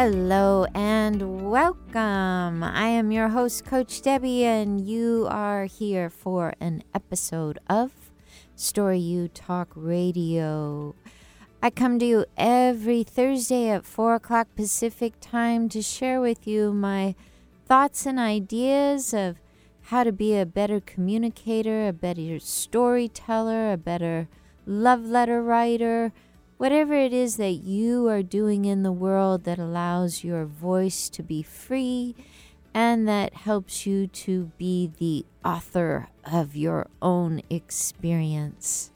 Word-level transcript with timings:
Hello 0.00 0.64
and 0.74 1.50
welcome. 1.50 2.62
I 2.62 2.86
am 2.86 3.12
your 3.12 3.28
host, 3.28 3.66
Coach 3.66 4.00
Debby, 4.00 4.46
and 4.46 4.80
you 4.80 5.26
are 5.28 5.66
here 5.66 6.08
for 6.08 6.54
an 6.58 6.82
episode 6.94 7.58
of 7.68 7.92
Story 8.56 8.98
U 8.98 9.28
Talk 9.28 9.68
Radio. 9.74 10.94
I 11.62 11.68
come 11.68 11.98
to 11.98 12.06
you 12.06 12.24
every 12.38 13.02
Thursday 13.02 13.68
at 13.68 13.84
4 13.84 14.14
o'clock 14.14 14.48
Pacific 14.56 15.12
time 15.20 15.68
to 15.68 15.82
share 15.82 16.18
with 16.18 16.46
you 16.46 16.72
my 16.72 17.14
thoughts 17.66 18.06
and 18.06 18.18
ideas 18.18 19.12
of 19.12 19.36
how 19.90 20.04
to 20.04 20.12
be 20.12 20.34
a 20.34 20.46
better 20.46 20.80
communicator, 20.80 21.86
a 21.86 21.92
better 21.92 22.38
storyteller, 22.38 23.70
a 23.70 23.76
better 23.76 24.28
love 24.64 25.04
letter 25.04 25.42
writer 25.42 26.14
whatever 26.60 26.92
it 26.92 27.10
is 27.10 27.38
that 27.38 27.52
you 27.52 28.06
are 28.06 28.22
doing 28.22 28.66
in 28.66 28.82
the 28.82 28.92
world 28.92 29.44
that 29.44 29.58
allows 29.58 30.22
your 30.22 30.44
voice 30.44 31.08
to 31.08 31.22
be 31.22 31.42
free 31.42 32.14
and 32.74 33.08
that 33.08 33.32
helps 33.32 33.86
you 33.86 34.06
to 34.06 34.52
be 34.58 34.92
the 34.98 35.24
author 35.42 36.10
of 36.30 36.54
your 36.54 36.86
own 37.00 37.40
experience. 37.48 38.92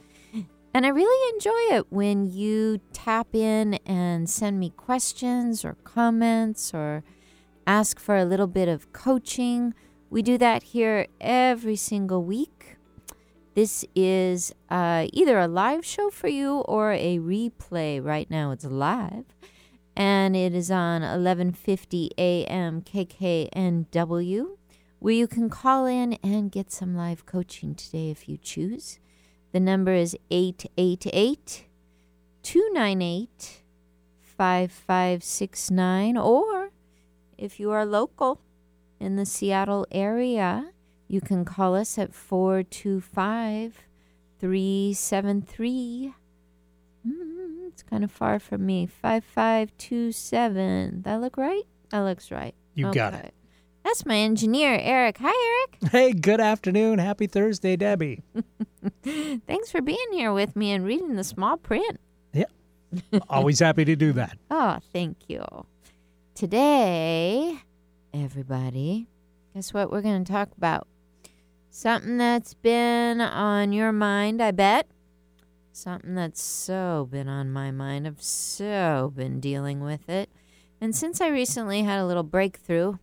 And 0.74 0.84
I 0.84 0.90
really 0.90 1.34
enjoy 1.34 1.78
it 1.78 1.86
when 1.88 2.26
you 2.26 2.82
tap 2.92 3.34
in 3.34 3.78
and 3.86 4.28
send 4.28 4.60
me 4.60 4.68
questions 4.68 5.64
or 5.64 5.78
comments 5.84 6.74
or 6.74 7.02
ask 7.66 7.98
for 7.98 8.18
a 8.18 8.26
little 8.26 8.46
bit 8.46 8.68
of 8.68 8.92
coaching. 8.92 9.72
We 10.10 10.20
do 10.20 10.36
that 10.36 10.64
here 10.64 11.06
every 11.18 11.76
single 11.76 12.22
week. 12.22 12.73
This 13.54 13.84
is 13.94 14.52
uh, 14.68 15.06
either 15.12 15.38
a 15.38 15.46
live 15.46 15.86
show 15.86 16.10
for 16.10 16.26
you 16.26 16.58
or 16.60 16.92
a 16.92 17.18
replay. 17.18 18.04
Right 18.04 18.28
now, 18.28 18.50
it's 18.50 18.64
live, 18.64 19.26
and 19.96 20.34
it 20.34 20.52
is 20.54 20.72
on 20.72 21.02
11:50 21.02 22.10
a.m. 22.18 22.82
KKNW, 22.82 24.56
where 24.98 25.14
you 25.14 25.28
can 25.28 25.48
call 25.48 25.86
in 25.86 26.14
and 26.14 26.50
get 26.50 26.72
some 26.72 26.96
live 26.96 27.26
coaching 27.26 27.76
today 27.76 28.10
if 28.10 28.28
you 28.28 28.36
choose. 28.36 28.98
The 29.52 29.60
number 29.60 29.94
is 29.94 30.16
888 30.32 31.66
298 32.42 33.62
5569, 34.20 36.16
or 36.16 36.70
if 37.38 37.60
you 37.60 37.70
are 37.70 37.86
local 37.86 38.40
in 38.98 39.14
the 39.14 39.24
Seattle 39.24 39.86
area, 39.92 40.73
you 41.08 41.20
can 41.20 41.44
call 41.44 41.74
us 41.74 41.98
at 41.98 42.14
425 42.14 43.82
373. 44.40 46.14
Mm, 47.06 47.68
it's 47.68 47.82
kind 47.82 48.02
of 48.04 48.10
far 48.10 48.38
from 48.38 48.64
me. 48.66 48.86
5527. 48.86 51.02
That 51.02 51.20
look 51.20 51.36
right? 51.36 51.64
That 51.90 52.00
looks 52.00 52.30
right. 52.30 52.54
You 52.74 52.86
okay. 52.88 52.98
got 52.98 53.12
it. 53.14 53.34
That's 53.84 54.06
my 54.06 54.16
engineer, 54.16 54.78
Eric. 54.80 55.18
Hi, 55.20 55.28
Eric. 55.28 55.78
Hey, 55.92 56.12
good 56.12 56.40
afternoon. 56.40 56.98
Happy 56.98 57.26
Thursday, 57.26 57.76
Debby. 57.76 58.22
Thanks 59.04 59.70
for 59.70 59.82
being 59.82 59.98
here 60.12 60.32
with 60.32 60.56
me 60.56 60.72
and 60.72 60.84
reading 60.84 61.16
the 61.16 61.24
small 61.24 61.58
print. 61.58 62.00
Yeah. 62.32 62.46
Always 63.28 63.60
happy 63.60 63.84
to 63.84 63.94
do 63.94 64.14
that. 64.14 64.38
Oh, 64.50 64.78
thank 64.92 65.28
you. 65.28 65.44
Today, 66.34 67.58
everybody, 68.14 69.06
guess 69.54 69.74
what 69.74 69.90
we're 69.90 70.02
going 70.02 70.24
to 70.24 70.32
talk 70.32 70.48
about? 70.56 70.88
Something 71.76 72.18
that's 72.18 72.54
been 72.54 73.20
on 73.20 73.72
your 73.72 73.90
mind, 73.90 74.40
I 74.40 74.52
bet. 74.52 74.86
Something 75.72 76.14
that's 76.14 76.40
so 76.40 77.08
been 77.10 77.28
on 77.28 77.50
my 77.50 77.72
mind. 77.72 78.06
I've 78.06 78.22
so 78.22 79.12
been 79.16 79.40
dealing 79.40 79.80
with 79.80 80.08
it. 80.08 80.30
And 80.80 80.94
since 80.94 81.20
I 81.20 81.26
recently 81.26 81.82
had 81.82 81.98
a 81.98 82.06
little 82.06 82.22
breakthrough, 82.22 82.98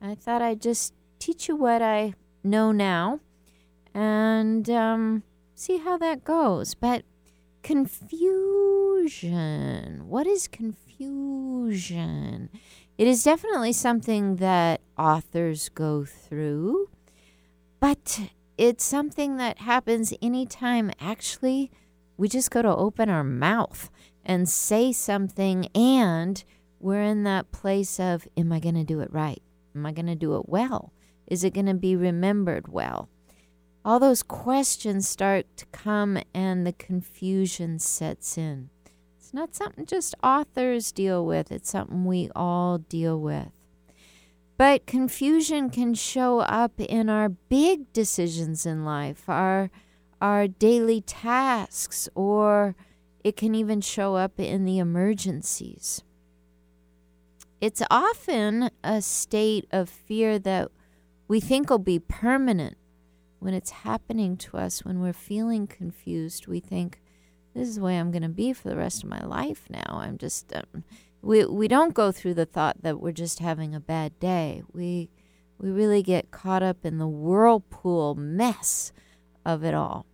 I 0.00 0.14
thought 0.14 0.40
I'd 0.40 0.62
just 0.62 0.94
teach 1.18 1.48
you 1.48 1.56
what 1.56 1.82
I 1.82 2.14
know 2.42 2.72
now 2.72 3.20
and 3.92 4.70
um, 4.70 5.22
see 5.54 5.76
how 5.76 5.98
that 5.98 6.24
goes. 6.24 6.74
But 6.74 7.04
confusion. 7.62 8.08
What 10.08 10.26
is 10.26 10.48
confusion? 10.48 12.48
It 12.96 13.06
is 13.06 13.22
definitely 13.22 13.74
something 13.74 14.36
that 14.36 14.80
authors 14.96 15.68
go 15.68 16.06
through. 16.06 16.88
But 17.84 18.30
it's 18.56 18.82
something 18.82 19.36
that 19.36 19.58
happens 19.58 20.14
anytime 20.22 20.90
actually 20.98 21.70
we 22.16 22.30
just 22.30 22.50
go 22.50 22.62
to 22.62 22.74
open 22.74 23.10
our 23.10 23.22
mouth 23.22 23.90
and 24.24 24.48
say 24.48 24.90
something 24.90 25.66
and 25.74 26.42
we're 26.80 27.02
in 27.02 27.24
that 27.24 27.52
place 27.52 28.00
of 28.00 28.26
am 28.38 28.52
I 28.52 28.58
going 28.58 28.76
to 28.76 28.84
do 28.84 29.00
it 29.00 29.12
right? 29.12 29.42
Am 29.76 29.84
I 29.84 29.92
going 29.92 30.06
to 30.06 30.14
do 30.14 30.34
it 30.36 30.48
well? 30.48 30.94
Is 31.26 31.44
it 31.44 31.52
going 31.52 31.66
to 31.66 31.74
be 31.74 31.94
remembered 31.94 32.68
well? 32.68 33.10
All 33.84 34.00
those 34.00 34.22
questions 34.22 35.06
start 35.06 35.44
to 35.58 35.66
come 35.66 36.18
and 36.32 36.66
the 36.66 36.72
confusion 36.72 37.78
sets 37.78 38.38
in. 38.38 38.70
It's 39.18 39.34
not 39.34 39.54
something 39.54 39.84
just 39.84 40.14
authors 40.22 40.90
deal 40.90 41.26
with, 41.26 41.52
it's 41.52 41.72
something 41.72 42.06
we 42.06 42.30
all 42.34 42.78
deal 42.78 43.20
with. 43.20 43.53
But 44.56 44.86
confusion 44.86 45.68
can 45.68 45.94
show 45.94 46.38
up 46.40 46.80
in 46.80 47.08
our 47.08 47.28
big 47.28 47.92
decisions 47.92 48.64
in 48.64 48.84
life, 48.84 49.28
our 49.28 49.70
our 50.20 50.46
daily 50.46 51.00
tasks, 51.00 52.08
or 52.14 52.76
it 53.22 53.36
can 53.36 53.54
even 53.54 53.80
show 53.80 54.14
up 54.14 54.38
in 54.38 54.64
the 54.64 54.78
emergencies. 54.78 56.02
It's 57.60 57.82
often 57.90 58.70
a 58.82 59.02
state 59.02 59.66
of 59.70 59.88
fear 59.88 60.38
that 60.38 60.70
we 61.28 61.40
think 61.40 61.68
will 61.68 61.78
be 61.78 61.98
permanent 61.98 62.76
when 63.38 63.54
it's 63.54 63.70
happening 63.70 64.36
to 64.36 64.56
us, 64.56 64.84
when 64.84 65.00
we're 65.00 65.12
feeling 65.12 65.66
confused. 65.66 66.46
We 66.46 66.60
think, 66.60 67.00
this 67.54 67.68
is 67.68 67.76
the 67.76 67.82
way 67.82 67.98
I'm 67.98 68.10
going 68.10 68.22
to 68.22 68.28
be 68.28 68.52
for 68.52 68.68
the 68.68 68.76
rest 68.76 69.02
of 69.02 69.10
my 69.10 69.22
life 69.24 69.64
now. 69.68 69.84
I'm 69.90 70.16
just, 70.16 70.54
um, 70.54 70.84
we 71.24 71.44
we 71.46 71.68
don't 71.68 71.94
go 71.94 72.12
through 72.12 72.34
the 72.34 72.46
thought 72.46 72.82
that 72.82 73.00
we're 73.00 73.12
just 73.12 73.38
having 73.38 73.74
a 73.74 73.80
bad 73.80 74.18
day. 74.20 74.62
We 74.72 75.10
we 75.58 75.70
really 75.70 76.02
get 76.02 76.30
caught 76.30 76.62
up 76.62 76.84
in 76.84 76.98
the 76.98 77.08
whirlpool 77.08 78.14
mess 78.14 78.92
of 79.44 79.64
it 79.64 79.74
all. 79.74 80.06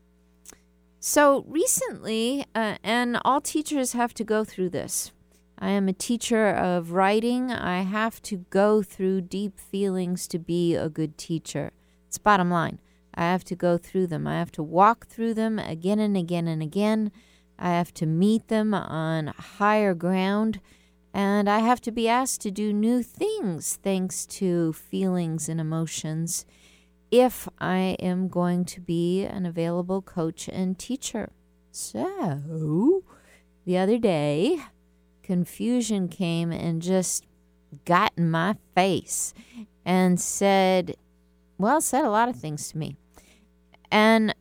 So 1.01 1.45
recently, 1.49 2.45
uh, 2.55 2.77
and 2.85 3.19
all 3.25 3.41
teachers 3.41 3.93
have 3.93 4.15
to 4.15 4.25
go 4.25 4.45
through 4.45 4.71
this. 4.71 5.13
I 5.59 5.71
am 5.71 5.89
a 5.89 5.93
teacher 5.95 6.51
of 6.51 6.93
writing. 6.93 7.51
I 7.51 7.83
have 7.83 8.23
to 8.23 8.45
go 8.51 8.83
through 8.83 9.23
deep 9.23 9.59
feelings 9.59 10.29
to 10.29 10.39
be 10.39 10.75
a 10.75 10.89
good 10.89 11.19
teacher. 11.19 11.73
It's 12.07 12.19
bottom 12.19 12.51
line. 12.51 12.81
I 13.15 13.23
have 13.23 13.45
to 13.45 13.57
go 13.57 13.77
through 13.77 14.07
them. 14.07 14.27
I 14.27 14.39
have 14.39 14.53
to 14.53 14.63
walk 14.63 15.07
through 15.07 15.35
them 15.35 15.59
again 15.59 15.99
and 15.99 16.17
again 16.17 16.47
and 16.47 16.63
again. 16.63 17.11
I 17.59 17.71
have 17.71 17.93
to 17.95 18.07
meet 18.07 18.49
them 18.49 18.73
on 18.73 19.29
higher 19.29 19.95
ground 19.95 20.61
and 21.13 21.49
I 21.49 21.61
have 21.61 21.81
to 21.83 21.93
be 21.93 22.09
asked 22.09 22.41
to 22.43 22.51
do 22.51 22.73
new 22.73 23.03
things 23.03 23.79
thanks 23.83 24.27
to 24.27 24.73
feelings 24.73 25.49
and 25.49 25.61
emotions 25.61 26.45
if 27.11 27.49
I 27.59 27.97
am 27.99 28.29
going 28.29 28.65
to 28.67 28.81
be 28.81 29.25
an 29.25 29.45
available 29.45 30.03
coach 30.03 30.49
and 30.49 30.79
teacher. 30.79 31.31
So, 31.73 33.05
the 33.65 33.79
other 33.79 33.99
day, 33.99 34.59
confusion 35.23 36.09
came 36.09 36.53
and 36.53 36.81
just 36.81 37.27
got 37.85 38.13
in 38.17 38.31
my 38.31 38.57
face 38.75 39.35
and 39.85 40.21
said, 40.21 40.97
well, 41.59 41.81
said 41.81 42.05
a 42.05 42.11
lot 42.11 42.29
of 42.29 42.37
things 42.37 42.71
to 42.71 42.79
me. 42.79 42.97
And 43.91 44.35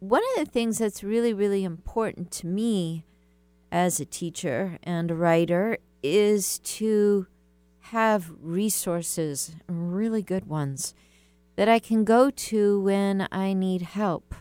one 0.00 0.22
of 0.36 0.44
the 0.44 0.50
things 0.50 0.78
that's 0.78 1.02
really, 1.02 1.32
really 1.32 1.64
important 1.64 2.30
to 2.32 2.46
me 2.46 3.04
as 3.72 3.98
a 3.98 4.04
teacher 4.04 4.78
and 4.82 5.10
a 5.10 5.14
writer 5.14 5.78
is 6.04 6.58
to 6.58 7.26
have 7.80 8.30
resources, 8.40 9.56
really 9.66 10.22
good 10.22 10.46
ones, 10.46 10.94
that 11.56 11.68
I 11.68 11.78
can 11.78 12.04
go 12.04 12.30
to 12.30 12.80
when 12.82 13.26
I 13.32 13.54
need 13.54 13.82
help. 13.82 14.34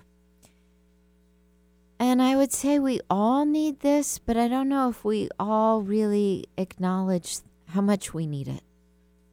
And 1.99 2.21
I 2.21 2.35
would 2.35 2.51
say 2.51 2.79
we 2.79 2.99
all 3.09 3.45
need 3.45 3.79
this, 3.79 4.19
but 4.19 4.35
I 4.35 4.49
don't 4.49 4.67
know 4.67 4.89
if 4.89 5.05
we 5.05 5.29
all 5.39 5.81
really 5.81 6.45
acknowledge 6.57 7.37
how 7.69 7.81
much 7.81 8.13
we 8.13 8.27
need 8.27 8.49
it. 8.49 8.63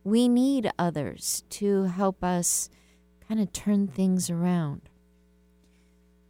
We 0.05 0.29
need 0.29 0.71
others 0.79 1.43
to 1.51 1.85
help 1.85 2.23
us 2.23 2.71
kind 3.27 3.41
of 3.41 3.53
turn 3.53 3.89
things 3.89 4.31
around. 4.31 4.83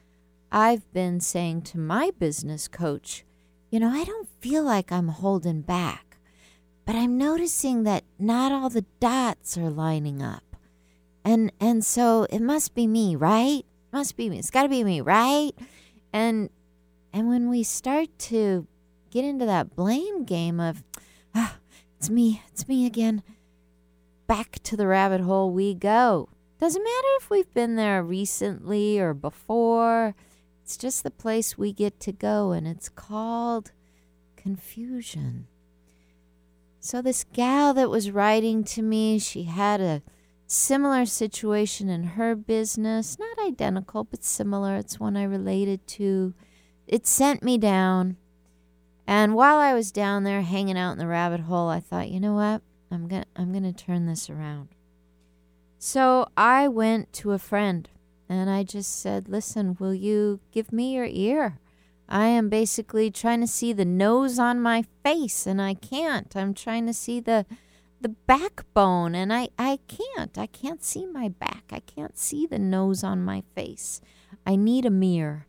I've 0.52 0.90
been 0.92 1.20
saying 1.20 1.62
to 1.62 1.78
my 1.78 2.10
business 2.18 2.68
coach, 2.68 3.24
you 3.70 3.80
know, 3.80 3.88
I 3.88 4.04
don't 4.04 4.28
feel 4.40 4.62
like 4.62 4.92
I'm 4.92 5.08
holding 5.08 5.62
back, 5.62 6.18
but 6.84 6.94
I'm 6.94 7.18
noticing 7.18 7.82
that 7.84 8.04
not 8.18 8.52
all 8.52 8.70
the 8.70 8.84
dots 9.00 9.58
are 9.58 9.70
lining 9.70 10.22
up. 10.22 10.56
And 11.24 11.52
and 11.58 11.84
so 11.84 12.26
it 12.30 12.40
must 12.40 12.74
be 12.74 12.86
me, 12.86 13.16
right? 13.16 13.64
Must 13.92 14.16
be 14.16 14.30
me. 14.30 14.38
It's 14.38 14.50
got 14.50 14.62
to 14.62 14.68
be 14.68 14.84
me, 14.84 15.00
right? 15.00 15.52
And 16.12 16.50
and 17.12 17.28
when 17.28 17.48
we 17.48 17.62
start 17.62 18.08
to 18.18 18.66
get 19.10 19.24
into 19.24 19.46
that 19.46 19.74
blame 19.74 20.24
game 20.24 20.60
of, 20.60 20.84
ah, 21.34 21.56
it's 21.96 22.10
me, 22.10 22.42
it's 22.52 22.68
me 22.68 22.86
again, 22.86 23.22
back 24.26 24.58
to 24.64 24.76
the 24.76 24.86
rabbit 24.86 25.20
hole 25.20 25.50
we 25.50 25.74
go. 25.74 26.28
Doesn't 26.58 26.82
matter 26.82 27.08
if 27.20 27.30
we've 27.30 27.52
been 27.54 27.76
there 27.76 28.02
recently 28.02 28.98
or 28.98 29.14
before, 29.14 30.14
it's 30.62 30.76
just 30.76 31.02
the 31.02 31.10
place 31.10 31.56
we 31.56 31.72
get 31.72 32.00
to 32.00 32.12
go, 32.12 32.52
and 32.52 32.66
it's 32.66 32.88
called 32.88 33.72
confusion. 34.36 35.46
So, 36.80 37.02
this 37.02 37.24
gal 37.32 37.74
that 37.74 37.90
was 37.90 38.10
writing 38.10 38.64
to 38.64 38.82
me, 38.82 39.18
she 39.18 39.44
had 39.44 39.80
a 39.80 40.02
similar 40.46 41.06
situation 41.06 41.88
in 41.88 42.02
her 42.04 42.34
business, 42.34 43.18
not 43.18 43.46
identical, 43.46 44.04
but 44.04 44.24
similar. 44.24 44.76
It's 44.76 45.00
one 45.00 45.16
I 45.16 45.24
related 45.24 45.86
to. 45.88 46.34
It 46.86 47.06
sent 47.06 47.42
me 47.42 47.58
down. 47.58 48.16
And 49.06 49.34
while 49.34 49.58
I 49.58 49.74
was 49.74 49.92
down 49.92 50.24
there 50.24 50.42
hanging 50.42 50.78
out 50.78 50.92
in 50.92 50.98
the 50.98 51.06
rabbit 51.06 51.40
hole, 51.40 51.68
I 51.68 51.80
thought, 51.80 52.10
you 52.10 52.20
know 52.20 52.34
what? 52.34 52.62
I'm 52.90 53.08
going 53.08 53.22
to 53.22 53.28
I'm 53.36 53.52
going 53.52 53.64
to 53.64 53.72
turn 53.72 54.06
this 54.06 54.30
around. 54.30 54.68
So 55.78 56.26
I 56.36 56.68
went 56.68 57.12
to 57.14 57.32
a 57.32 57.38
friend 57.38 57.88
and 58.28 58.48
I 58.48 58.62
just 58.62 59.00
said, 59.00 59.28
"Listen, 59.28 59.76
will 59.78 59.94
you 59.94 60.40
give 60.52 60.72
me 60.72 60.94
your 60.94 61.08
ear? 61.08 61.58
I 62.08 62.26
am 62.26 62.48
basically 62.48 63.10
trying 63.10 63.40
to 63.40 63.46
see 63.46 63.72
the 63.72 63.84
nose 63.84 64.38
on 64.38 64.60
my 64.60 64.84
face 65.02 65.46
and 65.46 65.60
I 65.60 65.74
can't. 65.74 66.34
I'm 66.36 66.54
trying 66.54 66.86
to 66.86 66.94
see 66.94 67.20
the 67.20 67.46
the 68.00 68.08
backbone 68.10 69.14
and 69.14 69.32
I 69.32 69.48
I 69.58 69.80
can't. 69.88 70.38
I 70.38 70.46
can't 70.46 70.84
see 70.84 71.06
my 71.06 71.28
back. 71.28 71.64
I 71.70 71.80
can't 71.80 72.16
see 72.16 72.46
the 72.46 72.58
nose 72.58 73.02
on 73.02 73.24
my 73.24 73.42
face. 73.54 74.00
I 74.46 74.54
need 74.54 74.86
a 74.86 74.90
mirror 74.90 75.45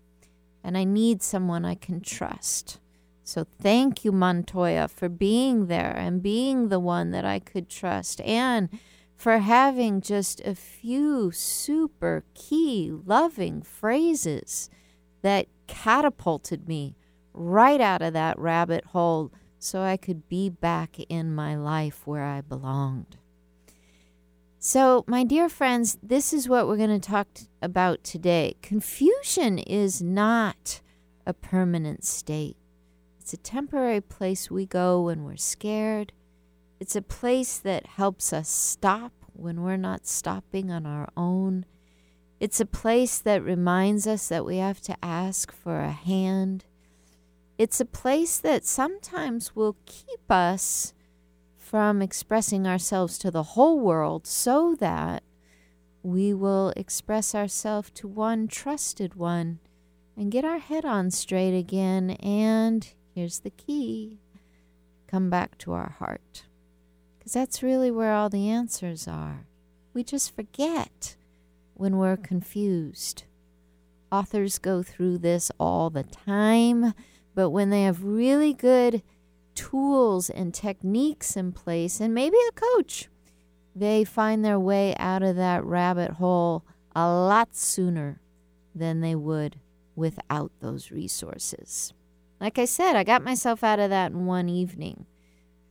and 0.68 0.78
I 0.78 0.84
need 0.84 1.24
someone 1.24 1.64
I 1.64 1.76
can 1.76 2.02
trust." 2.02 2.80
So 3.24 3.44
thank 3.44 4.06
you, 4.06 4.12
Montoya, 4.12 4.88
for 4.90 5.10
being 5.10 5.68
there 5.68 5.96
and 5.98 6.22
being 6.22 6.68
the 6.68 6.80
one 6.80 7.12
that 7.12 7.26
I 7.26 7.40
could 7.40 7.70
trust 7.70 8.22
and 8.22 8.70
for 9.16 9.40
having 9.40 10.02
just 10.02 10.42
a 10.42 10.54
few 10.54 11.32
super 11.32 12.24
key 12.34 12.92
loving 12.92 13.62
phrases 13.62 14.70
that 15.24 15.48
catapulted 15.66 16.68
me 16.68 16.96
right 17.34 17.82
out 17.82 18.02
of 18.02 18.14
that 18.14 18.38
rabbit 18.38 18.86
hole 18.86 19.32
so 19.60 19.82
I 19.82 19.98
could 19.98 20.30
be 20.30 20.50
back 20.50 21.00
in 21.10 21.34
my 21.34 21.56
life 21.56 22.06
where 22.06 22.24
I 22.24 22.42
belonged. 22.42 23.18
So, 24.68 25.06
my 25.08 25.24
dear 25.24 25.48
friends, 25.48 25.98
this 26.04 26.34
is 26.34 26.50
what 26.50 26.68
we're 26.68 26.76
going 26.76 27.00
to 27.00 27.10
talk 27.10 27.30
about 27.62 28.04
today. 28.04 28.58
Confusion 28.62 29.60
is 29.60 30.02
not 30.02 30.82
a 31.26 31.34
permanent 31.34 32.04
state. 32.04 32.58
It's 33.18 33.32
a 33.32 33.38
temporary 33.38 34.02
place 34.02 34.52
we 34.52 34.66
go 34.66 35.04
when 35.04 35.24
we're 35.24 35.38
scared. 35.38 36.12
It's 36.82 36.98
a 36.98 37.02
place 37.02 37.58
that 37.60 37.86
helps 37.86 38.34
us 38.34 38.50
stop 38.50 39.14
when 39.32 39.62
we're 39.62 39.78
not 39.78 40.06
stopping 40.06 40.70
on 40.70 40.86
our 40.86 41.08
own. 41.16 41.66
It's 42.42 42.60
a 42.60 42.66
place 42.66 43.20
that 43.20 43.42
reminds 43.46 44.06
us 44.06 44.28
that 44.28 44.44
we 44.44 44.58
have 44.58 44.82
to 44.82 44.98
ask 45.02 45.50
for 45.50 45.80
a 45.80 45.92
hand. 45.94 46.66
It's 47.58 47.80
a 47.80 47.86
place 47.86 48.38
that 48.40 48.66
sometimes 48.66 49.56
will 49.56 49.78
keep 49.86 50.30
us 50.30 50.94
from 51.70 52.02
expressing 52.02 52.66
ourselves 52.66 53.18
to 53.18 53.32
the 53.32 53.44
whole 53.44 53.80
world 53.80 54.26
so 54.26 54.76
that 54.80 55.24
we 56.04 56.34
will 56.34 56.74
express 56.76 57.36
ourselves 57.36 57.90
to 57.92 58.08
one 58.08 58.48
trusted 58.48 59.16
one 59.16 59.60
and 60.16 60.32
get 60.32 60.46
our 60.46 60.60
head 60.60 60.86
on 60.86 61.12
straight 61.12 61.58
again 61.58 62.12
and 62.22 62.94
Here's 63.18 63.40
the 63.40 63.50
key 63.50 64.20
come 65.08 65.32
back 65.32 65.58
to 65.58 65.74
our 65.74 65.96
heart. 65.98 66.44
Because 67.18 67.34
that's 67.34 67.64
really 67.64 67.90
where 67.90 68.14
all 68.14 68.30
the 68.30 68.48
answers 68.48 69.08
are. 69.08 69.48
We 69.92 70.04
just 70.04 70.36
forget 70.36 71.16
when 71.74 71.98
we're 71.98 72.16
confused. 72.16 73.24
Authors 74.12 74.60
go 74.60 74.84
through 74.84 75.18
this 75.18 75.52
all 75.60 75.90
the 75.90 76.04
time, 76.04 76.94
but 77.34 77.50
when 77.50 77.72
they 77.72 77.86
have 77.86 78.04
really 78.04 78.54
good 78.54 79.02
tools 79.58 80.30
and 80.30 80.54
techniques 80.54 81.36
in 81.36 81.52
place, 81.52 82.00
and 82.00 82.14
maybe 82.14 82.38
a 82.48 82.52
coach, 82.52 83.10
they 83.76 84.04
find 84.04 84.46
their 84.46 84.60
way 84.60 84.96
out 84.98 85.24
of 85.24 85.36
that 85.36 85.64
rabbit 85.64 86.12
hole 86.12 86.64
a 86.96 87.10
lot 87.10 87.56
sooner 87.56 88.22
than 88.74 89.02
they 89.02 89.16
would 89.16 89.60
without 89.96 90.52
those 90.62 90.92
resources. 90.92 91.92
Like 92.40 92.60
I 92.60 92.66
said, 92.66 92.96
I 92.96 93.04
got 93.04 93.24
myself 93.24 93.64
out 93.64 93.80
of 93.80 93.90
that 93.90 94.12
in 94.12 94.28
one 94.28 94.48
evening. 94.48 95.08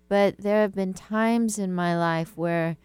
But 0.09 0.39
there 0.39 0.63
have 0.63 0.75
been 0.75 0.95
times 0.95 1.59
in 1.59 1.73
my 1.73 1.97
life 1.97 2.37
where, 2.37 2.77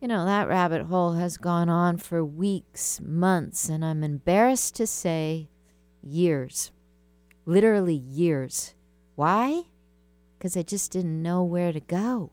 you 0.00 0.08
know, 0.08 0.26
that 0.26 0.48
rabbit 0.48 0.82
hole 0.82 1.14
has 1.14 1.38
gone 1.38 1.70
on 1.70 1.96
for 1.96 2.22
weeks, 2.22 3.00
months, 3.02 3.70
and 3.70 3.82
I'm 3.82 4.04
embarrassed 4.04 4.74
to 4.76 4.86
say 4.86 5.48
years. 6.02 6.72
Literally 7.46 7.94
years. 7.94 8.74
Why? 9.14 9.64
Because 10.44 10.58
I 10.58 10.62
just 10.62 10.92
didn't 10.92 11.22
know 11.22 11.42
where 11.42 11.72
to 11.72 11.80
go 11.80 12.30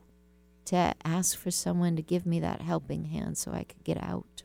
to 0.65 0.93
ask 1.05 1.37
for 1.37 1.49
someone 1.49 1.95
to 1.95 2.01
give 2.01 2.25
me 2.25 2.41
that 2.41 2.61
helping 2.61 3.05
hand 3.05 3.37
so 3.37 3.53
I 3.53 3.63
could 3.63 3.85
get 3.85 4.03
out. 4.03 4.43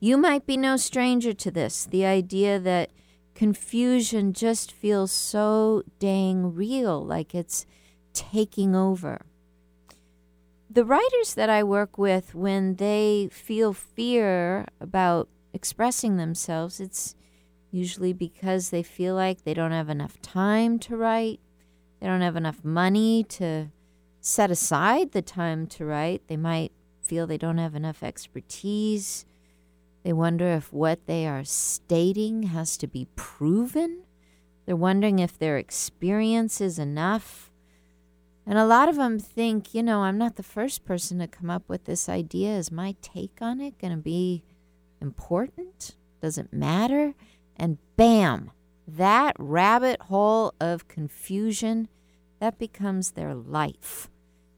You 0.00 0.16
might 0.16 0.44
be 0.44 0.56
no 0.56 0.76
stranger 0.76 1.32
to 1.34 1.50
this 1.52 1.84
the 1.84 2.04
idea 2.04 2.58
that 2.58 2.90
confusion 3.36 4.32
just 4.32 4.72
feels 4.72 5.12
so 5.12 5.84
dang 6.00 6.56
real, 6.56 7.06
like 7.06 7.36
it's 7.36 7.66
taking 8.12 8.74
over. 8.74 9.24
The 10.68 10.84
writers 10.84 11.34
that 11.34 11.50
I 11.50 11.62
work 11.62 11.98
with, 11.98 12.34
when 12.34 12.74
they 12.78 13.28
feel 13.30 13.72
fear 13.72 14.66
about 14.80 15.28
expressing 15.52 16.16
themselves, 16.16 16.80
it's 16.80 17.14
usually 17.70 18.12
because 18.12 18.70
they 18.70 18.82
feel 18.82 19.14
like 19.14 19.44
they 19.44 19.54
don't 19.54 19.70
have 19.70 19.88
enough 19.88 20.20
time 20.20 20.80
to 20.80 20.96
write, 20.96 21.38
they 22.02 22.08
don't 22.08 22.20
have 22.20 22.34
enough 22.34 22.64
money 22.64 23.22
to 23.22 23.68
set 24.20 24.50
aside 24.50 25.12
the 25.12 25.22
time 25.22 25.68
to 25.68 25.84
write. 25.84 26.26
They 26.26 26.36
might 26.36 26.72
feel 27.00 27.28
they 27.28 27.38
don't 27.38 27.58
have 27.58 27.76
enough 27.76 28.02
expertise. 28.02 29.24
They 30.02 30.12
wonder 30.12 30.48
if 30.48 30.72
what 30.72 31.06
they 31.06 31.28
are 31.28 31.44
stating 31.44 32.42
has 32.42 32.76
to 32.78 32.88
be 32.88 33.06
proven. 33.14 34.02
They're 34.66 34.74
wondering 34.74 35.20
if 35.20 35.38
their 35.38 35.58
experience 35.58 36.60
is 36.60 36.76
enough. 36.76 37.52
And 38.44 38.58
a 38.58 38.66
lot 38.66 38.88
of 38.88 38.96
them 38.96 39.20
think, 39.20 39.72
you 39.72 39.84
know, 39.84 40.00
I'm 40.00 40.18
not 40.18 40.34
the 40.34 40.42
first 40.42 40.84
person 40.84 41.20
to 41.20 41.28
come 41.28 41.50
up 41.50 41.68
with 41.68 41.84
this 41.84 42.08
idea. 42.08 42.56
Is 42.56 42.72
my 42.72 42.96
take 43.00 43.38
on 43.40 43.60
it 43.60 43.78
going 43.78 43.92
to 43.92 44.02
be 44.02 44.42
important? 45.00 45.94
Does 46.20 46.36
it 46.36 46.52
matter? 46.52 47.14
And 47.56 47.78
bam, 47.96 48.50
that 48.86 49.36
rabbit 49.38 50.00
hole 50.02 50.54
of 50.60 50.88
confusion, 50.88 51.88
that 52.40 52.58
becomes 52.58 53.12
their 53.12 53.34
life, 53.34 54.10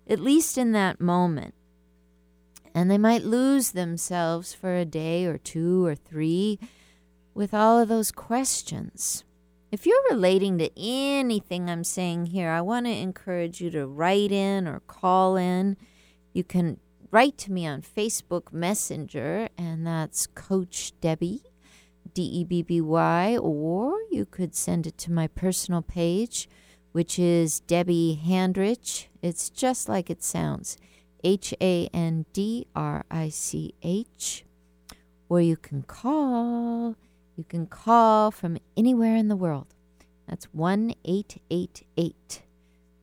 at 0.09 0.19
least 0.19 0.57
in 0.57 0.73
that 0.73 1.00
moment. 1.00 1.54
And 2.75 2.90
they 2.90 2.99
might 2.99 3.25
lose 3.25 3.71
themselves 3.71 4.52
for 4.52 4.75
a 4.75 4.85
day 4.85 5.26
or 5.26 5.38
two 5.38 5.85
or 5.85 5.95
three 5.95 6.59
with 7.35 7.54
all 7.54 7.78
of 7.78 7.88
those 7.88 8.11
questions. 8.11 9.25
If 9.71 9.87
you're 9.87 10.04
relating 10.09 10.59
to 10.59 10.71
anything 10.78 11.69
I'm 11.69 11.85
saying 11.85 12.26
here, 12.26 12.49
I 12.49 12.61
want 12.61 12.87
to 12.87 12.93
encourage 12.93 13.61
you 13.61 13.71
to 13.71 13.87
write 13.87 14.33
in 14.33 14.66
or 14.66 14.81
call 14.81 15.37
in. 15.37 15.76
You 16.33 16.45
can 16.45 16.78
write 17.11 17.38
to 17.38 17.52
me 17.52 17.66
on 17.66 17.83
Facebook 17.83 18.52
Messenger, 18.52 19.49
and 19.59 19.87
that's 19.87 20.26
Coach 20.28 20.93
Debby, 22.14 22.80
or 22.80 23.97
you 24.11 24.25
could 24.25 24.54
send 24.54 24.87
it 24.87 24.97
to 24.99 25.12
my 25.12 25.26
personal 25.26 25.83
page, 25.83 26.49
which 26.92 27.18
is 27.18 27.61
Debby 27.61 28.21
Handrich. 28.25 29.09
It's 29.21 29.50
just 29.50 29.88
like 29.88 30.09
it 30.09 30.23
sounds 30.23 30.78
H 31.23 31.52
A 31.61 31.88
N 31.92 32.25
D 32.33 32.66
R 32.75 33.04
I 33.11 33.28
C 33.28 33.75
H. 33.83 34.44
Or 35.28 35.40
you 35.40 35.56
can 35.56 35.83
call 35.83 36.97
you 37.37 37.44
can 37.44 37.66
call 37.66 38.30
from 38.30 38.59
anywhere 38.76 39.16
in 39.16 39.28
the 39.28 39.37
world. 39.37 39.66
That's 40.28 40.44
1 40.47 40.94
888 41.04 42.42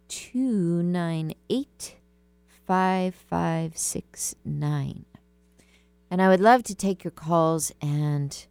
298 0.08 1.96
5569. 2.66 5.06
And 6.10 6.22
I 6.22 6.30
would 6.30 6.40
love 6.40 6.64
to 6.64 6.76
take 6.76 7.04
your 7.04 7.12
calls 7.12 7.74
and 7.82 8.46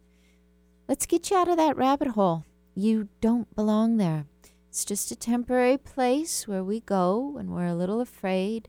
let's 0.91 1.05
get 1.05 1.31
you 1.31 1.37
out 1.37 1.47
of 1.47 1.55
that 1.55 1.77
rabbit 1.77 2.09
hole. 2.09 2.43
You 2.75 3.07
don't 3.21 3.55
belong 3.55 3.95
there. 3.95 4.25
It's 4.67 4.83
just 4.83 5.09
a 5.09 5.15
temporary 5.15 5.77
place 5.77 6.49
where 6.49 6.65
we 6.65 6.81
go 6.81 7.17
when 7.17 7.49
we're 7.49 7.67
a 7.67 7.73
little 7.73 8.01
afraid, 8.01 8.67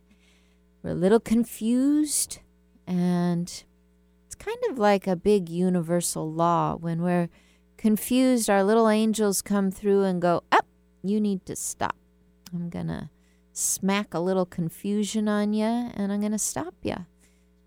we're 0.85 0.91
a 0.91 0.95
little 0.95 1.19
confused, 1.19 2.39
and 2.87 3.49
it's 4.25 4.37
kind 4.37 4.59
of 4.71 4.79
like 4.79 5.09
a 5.09 5.17
big 5.17 5.49
universal 5.49 6.33
law. 6.33 6.77
When 6.77 7.03
we're 7.03 7.29
confused, 7.77 8.49
our 8.49 8.63
little 8.63 8.89
angels 8.89 9.43
come 9.43 9.73
through 9.73 10.05
and 10.05 10.23
go, 10.23 10.45
Up, 10.53 10.65
oh, 10.65 10.69
you 11.03 11.21
need 11.21 11.45
to 11.47 11.57
stop. 11.57 11.97
I'm 12.55 12.71
going 12.71 12.87
to 12.87 13.11
smack 13.53 14.15
a 14.15 14.21
little 14.21 14.47
confusion 14.47 15.27
on 15.27 15.55
you 15.55 15.65
and 15.65 16.13
I'm 16.13 16.21
going 16.21 16.31
to 16.31 16.39
stop 16.39 16.77
you. 16.85 17.05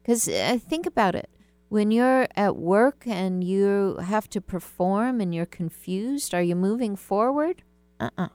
Because 0.01 0.29
uh, 0.29 0.59
think 0.65 0.85
about 0.85 1.13
it. 1.13 1.29
When 1.69 1.91
you're 1.91 2.27
at 2.35 2.55
work 2.55 3.03
and 3.07 3.43
you 3.43 3.97
have 3.97 4.29
to 4.29 4.41
perform 4.41 5.19
and 5.19 5.33
you're 5.33 5.45
confused, 5.45 6.33
are 6.33 6.41
you 6.41 6.55
moving 6.55 6.95
forward? 6.95 7.63
Uh 7.99 8.09
uh-uh. 8.17 8.25
uh 8.25 8.29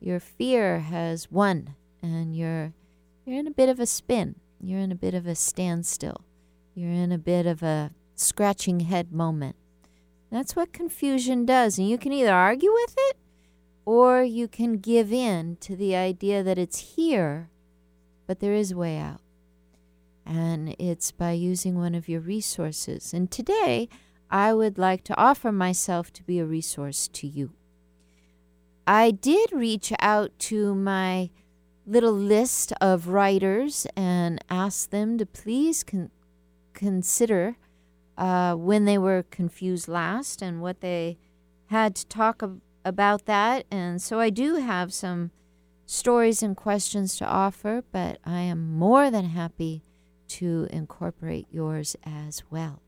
Your 0.00 0.18
fear 0.18 0.80
has 0.80 1.30
won 1.30 1.76
and 2.02 2.36
you're, 2.36 2.72
you're 3.24 3.38
in 3.38 3.46
a 3.46 3.52
bit 3.52 3.68
of 3.68 3.78
a 3.78 3.86
spin. 3.86 4.36
You're 4.60 4.80
in 4.80 4.92
a 4.92 4.96
bit 4.96 5.14
of 5.14 5.26
a 5.26 5.34
standstill. 5.34 6.24
You're 6.74 6.90
in 6.90 7.12
a 7.12 7.18
bit 7.18 7.46
of 7.46 7.62
a 7.62 7.92
scratching 8.16 8.80
head 8.80 9.12
moment. 9.12 9.56
That's 10.30 10.56
what 10.56 10.72
confusion 10.72 11.44
does. 11.44 11.78
And 11.78 11.88
you 11.88 11.98
can 11.98 12.12
either 12.12 12.32
argue 12.32 12.72
with 12.72 12.94
it 12.96 13.16
or 13.84 14.22
you 14.22 14.48
can 14.48 14.78
give 14.78 15.12
in 15.12 15.56
to 15.60 15.76
the 15.76 15.94
idea 15.94 16.42
that 16.42 16.58
it's 16.58 16.96
here, 16.96 17.50
but 18.26 18.40
there 18.40 18.54
is 18.54 18.72
a 18.72 18.76
way 18.76 18.98
out. 18.98 19.20
And 20.24 20.76
it's 20.78 21.10
by 21.10 21.32
using 21.32 21.76
one 21.76 21.94
of 21.94 22.08
your 22.08 22.20
resources. 22.20 23.12
And 23.12 23.30
today, 23.30 23.88
I 24.30 24.54
would 24.54 24.78
like 24.78 25.04
to 25.04 25.18
offer 25.18 25.52
myself 25.52 26.12
to 26.14 26.22
be 26.22 26.38
a 26.38 26.46
resource 26.46 27.08
to 27.08 27.26
you. 27.26 27.52
I 28.86 29.10
did 29.10 29.52
reach 29.52 29.92
out 30.00 30.30
to 30.50 30.74
my 30.74 31.30
little 31.86 32.12
list 32.12 32.72
of 32.80 33.08
writers 33.08 33.86
and 33.96 34.42
ask 34.48 34.90
them 34.90 35.18
to 35.18 35.26
please 35.26 35.82
con- 35.82 36.10
consider 36.72 37.56
uh, 38.16 38.54
when 38.54 38.84
they 38.84 38.98
were 38.98 39.24
confused 39.30 39.88
last 39.88 40.42
and 40.42 40.60
what 40.60 40.80
they 40.80 41.18
had 41.66 41.94
to 41.96 42.06
talk 42.06 42.42
ab- 42.42 42.60
about 42.84 43.26
that. 43.26 43.66
And 43.70 44.00
so 44.00 44.20
I 44.20 44.30
do 44.30 44.56
have 44.56 44.92
some 44.92 45.30
stories 45.86 46.42
and 46.42 46.56
questions 46.56 47.16
to 47.16 47.26
offer, 47.26 47.82
but 47.92 48.18
I 48.24 48.40
am 48.40 48.72
more 48.72 49.10
than 49.10 49.26
happy 49.26 49.82
to 50.38 50.66
incorporate 50.70 51.46
yours 51.50 51.96
as 52.04 52.42
well. 52.50 52.82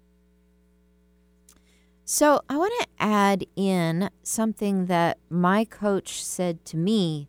So 2.04 2.42
I 2.48 2.56
want 2.56 2.72
to 2.80 2.88
add 2.98 3.46
in 3.56 4.10
something 4.22 4.86
that 4.86 5.18
my 5.30 5.64
coach 5.64 6.22
said 6.22 6.64
to 6.66 6.76
me 6.76 7.28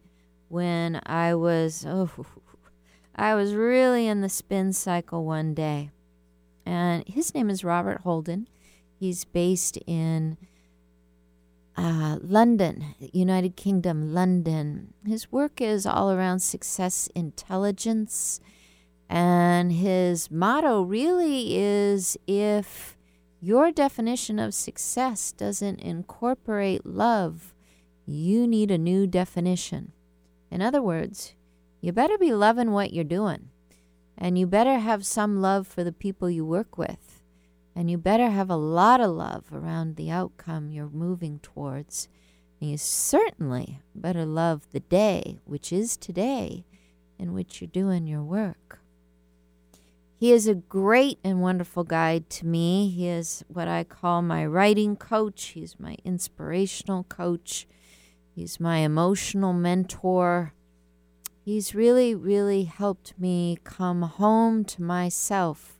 when 0.50 1.01
I 1.05 1.34
was 1.34 1.86
oh 1.88 2.10
I 3.15 3.36
was 3.36 3.53
really 3.53 4.07
in 4.07 4.22
the 4.22 4.29
spin 4.29 4.74
cycle 4.74 5.24
one 5.24 5.53
day 5.53 5.91
and 6.65 7.07
his 7.07 7.34
name 7.34 7.50
is 7.50 7.63
Robert 7.63 8.01
Holden. 8.01 8.48
He's 9.00 9.24
based 9.24 9.77
in 9.86 10.38
uh, 11.77 12.17
London, 12.22 12.95
United 13.00 13.55
Kingdom, 13.55 14.13
London. 14.13 14.93
His 15.05 15.31
work 15.31 15.62
is 15.62 15.86
all 15.86 16.12
around 16.12 16.39
success 16.39 17.10
intelligence, 17.15 18.39
and 19.10 19.72
his 19.72 20.32
motto 20.32 20.82
really 20.82 21.56
is 21.56 22.18
if 22.28 22.98
your 23.40 23.72
definition 23.72 24.40
of 24.40 24.54
success 24.54 25.32
doesn't 25.32 25.80
incorporate 25.82 26.86
love, 26.86 27.54
you 28.06 28.48
need 28.48 28.72
a 28.72 28.78
new 28.78 29.06
definition. 29.06 29.92
In 30.50 30.62
other 30.62 30.82
words, 30.82 31.36
you 31.82 31.92
better 31.92 32.18
be 32.18 32.34
loving 32.34 32.72
what 32.72 32.94
you're 32.94 33.04
doing. 33.04 33.50
And 34.18 34.38
you 34.38 34.48
better 34.48 34.80
have 34.80 35.06
some 35.06 35.42
love 35.42 35.68
for 35.68 35.84
the 35.84 35.92
people 35.92 36.30
you 36.30 36.46
work 36.46 36.78
with. 36.78 37.22
And 37.76 37.92
you 37.92 37.98
better 37.98 38.30
have 38.30 38.50
a 38.50 38.56
lot 38.56 39.02
of 39.02 39.12
love 39.12 39.46
around 39.52 39.96
the 39.96 40.10
outcome 40.10 40.72
you're 40.72 40.90
moving 40.90 41.40
towards. 41.40 42.08
And 42.62 42.72
you 42.72 42.78
certainly 42.78 43.82
better 43.94 44.26
love 44.26 44.68
the 44.72 44.80
day, 44.80 45.40
which 45.44 45.74
is 45.74 45.98
today, 45.98 46.66
in 47.20 47.34
which 47.34 47.60
you're 47.60 47.68
doing 47.68 48.08
your 48.08 48.24
work. 48.24 48.80
He 50.17 50.31
is 50.31 50.48
a 50.48 50.55
great 50.55 51.19
and 51.24 51.41
wonderful 51.41 51.84
guide 51.84 52.29
to 52.31 52.45
me. 52.45 52.89
He 52.89 53.07
is 53.07 53.43
what 53.48 53.67
I 53.67 53.84
call 53.84 54.22
my 54.22 54.45
writing 54.45 54.95
coach. 54.95 55.43
He's 55.48 55.77
my 55.77 55.98
inspirational 56.05 57.03
coach. 57.03 57.67
He's 58.34 58.60
my 58.60 58.77
emotional 58.77 59.51
mentor. 59.51 60.53
He's 61.43 61.75
really, 61.75 62.15
really 62.15 62.63
helped 62.63 63.13
me 63.19 63.57
come 63.63 64.03
home 64.03 64.63
to 64.65 64.81
myself 64.81 65.79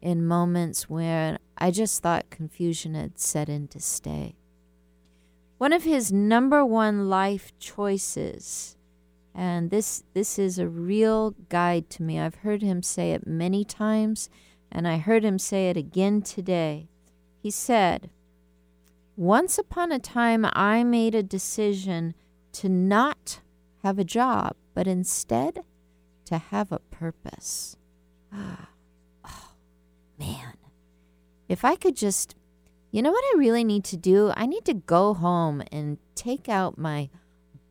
in 0.00 0.26
moments 0.26 0.88
where 0.88 1.38
I 1.58 1.70
just 1.70 2.02
thought 2.02 2.30
confusion 2.30 2.94
had 2.94 3.18
set 3.18 3.48
in 3.48 3.68
to 3.68 3.80
stay. 3.80 4.36
One 5.58 5.72
of 5.72 5.84
his 5.84 6.12
number 6.12 6.64
one 6.64 7.08
life 7.08 7.52
choices, 7.58 8.76
and 9.34 9.70
this, 9.70 10.04
this 10.14 10.38
is 10.38 10.58
a 10.58 10.68
real 10.68 11.34
guide 11.48 11.90
to 11.90 12.02
me. 12.02 12.20
I've 12.20 12.36
heard 12.36 12.62
him 12.62 12.82
say 12.82 13.12
it 13.12 13.26
many 13.26 13.64
times, 13.64 14.28
and 14.70 14.86
I 14.86 14.98
heard 14.98 15.24
him 15.24 15.38
say 15.38 15.70
it 15.70 15.76
again 15.76 16.22
today. 16.22 16.88
He 17.42 17.50
said, 17.50 18.10
Once 19.16 19.58
upon 19.58 19.92
a 19.92 19.98
time, 19.98 20.46
I 20.52 20.84
made 20.84 21.14
a 21.14 21.22
decision 21.22 22.14
to 22.52 22.68
not 22.68 23.40
have 23.82 23.98
a 23.98 24.04
job 24.04 24.56
but 24.74 24.86
instead 24.86 25.60
to 26.26 26.38
have 26.38 26.72
a 26.72 26.80
purpose. 26.80 27.76
Ah, 28.32 28.68
oh, 29.24 29.52
man. 30.18 30.54
If 31.48 31.64
I 31.64 31.76
could 31.76 31.96
just, 31.96 32.34
you 32.90 33.00
know 33.00 33.12
what 33.12 33.24
I 33.34 33.38
really 33.38 33.64
need 33.64 33.84
to 33.84 33.96
do? 33.96 34.32
I 34.34 34.46
need 34.46 34.64
to 34.64 34.74
go 34.74 35.14
home 35.14 35.62
and 35.70 35.98
take 36.14 36.48
out 36.48 36.76
my 36.76 37.08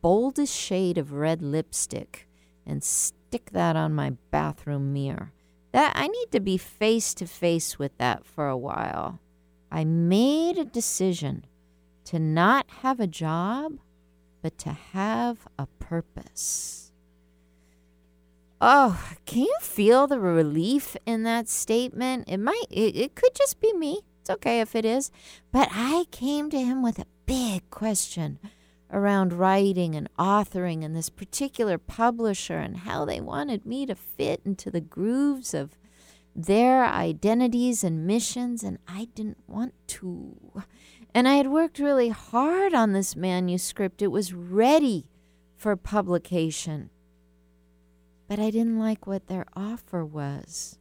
boldest 0.04 0.54
shade 0.54 0.98
of 0.98 1.14
red 1.14 1.40
lipstick 1.40 2.28
and 2.66 2.84
stick 2.84 3.48
that 3.52 3.74
on 3.74 3.94
my 3.94 4.10
bathroom 4.30 4.92
mirror. 4.92 5.32
That 5.72 5.94
I 5.96 6.08
need 6.08 6.26
to 6.32 6.40
be 6.40 6.58
face 6.58 7.14
to 7.14 7.26
face 7.26 7.78
with 7.78 7.96
that 7.96 8.26
for 8.26 8.46
a 8.46 8.56
while. 8.56 9.18
I 9.72 9.84
made 9.84 10.58
a 10.58 10.66
decision 10.66 11.46
to 12.04 12.18
not 12.18 12.66
have 12.82 13.00
a 13.00 13.06
job, 13.06 13.78
but 14.42 14.58
to 14.58 14.72
have 14.72 15.48
a 15.58 15.68
purpose. 15.78 16.92
Oh, 18.60 19.02
can 19.24 19.44
you 19.44 19.56
feel 19.62 20.06
the 20.06 20.20
relief 20.20 20.98
in 21.06 21.22
that 21.22 21.48
statement? 21.48 22.28
It 22.28 22.40
might, 22.40 22.66
it, 22.70 22.94
it 22.94 23.14
could 23.14 23.34
just 23.34 23.58
be 23.58 23.72
me. 23.72 24.00
It's 24.20 24.28
okay 24.28 24.60
if 24.60 24.76
it 24.76 24.84
is. 24.84 25.10
But 25.50 25.70
I 25.72 26.04
came 26.10 26.50
to 26.50 26.58
him 26.58 26.82
with 26.82 26.98
a 26.98 27.06
big 27.24 27.70
question 27.70 28.38
around 28.90 29.32
writing 29.32 29.94
and 29.94 30.08
authoring 30.18 30.84
and 30.84 30.94
this 30.94 31.10
particular 31.10 31.78
publisher 31.78 32.58
and 32.58 32.78
how 32.78 33.04
they 33.04 33.20
wanted 33.20 33.66
me 33.66 33.86
to 33.86 33.94
fit 33.94 34.40
into 34.44 34.70
the 34.70 34.80
grooves 34.80 35.54
of 35.54 35.76
their 36.36 36.84
identities 36.84 37.84
and 37.84 38.06
missions, 38.06 38.64
and 38.64 38.78
I 38.88 39.08
didn't 39.14 39.38
want 39.46 39.74
to. 39.88 40.62
And 41.14 41.28
I 41.28 41.34
had 41.34 41.46
worked 41.46 41.78
really 41.78 42.08
hard 42.08 42.74
on 42.74 42.92
this 42.92 43.14
manuscript, 43.14 44.02
it 44.02 44.08
was 44.08 44.34
ready 44.34 45.08
for 45.56 45.76
publication. 45.76 46.90
But 48.28 48.40
I 48.40 48.50
didn't 48.50 48.78
like 48.78 49.06
what 49.06 49.28
their 49.28 49.46
offer 49.54 50.04
was. 50.04 50.78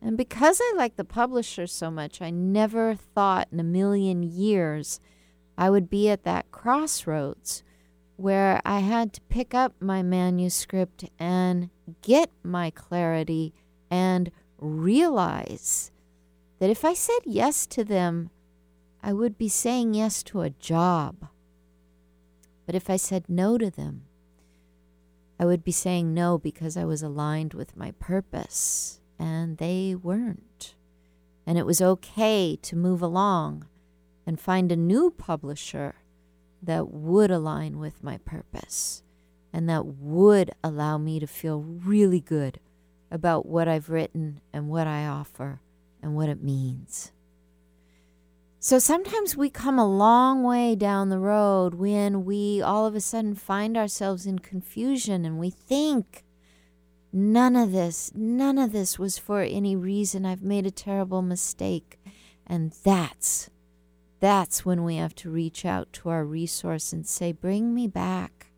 And 0.00 0.16
because 0.16 0.60
I 0.62 0.72
liked 0.76 0.96
the 0.96 1.04
publisher 1.04 1.66
so 1.66 1.90
much, 1.90 2.22
I 2.22 2.30
never 2.30 2.94
thought 2.94 3.48
in 3.52 3.60
a 3.60 3.64
million 3.64 4.22
years 4.22 4.98
I 5.60 5.68
would 5.68 5.90
be 5.90 6.08
at 6.08 6.24
that 6.24 6.50
crossroads 6.50 7.62
where 8.16 8.62
I 8.64 8.80
had 8.80 9.12
to 9.12 9.20
pick 9.28 9.52
up 9.52 9.74
my 9.78 10.02
manuscript 10.02 11.04
and 11.18 11.68
get 12.00 12.30
my 12.42 12.70
clarity 12.70 13.52
and 13.90 14.30
realize 14.56 15.90
that 16.58 16.70
if 16.70 16.82
I 16.82 16.94
said 16.94 17.20
yes 17.26 17.66
to 17.66 17.84
them, 17.84 18.30
I 19.02 19.12
would 19.12 19.36
be 19.36 19.50
saying 19.50 19.92
yes 19.92 20.22
to 20.24 20.40
a 20.40 20.48
job. 20.48 21.28
But 22.64 22.74
if 22.74 22.88
I 22.88 22.96
said 22.96 23.24
no 23.28 23.58
to 23.58 23.70
them, 23.70 24.06
I 25.38 25.44
would 25.44 25.62
be 25.62 25.72
saying 25.72 26.14
no 26.14 26.38
because 26.38 26.78
I 26.78 26.86
was 26.86 27.02
aligned 27.02 27.52
with 27.52 27.76
my 27.76 27.90
purpose, 27.92 29.00
and 29.18 29.58
they 29.58 29.94
weren't. 29.94 30.74
And 31.46 31.58
it 31.58 31.66
was 31.66 31.82
okay 31.82 32.58
to 32.62 32.76
move 32.76 33.02
along 33.02 33.66
and 34.26 34.40
find 34.40 34.70
a 34.70 34.76
new 34.76 35.10
publisher 35.10 35.96
that 36.62 36.92
would 36.92 37.30
align 37.30 37.78
with 37.78 38.04
my 38.04 38.18
purpose 38.18 39.02
and 39.52 39.68
that 39.68 39.86
would 39.86 40.52
allow 40.62 40.98
me 40.98 41.18
to 41.18 41.26
feel 41.26 41.60
really 41.60 42.20
good 42.20 42.60
about 43.10 43.46
what 43.46 43.66
I've 43.66 43.90
written 43.90 44.40
and 44.52 44.68
what 44.68 44.86
I 44.86 45.06
offer 45.06 45.60
and 46.02 46.14
what 46.14 46.28
it 46.28 46.42
means. 46.42 47.12
So 48.62 48.78
sometimes 48.78 49.36
we 49.36 49.48
come 49.48 49.78
a 49.78 49.88
long 49.88 50.42
way 50.42 50.76
down 50.76 51.08
the 51.08 51.18
road 51.18 51.74
when 51.74 52.26
we 52.26 52.60
all 52.60 52.86
of 52.86 52.94
a 52.94 53.00
sudden 53.00 53.34
find 53.34 53.76
ourselves 53.76 54.26
in 54.26 54.38
confusion 54.38 55.24
and 55.24 55.38
we 55.38 55.48
think, 55.48 56.24
none 57.10 57.56
of 57.56 57.72
this, 57.72 58.12
none 58.14 58.58
of 58.58 58.72
this 58.72 58.98
was 58.98 59.16
for 59.18 59.40
any 59.40 59.74
reason. 59.74 60.26
I've 60.26 60.42
made 60.42 60.66
a 60.66 60.70
terrible 60.70 61.22
mistake. 61.22 61.98
And 62.46 62.72
that's 62.84 63.48
that's 64.20 64.66
when 64.66 64.84
we 64.84 64.96
have 64.96 65.14
to 65.16 65.30
reach 65.30 65.64
out 65.64 65.92
to 65.94 66.10
our 66.10 66.24
resource 66.24 66.92
and 66.92 67.06
say, 67.06 67.32
Bring 67.32 67.74
me 67.74 67.88
back. 67.88 68.52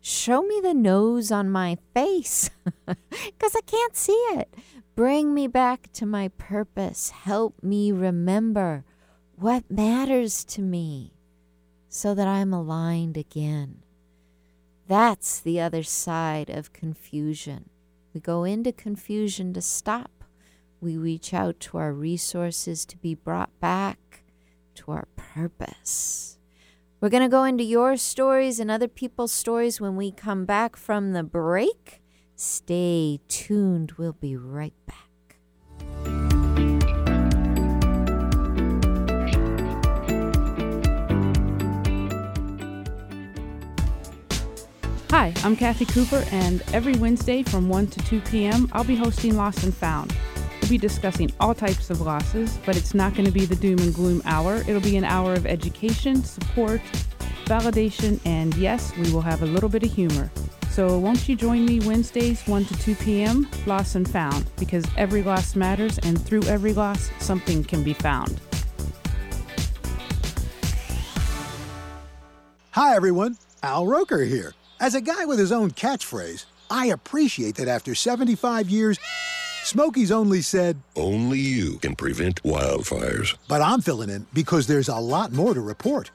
Show 0.00 0.42
me 0.42 0.60
the 0.62 0.74
nose 0.74 1.32
on 1.32 1.50
my 1.50 1.78
face 1.94 2.50
because 2.86 3.56
I 3.56 3.60
can't 3.66 3.96
see 3.96 4.12
it. 4.12 4.54
Bring 4.94 5.34
me 5.34 5.46
back 5.46 5.90
to 5.94 6.06
my 6.06 6.28
purpose. 6.28 7.10
Help 7.10 7.62
me 7.62 7.90
remember 7.90 8.84
what 9.34 9.70
matters 9.70 10.44
to 10.44 10.62
me 10.62 11.14
so 11.88 12.14
that 12.14 12.28
I'm 12.28 12.52
aligned 12.52 13.16
again. 13.16 13.82
That's 14.86 15.40
the 15.40 15.60
other 15.60 15.82
side 15.82 16.50
of 16.50 16.72
confusion. 16.72 17.70
We 18.12 18.20
go 18.20 18.44
into 18.44 18.72
confusion 18.72 19.52
to 19.54 19.62
stop. 19.62 20.24
We 20.80 20.96
reach 20.96 21.34
out 21.34 21.60
to 21.60 21.78
our 21.78 21.92
resources 21.92 22.84
to 22.86 22.96
be 22.96 23.14
brought 23.14 23.58
back 23.60 24.17
to 24.78 24.92
our 24.92 25.08
purpose. 25.16 26.38
We're 27.00 27.08
going 27.08 27.22
to 27.22 27.28
go 27.28 27.44
into 27.44 27.64
your 27.64 27.96
stories 27.96 28.58
and 28.58 28.70
other 28.70 28.88
people's 28.88 29.32
stories 29.32 29.80
when 29.80 29.96
we 29.96 30.10
come 30.10 30.44
back 30.44 30.76
from 30.76 31.12
the 31.12 31.22
break. 31.22 32.02
Stay 32.34 33.20
tuned. 33.28 33.92
We'll 33.92 34.12
be 34.12 34.36
right 34.36 34.74
back. 34.86 34.96
Hi, 45.10 45.32
I'm 45.42 45.56
Kathy 45.56 45.86
Cooper, 45.86 46.24
and 46.30 46.62
every 46.72 46.94
Wednesday 46.96 47.42
from 47.42 47.68
1 47.68 47.86
to 47.88 48.00
2 48.00 48.20
p.m., 48.20 48.68
I'll 48.72 48.84
be 48.84 48.94
hosting 48.94 49.36
Lost 49.36 49.64
and 49.64 49.74
Found 49.74 50.14
We'll 50.68 50.78
be 50.78 50.86
discussing 50.86 51.32
all 51.40 51.54
types 51.54 51.88
of 51.88 52.02
losses, 52.02 52.58
but 52.66 52.76
it's 52.76 52.92
not 52.92 53.14
going 53.14 53.24
to 53.24 53.30
be 53.30 53.46
the 53.46 53.56
doom 53.56 53.78
and 53.78 53.94
gloom 53.94 54.20
hour. 54.26 54.56
It'll 54.56 54.82
be 54.82 54.98
an 54.98 55.04
hour 55.04 55.32
of 55.32 55.46
education, 55.46 56.22
support, 56.22 56.82
validation, 57.46 58.20
and 58.26 58.54
yes, 58.56 58.94
we 58.98 59.10
will 59.10 59.22
have 59.22 59.40
a 59.40 59.46
little 59.46 59.70
bit 59.70 59.82
of 59.82 59.90
humor. 59.90 60.30
So 60.68 60.98
won't 60.98 61.26
you 61.26 61.36
join 61.36 61.64
me 61.64 61.80
Wednesdays 61.80 62.46
1 62.46 62.66
to 62.66 62.78
2 62.80 62.96
p.m. 62.96 63.48
Lost 63.64 63.94
and 63.94 64.06
Found 64.10 64.44
because 64.58 64.84
every 64.98 65.22
loss 65.22 65.56
matters 65.56 65.96
and 66.00 66.20
through 66.20 66.42
every 66.42 66.74
loss 66.74 67.10
something 67.18 67.64
can 67.64 67.82
be 67.82 67.94
found. 67.94 68.38
Hi 72.72 72.94
everyone, 72.94 73.38
Al 73.62 73.86
Roker 73.86 74.22
here. 74.22 74.52
As 74.80 74.94
a 74.94 75.00
guy 75.00 75.24
with 75.24 75.38
his 75.38 75.50
own 75.50 75.70
catchphrase, 75.70 76.44
I 76.70 76.88
appreciate 76.88 77.54
that 77.54 77.68
after 77.68 77.94
75 77.94 78.68
years 78.68 78.98
Smokey's 79.64 80.10
only 80.10 80.40
said, 80.40 80.80
Only 80.96 81.38
you 81.38 81.78
can 81.78 81.94
prevent 81.94 82.42
wildfires. 82.42 83.36
But 83.48 83.60
I'm 83.60 83.80
filling 83.82 84.08
in 84.08 84.26
because 84.32 84.66
there's 84.66 84.88
a 84.88 84.96
lot 84.96 85.32
more 85.32 85.52
to 85.54 85.60
report. 85.60 86.10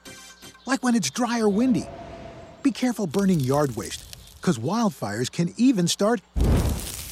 Like 0.66 0.82
when 0.82 0.94
it's 0.94 1.10
dry 1.10 1.40
or 1.40 1.48
windy. 1.48 1.86
Be 2.62 2.72
careful 2.72 3.06
burning 3.06 3.40
yard 3.40 3.76
waste, 3.76 4.04
because 4.36 4.58
wildfires 4.58 5.30
can 5.30 5.52
even 5.56 5.86
start 5.86 6.20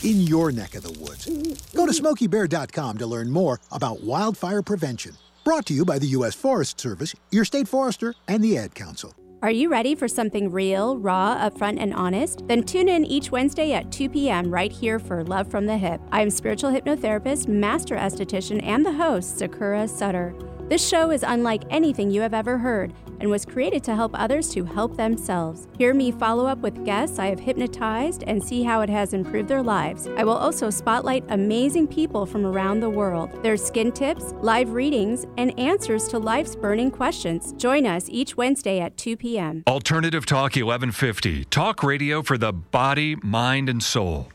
in 0.02 0.20
your 0.22 0.50
neck 0.50 0.74
of 0.74 0.82
the 0.82 0.98
woods. 0.98 1.26
Go 1.74 1.86
to 1.86 1.92
smokeybear.com 1.92 2.98
to 2.98 3.06
learn 3.06 3.30
more 3.30 3.60
about 3.70 4.02
wildfire 4.02 4.62
prevention. 4.62 5.12
Brought 5.44 5.66
to 5.66 5.74
you 5.74 5.84
by 5.84 5.98
the 5.98 6.06
U.S. 6.08 6.34
Forest 6.34 6.80
Service, 6.80 7.14
your 7.30 7.44
state 7.44 7.68
forester, 7.68 8.14
and 8.26 8.42
the 8.42 8.56
Ad 8.56 8.74
Council. 8.74 9.14
Are 9.42 9.50
you 9.50 9.68
ready 9.70 9.96
for 9.96 10.06
something 10.06 10.52
real, 10.52 10.98
raw, 10.98 11.36
upfront, 11.36 11.78
and 11.80 11.92
honest? 11.94 12.46
Then 12.46 12.62
tune 12.62 12.88
in 12.88 13.04
each 13.04 13.32
Wednesday 13.32 13.72
at 13.72 13.90
2 13.90 14.08
p.m. 14.08 14.48
right 14.54 14.70
here 14.70 15.00
for 15.00 15.24
Love 15.24 15.50
from 15.50 15.66
the 15.66 15.76
Hip. 15.76 16.00
I 16.12 16.22
am 16.22 16.30
spiritual 16.30 16.70
hypnotherapist, 16.70 17.48
master 17.48 17.96
esthetician, 17.96 18.62
and 18.62 18.86
the 18.86 18.92
host, 18.92 19.40
Sakura 19.40 19.88
Sutter. 19.88 20.32
This 20.68 20.88
show 20.88 21.10
is 21.10 21.24
unlike 21.24 21.64
anything 21.70 22.12
you 22.12 22.20
have 22.20 22.34
ever 22.34 22.56
heard 22.56 22.92
and 23.22 23.30
was 23.30 23.46
created 23.46 23.82
to 23.84 23.94
help 23.94 24.12
others 24.14 24.50
to 24.50 24.64
help 24.64 24.96
themselves. 24.96 25.68
Hear 25.78 25.94
me 25.94 26.12
follow 26.12 26.46
up 26.46 26.58
with 26.58 26.84
guests 26.84 27.18
I 27.18 27.26
have 27.28 27.40
hypnotized 27.40 28.24
and 28.26 28.42
see 28.42 28.62
how 28.62 28.82
it 28.82 28.90
has 28.90 29.14
improved 29.14 29.48
their 29.48 29.62
lives. 29.62 30.08
I 30.18 30.24
will 30.24 30.36
also 30.36 30.68
spotlight 30.68 31.24
amazing 31.30 31.86
people 31.86 32.26
from 32.26 32.44
around 32.44 32.80
the 32.80 32.90
world, 32.90 33.30
their 33.42 33.56
skin 33.56 33.92
tips, 33.92 34.34
live 34.40 34.72
readings, 34.72 35.24
and 35.38 35.58
answers 35.58 36.08
to 36.08 36.18
life's 36.18 36.56
burning 36.56 36.90
questions. 36.90 37.54
Join 37.54 37.86
us 37.86 38.08
each 38.08 38.36
Wednesday 38.36 38.80
at 38.80 38.96
2 38.98 39.16
p.m. 39.16 39.62
Alternative 39.66 40.26
Talk 40.26 40.56
1150, 40.56 41.44
talk 41.46 41.82
radio 41.82 42.22
for 42.22 42.36
the 42.36 42.52
body, 42.52 43.16
mind, 43.22 43.68
and 43.68 43.82
soul. 43.82 44.28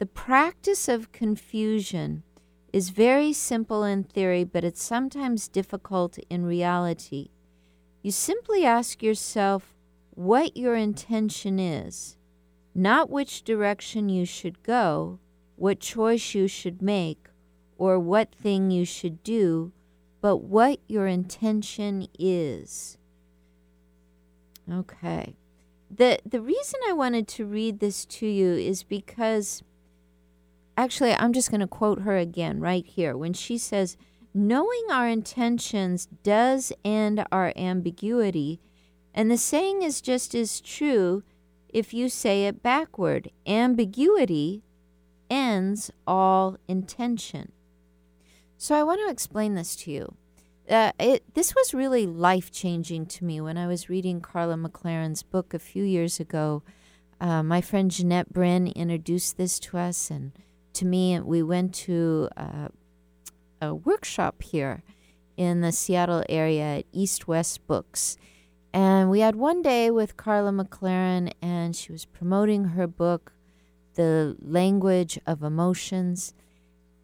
The 0.00 0.06
practice 0.06 0.88
of 0.88 1.12
confusion 1.12 2.24
is 2.72 2.90
very 2.90 3.32
simple 3.32 3.84
in 3.84 4.02
theory, 4.02 4.42
but 4.42 4.64
it's 4.64 4.82
sometimes 4.82 5.46
difficult 5.46 6.18
in 6.28 6.44
reality. 6.44 7.30
You 8.02 8.10
simply 8.10 8.64
ask 8.64 9.00
yourself 9.00 9.72
what 10.10 10.56
your 10.56 10.74
intention 10.74 11.60
is, 11.60 12.16
not 12.74 13.08
which 13.08 13.44
direction 13.44 14.08
you 14.08 14.26
should 14.26 14.64
go, 14.64 15.20
what 15.54 15.78
choice 15.78 16.34
you 16.34 16.48
should 16.48 16.82
make, 16.82 17.28
or 17.78 18.00
what 18.00 18.34
thing 18.34 18.72
you 18.72 18.84
should 18.84 19.22
do, 19.22 19.70
but 20.24 20.38
what 20.38 20.80
your 20.88 21.06
intention 21.06 22.08
is. 22.18 22.96
Okay. 24.72 25.36
The 25.90 26.18
the 26.24 26.40
reason 26.40 26.80
I 26.88 26.94
wanted 26.94 27.28
to 27.28 27.44
read 27.44 27.78
this 27.78 28.06
to 28.06 28.26
you 28.26 28.54
is 28.54 28.84
because 28.84 29.62
actually 30.78 31.12
I'm 31.12 31.34
just 31.34 31.50
going 31.50 31.60
to 31.60 31.66
quote 31.66 32.00
her 32.00 32.16
again 32.16 32.58
right 32.58 32.86
here 32.86 33.18
when 33.18 33.34
she 33.34 33.58
says 33.58 33.98
knowing 34.32 34.86
our 34.90 35.06
intentions 35.06 36.06
does 36.22 36.72
end 36.86 37.26
our 37.30 37.52
ambiguity 37.54 38.60
and 39.12 39.30
the 39.30 39.36
saying 39.36 39.82
is 39.82 40.00
just 40.00 40.34
as 40.34 40.58
true 40.62 41.22
if 41.68 41.92
you 41.92 42.08
say 42.08 42.46
it 42.46 42.62
backward. 42.62 43.30
Ambiguity 43.46 44.62
ends 45.28 45.90
all 46.06 46.56
intention. 46.66 47.52
So 48.56 48.74
I 48.74 48.82
want 48.82 49.00
to 49.04 49.10
explain 49.10 49.54
this 49.54 49.76
to 49.76 49.90
you. 49.90 50.14
Uh, 50.68 50.92
it, 50.98 51.34
this 51.34 51.54
was 51.54 51.74
really 51.74 52.06
life 52.06 52.50
changing 52.50 53.06
to 53.06 53.24
me 53.24 53.40
when 53.40 53.58
I 53.58 53.66
was 53.66 53.90
reading 53.90 54.20
Karla 54.20 54.54
McLaren's 54.56 55.22
book 55.22 55.52
a 55.52 55.58
few 55.58 55.84
years 55.84 56.18
ago. 56.18 56.62
Uh, 57.20 57.42
my 57.42 57.60
friend 57.60 57.90
Jeanette 57.90 58.32
Bryn 58.32 58.68
introduced 58.68 59.36
this 59.36 59.58
to 59.60 59.76
us 59.76 60.10
and 60.10 60.32
to 60.72 60.86
me. 60.86 61.20
We 61.20 61.42
went 61.42 61.74
to 61.74 62.28
uh, 62.36 62.68
a 63.60 63.74
workshop 63.74 64.42
here 64.42 64.82
in 65.36 65.60
the 65.60 65.72
Seattle 65.72 66.24
area 66.28 66.78
at 66.78 66.86
East 66.92 67.28
West 67.28 67.66
Books. 67.66 68.16
And 68.72 69.10
we 69.10 69.20
had 69.20 69.36
one 69.36 69.62
day 69.62 69.90
with 69.90 70.16
Carla 70.16 70.50
McLaren, 70.50 71.32
and 71.40 71.76
she 71.76 71.92
was 71.92 72.04
promoting 72.04 72.64
her 72.64 72.86
book, 72.86 73.32
The 73.94 74.36
Language 74.40 75.18
of 75.26 75.42
Emotions. 75.42 76.34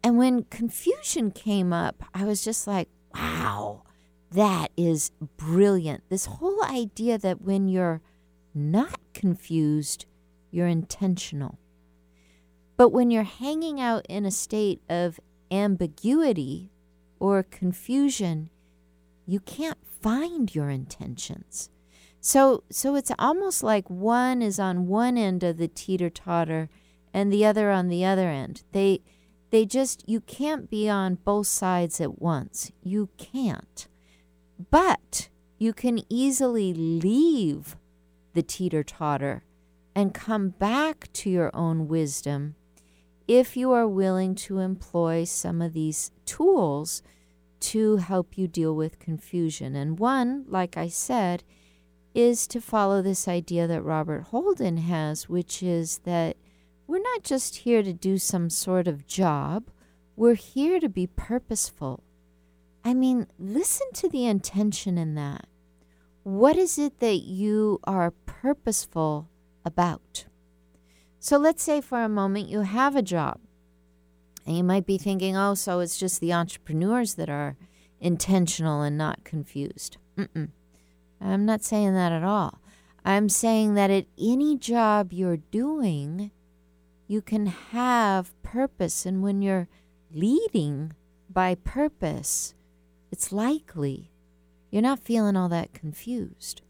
And 0.03 0.17
when 0.17 0.45
confusion 0.45 1.31
came 1.31 1.71
up, 1.71 2.03
I 2.13 2.25
was 2.25 2.43
just 2.43 2.65
like, 2.65 2.89
wow, 3.13 3.83
that 4.31 4.71
is 4.75 5.11
brilliant. 5.37 6.03
This 6.09 6.25
whole 6.25 6.63
idea 6.63 7.17
that 7.19 7.41
when 7.41 7.67
you're 7.67 8.01
not 8.53 8.99
confused, 9.13 10.05
you're 10.49 10.67
intentional. 10.67 11.59
But 12.77 12.89
when 12.89 13.11
you're 13.11 13.23
hanging 13.23 13.79
out 13.79 14.05
in 14.09 14.25
a 14.25 14.31
state 14.31 14.81
of 14.89 15.19
ambiguity 15.51 16.71
or 17.19 17.43
confusion, 17.43 18.49
you 19.27 19.39
can't 19.39 19.77
find 20.01 20.53
your 20.55 20.69
intentions. 20.69 21.69
So 22.19 22.63
so 22.71 22.95
it's 22.95 23.11
almost 23.19 23.63
like 23.63 23.89
one 23.89 24.41
is 24.41 24.59
on 24.59 24.87
one 24.87 25.17
end 25.17 25.43
of 25.43 25.57
the 25.57 25.67
teeter-totter 25.67 26.69
and 27.13 27.31
the 27.31 27.45
other 27.45 27.71
on 27.71 27.87
the 27.87 28.05
other 28.05 28.29
end. 28.29 28.63
They 28.71 29.01
they 29.51 29.65
just, 29.65 30.07
you 30.07 30.21
can't 30.21 30.69
be 30.69 30.89
on 30.89 31.15
both 31.15 31.47
sides 31.47 32.01
at 32.01 32.21
once. 32.21 32.71
You 32.81 33.09
can't. 33.17 33.87
But 34.69 35.29
you 35.57 35.73
can 35.73 35.99
easily 36.09 36.73
leave 36.73 37.75
the 38.33 38.41
teeter 38.41 38.83
totter 38.83 39.43
and 39.93 40.13
come 40.13 40.49
back 40.49 41.11
to 41.13 41.29
your 41.29 41.51
own 41.53 41.87
wisdom 41.87 42.55
if 43.27 43.55
you 43.55 43.71
are 43.71 43.87
willing 43.87 44.35
to 44.35 44.59
employ 44.59 45.23
some 45.23 45.61
of 45.61 45.73
these 45.73 46.11
tools 46.25 47.03
to 47.59 47.97
help 47.97 48.37
you 48.37 48.47
deal 48.47 48.75
with 48.75 48.99
confusion. 48.99 49.75
And 49.75 49.99
one, 49.99 50.45
like 50.47 50.77
I 50.77 50.87
said, 50.87 51.43
is 52.13 52.47
to 52.47 52.59
follow 52.59 53.01
this 53.01 53.27
idea 53.27 53.67
that 53.67 53.83
Robert 53.83 54.23
Holden 54.23 54.77
has, 54.77 55.29
which 55.29 55.61
is 55.61 55.99
that 55.99 56.35
we're 56.87 57.01
not 57.01 57.23
just 57.23 57.57
here 57.57 57.83
to 57.83 57.93
do 57.93 58.17
some 58.17 58.49
sort 58.49 58.87
of 58.87 59.07
job, 59.07 59.69
we're 60.15 60.35
here 60.35 60.79
to 60.79 60.89
be 60.89 61.07
purposeful. 61.07 62.03
I 62.83 62.93
mean, 62.93 63.27
listen 63.39 63.87
to 63.93 64.09
the 64.09 64.25
intention 64.25 64.97
in 64.97 65.15
that. 65.15 65.47
What 66.23 66.57
is 66.57 66.77
it 66.77 66.99
that 66.99 67.21
you 67.21 67.79
are 67.83 68.11
purposeful 68.25 69.29
about? 69.65 70.25
So 71.19 71.37
let's 71.37 71.63
say 71.63 71.81
for 71.81 72.01
a 72.01 72.09
moment 72.09 72.49
you 72.49 72.61
have 72.61 72.95
a 72.95 73.01
job. 73.01 73.39
And 74.45 74.57
you 74.57 74.63
might 74.63 74.87
be 74.87 74.97
thinking, 74.97 75.37
oh, 75.37 75.53
so 75.53 75.79
it's 75.79 75.99
just 75.99 76.19
the 76.19 76.33
entrepreneurs 76.33 77.13
that 77.15 77.29
are 77.29 77.57
intentional 77.99 78.81
and 78.81 78.97
not 78.97 79.23
confused. 79.23 79.97
Mm-mm. 80.17 80.49
I'm 81.21 81.45
not 81.45 81.63
saying 81.63 81.93
that 81.93 82.11
at 82.11 82.23
all. 82.23 82.59
I'm 83.05 83.29
saying 83.29 83.75
that 83.75 83.91
at 83.91 84.05
any 84.19 84.57
job 84.57 85.13
you're 85.13 85.37
doing, 85.37 86.31
you 87.11 87.21
can 87.21 87.47
have 87.47 88.31
purpose. 88.41 89.05
And 89.05 89.21
when 89.21 89.41
you're 89.41 89.67
leading 90.13 90.93
by 91.29 91.55
purpose, 91.55 92.55
it's 93.11 93.33
likely 93.33 94.11
you're 94.69 94.81
not 94.81 94.99
feeling 94.99 95.35
all 95.35 95.49
that 95.49 95.73
confused. 95.73 96.61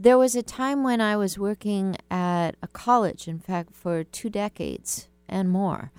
There 0.00 0.18
was 0.18 0.34
a 0.34 0.42
time 0.42 0.82
when 0.82 1.00
I 1.00 1.16
was 1.16 1.38
working 1.38 1.96
at 2.10 2.56
a 2.60 2.66
college, 2.66 3.28
in 3.28 3.38
fact, 3.38 3.72
for 3.72 4.02
two 4.02 4.28
decades 4.28 5.06
and 5.28 5.48
more. 5.48 5.92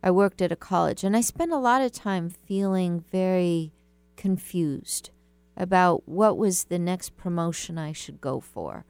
I 0.00 0.12
worked 0.12 0.40
at 0.40 0.52
a 0.52 0.56
college, 0.56 1.02
and 1.02 1.16
I 1.16 1.22
spent 1.22 1.52
a 1.52 1.58
lot 1.58 1.82
of 1.82 1.90
time 1.90 2.30
feeling 2.30 3.04
very 3.10 3.72
confused 4.16 5.10
about 5.56 6.08
what 6.08 6.38
was 6.38 6.64
the 6.64 6.78
next 6.78 7.16
promotion 7.16 7.78
I 7.78 7.92
should 7.92 8.20
go 8.20 8.38
for 8.38 8.84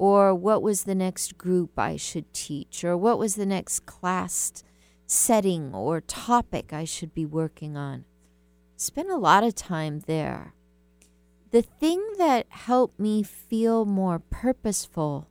or 0.00 0.34
what 0.34 0.62
was 0.62 0.84
the 0.84 0.94
next 0.94 1.36
group 1.36 1.78
I 1.78 1.96
should 1.96 2.32
teach, 2.32 2.84
or 2.84 2.96
what 2.96 3.18
was 3.18 3.34
the 3.34 3.44
next 3.44 3.84
class 3.84 4.64
setting 5.06 5.74
or 5.74 6.00
topic 6.00 6.72
I 6.72 6.84
should 6.84 7.12
be 7.12 7.26
working 7.26 7.76
on. 7.76 8.06
Spent 8.76 9.10
a 9.10 9.18
lot 9.18 9.44
of 9.44 9.54
time 9.54 10.00
there. 10.06 10.54
The 11.50 11.60
thing 11.60 12.02
that 12.16 12.46
helped 12.48 12.98
me 12.98 13.22
feel 13.22 13.84
more 13.84 14.20
purposeful 14.30 15.28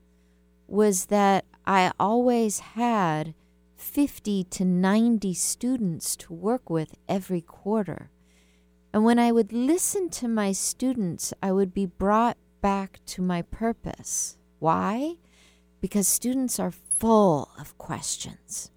was 0.68 1.08
that 1.08 1.46
I 1.66 1.92
always 2.00 2.60
had 2.60 3.34
50 3.76 4.44
to 4.44 4.66
90 4.66 5.34
students 5.34 6.16
to 6.18 6.32
work 6.32 6.70
with 6.70 6.94
every 7.08 7.42
quarter. 7.42 8.12
And 8.94 9.04
when 9.04 9.18
I 9.18 9.32
would 9.32 9.52
listen 9.52 10.12
to 10.12 10.28
my 10.28 10.52
students, 10.52 11.34
I 11.42 11.54
would 11.54 11.74
be 11.74 11.88
brought 11.88 12.38
back 12.62 13.00
to 13.08 13.24
my 13.24 13.42
purpose. 13.42 14.36
Why? 14.60 15.16
Because 15.82 16.08
students 16.08 16.60
are 16.60 16.72
full 16.72 17.50
of 17.58 17.78
questions. 17.78 18.72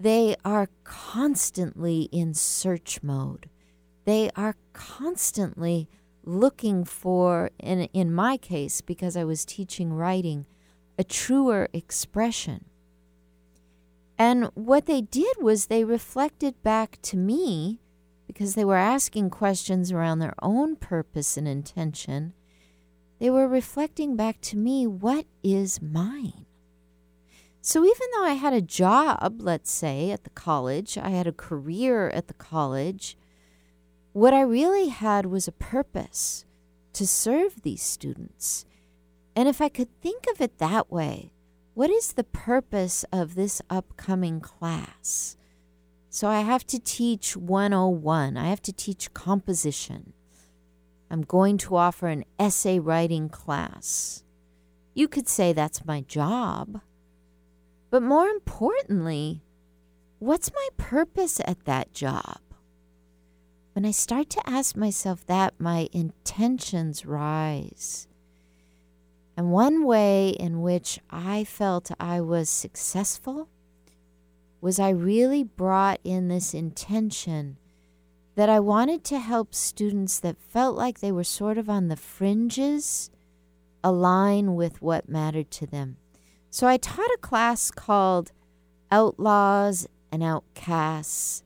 They 0.00 0.36
are 0.44 0.68
constantly 0.82 2.08
in 2.10 2.34
search 2.34 3.02
mode. 3.02 3.48
They 4.04 4.30
are 4.36 4.56
constantly 4.72 5.88
looking 6.24 6.84
for, 6.84 7.50
in, 7.58 7.82
in 7.92 8.12
my 8.12 8.36
case, 8.36 8.80
because 8.80 9.16
I 9.16 9.24
was 9.24 9.44
teaching 9.44 9.92
writing, 9.92 10.46
a 10.98 11.04
truer 11.04 11.68
expression. 11.72 12.66
And 14.18 14.50
what 14.54 14.86
they 14.86 15.00
did 15.00 15.36
was 15.40 15.66
they 15.66 15.84
reflected 15.84 16.62
back 16.62 16.98
to 17.02 17.16
me 17.16 17.80
because 18.26 18.54
they 18.54 18.64
were 18.64 18.76
asking 18.76 19.30
questions 19.30 19.92
around 19.92 20.18
their 20.18 20.34
own 20.40 20.76
purpose 20.76 21.36
and 21.36 21.46
intention 21.46 22.32
they 23.18 23.30
were 23.30 23.48
reflecting 23.48 24.16
back 24.16 24.40
to 24.42 24.56
me 24.56 24.86
what 24.86 25.26
is 25.42 25.80
mine? 25.80 26.46
So 27.60 27.84
even 27.84 28.08
though 28.12 28.24
I 28.24 28.34
had 28.34 28.52
a 28.52 28.60
job, 28.60 29.36
let's 29.40 29.70
say, 29.70 30.10
at 30.10 30.24
the 30.24 30.30
college, 30.30 30.98
I 30.98 31.10
had 31.10 31.26
a 31.26 31.32
career 31.32 32.10
at 32.10 32.28
the 32.28 32.34
college, 32.34 33.16
what 34.12 34.34
I 34.34 34.42
really 34.42 34.88
had 34.88 35.26
was 35.26 35.48
a 35.48 35.52
purpose 35.52 36.44
to 36.92 37.06
serve 37.06 37.62
these 37.62 37.82
students. 37.82 38.64
And 39.34 39.48
if 39.48 39.60
I 39.60 39.68
could 39.68 39.88
think 40.00 40.24
of 40.30 40.40
it 40.40 40.58
that 40.58 40.90
way, 40.90 41.32
what 41.74 41.90
is 41.90 42.12
the 42.12 42.24
purpose 42.24 43.04
of 43.12 43.34
this 43.34 43.60
upcoming 43.68 44.40
class? 44.40 45.36
So 46.08 46.28
I 46.28 46.42
have 46.42 46.64
to 46.68 46.78
teach 46.78 47.36
101, 47.36 48.36
I 48.36 48.48
have 48.48 48.62
to 48.62 48.72
teach 48.72 49.12
composition. 49.12 50.13
I'm 51.10 51.22
going 51.22 51.58
to 51.58 51.76
offer 51.76 52.08
an 52.08 52.24
essay 52.38 52.78
writing 52.78 53.28
class. 53.28 54.24
You 54.94 55.08
could 55.08 55.28
say 55.28 55.52
that's 55.52 55.84
my 55.84 56.00
job. 56.02 56.80
But 57.90 58.02
more 58.02 58.26
importantly, 58.26 59.42
what's 60.18 60.52
my 60.52 60.68
purpose 60.76 61.40
at 61.44 61.64
that 61.64 61.92
job? 61.92 62.38
When 63.74 63.84
I 63.84 63.90
start 63.90 64.30
to 64.30 64.48
ask 64.48 64.76
myself 64.76 65.26
that, 65.26 65.54
my 65.58 65.88
intentions 65.92 67.04
rise. 67.04 68.06
And 69.36 69.50
one 69.50 69.84
way 69.84 70.30
in 70.30 70.62
which 70.62 71.00
I 71.10 71.42
felt 71.42 71.90
I 71.98 72.20
was 72.20 72.48
successful 72.48 73.48
was 74.60 74.78
I 74.78 74.90
really 74.90 75.42
brought 75.42 75.98
in 76.04 76.28
this 76.28 76.54
intention 76.54 77.58
that 78.34 78.48
I 78.48 78.60
wanted 78.60 79.04
to 79.04 79.18
help 79.18 79.54
students 79.54 80.18
that 80.20 80.40
felt 80.40 80.76
like 80.76 81.00
they 81.00 81.12
were 81.12 81.24
sort 81.24 81.58
of 81.58 81.70
on 81.70 81.88
the 81.88 81.96
fringes 81.96 83.10
align 83.82 84.54
with 84.54 84.82
what 84.82 85.08
mattered 85.08 85.50
to 85.52 85.66
them. 85.66 85.98
So 86.50 86.66
I 86.66 86.76
taught 86.76 87.10
a 87.14 87.18
class 87.20 87.70
called 87.70 88.32
Outlaws 88.90 89.86
and 90.10 90.22
Outcasts 90.22 91.42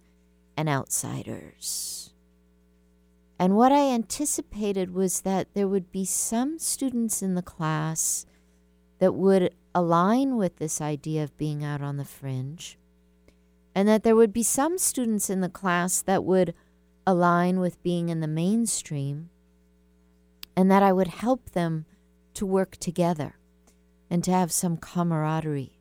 and 0.56 0.68
Outsiders. 0.68 2.12
And 3.38 3.56
what 3.56 3.72
I 3.72 3.90
anticipated 3.90 4.92
was 4.92 5.20
that 5.20 5.54
there 5.54 5.68
would 5.68 5.92
be 5.92 6.04
some 6.04 6.58
students 6.58 7.22
in 7.22 7.34
the 7.34 7.42
class 7.42 8.26
that 8.98 9.14
would 9.14 9.54
align 9.74 10.36
with 10.36 10.56
this 10.56 10.80
idea 10.80 11.22
of 11.22 11.38
being 11.38 11.62
out 11.62 11.80
on 11.80 11.98
the 11.98 12.04
fringe, 12.04 12.78
and 13.74 13.86
that 13.86 14.02
there 14.02 14.16
would 14.16 14.32
be 14.32 14.42
some 14.42 14.76
students 14.76 15.30
in 15.30 15.40
the 15.40 15.48
class 15.48 16.02
that 16.02 16.24
would 16.24 16.52
align 17.08 17.58
with 17.58 17.82
being 17.82 18.10
in 18.10 18.20
the 18.20 18.28
mainstream, 18.28 19.30
and 20.54 20.70
that 20.70 20.82
I 20.82 20.92
would 20.92 21.08
help 21.08 21.52
them 21.52 21.86
to 22.34 22.44
work 22.44 22.76
together 22.76 23.36
and 24.10 24.22
to 24.24 24.30
have 24.30 24.52
some 24.52 24.76
camaraderie. 24.76 25.78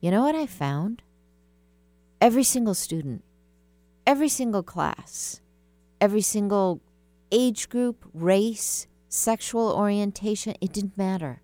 You 0.00 0.12
know 0.12 0.22
what 0.22 0.36
I 0.36 0.46
found? 0.46 1.02
Every 2.20 2.44
single 2.44 2.74
student, 2.74 3.24
every 4.06 4.28
single 4.28 4.62
class, 4.62 5.40
every 6.00 6.20
single 6.20 6.82
age 7.32 7.68
group, 7.68 8.04
race, 8.14 8.86
sexual 9.08 9.72
orientation, 9.72 10.54
it 10.60 10.72
didn't 10.72 10.96
matter. 10.96 11.42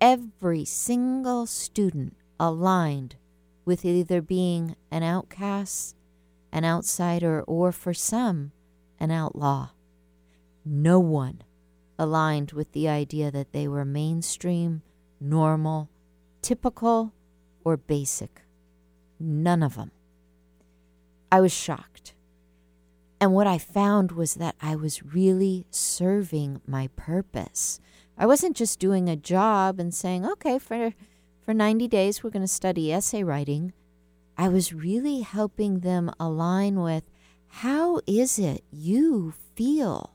Every 0.00 0.64
single 0.64 1.46
student 1.46 2.16
aligned 2.40 3.14
with 3.64 3.84
either 3.84 4.20
being 4.20 4.74
an 4.90 5.04
outcast, 5.04 5.94
an 6.52 6.64
outsider, 6.64 7.42
or 7.42 7.72
for 7.72 7.94
some, 7.94 8.52
an 8.98 9.10
outlaw. 9.10 9.70
No 10.64 10.98
one 10.98 11.42
aligned 11.98 12.52
with 12.52 12.72
the 12.72 12.88
idea 12.88 13.30
that 13.30 13.52
they 13.52 13.68
were 13.68 13.84
mainstream, 13.84 14.82
normal, 15.20 15.90
typical, 16.42 17.12
or 17.64 17.76
basic. 17.76 18.42
None 19.18 19.62
of 19.62 19.76
them. 19.76 19.90
I 21.30 21.40
was 21.40 21.52
shocked. 21.52 22.14
And 23.20 23.34
what 23.34 23.46
I 23.46 23.58
found 23.58 24.12
was 24.12 24.34
that 24.34 24.56
I 24.62 24.74
was 24.74 25.04
really 25.04 25.66
serving 25.70 26.62
my 26.66 26.88
purpose. 26.96 27.78
I 28.16 28.26
wasn't 28.26 28.56
just 28.56 28.78
doing 28.78 29.08
a 29.08 29.16
job 29.16 29.78
and 29.78 29.94
saying, 29.94 30.24
okay, 30.24 30.58
for, 30.58 30.94
for 31.44 31.52
90 31.52 31.86
days, 31.88 32.22
we're 32.22 32.30
going 32.30 32.42
to 32.42 32.48
study 32.48 32.92
essay 32.92 33.22
writing. 33.22 33.74
I 34.40 34.48
was 34.48 34.72
really 34.72 35.20
helping 35.20 35.80
them 35.80 36.10
align 36.18 36.80
with 36.80 37.04
how 37.48 38.00
is 38.06 38.38
it 38.38 38.64
you 38.70 39.34
feel 39.54 40.14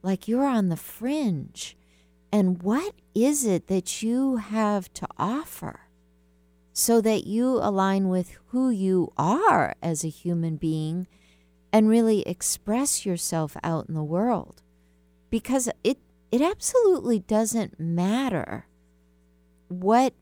like 0.00 0.28
you're 0.28 0.46
on 0.46 0.68
the 0.68 0.76
fringe? 0.76 1.76
And 2.30 2.62
what 2.62 2.94
is 3.16 3.44
it 3.44 3.66
that 3.66 4.00
you 4.00 4.36
have 4.36 4.92
to 4.94 5.08
offer 5.18 5.88
so 6.72 7.00
that 7.00 7.26
you 7.26 7.58
align 7.60 8.08
with 8.08 8.36
who 8.50 8.70
you 8.70 9.12
are 9.18 9.74
as 9.82 10.04
a 10.04 10.08
human 10.08 10.54
being 10.54 11.08
and 11.72 11.88
really 11.88 12.22
express 12.28 13.04
yourself 13.04 13.56
out 13.64 13.88
in 13.88 13.94
the 13.96 14.04
world? 14.04 14.62
Because 15.30 15.68
it, 15.82 15.98
it 16.30 16.40
absolutely 16.40 17.18
doesn't 17.18 17.80
matter 17.80 18.68
what 19.66 20.14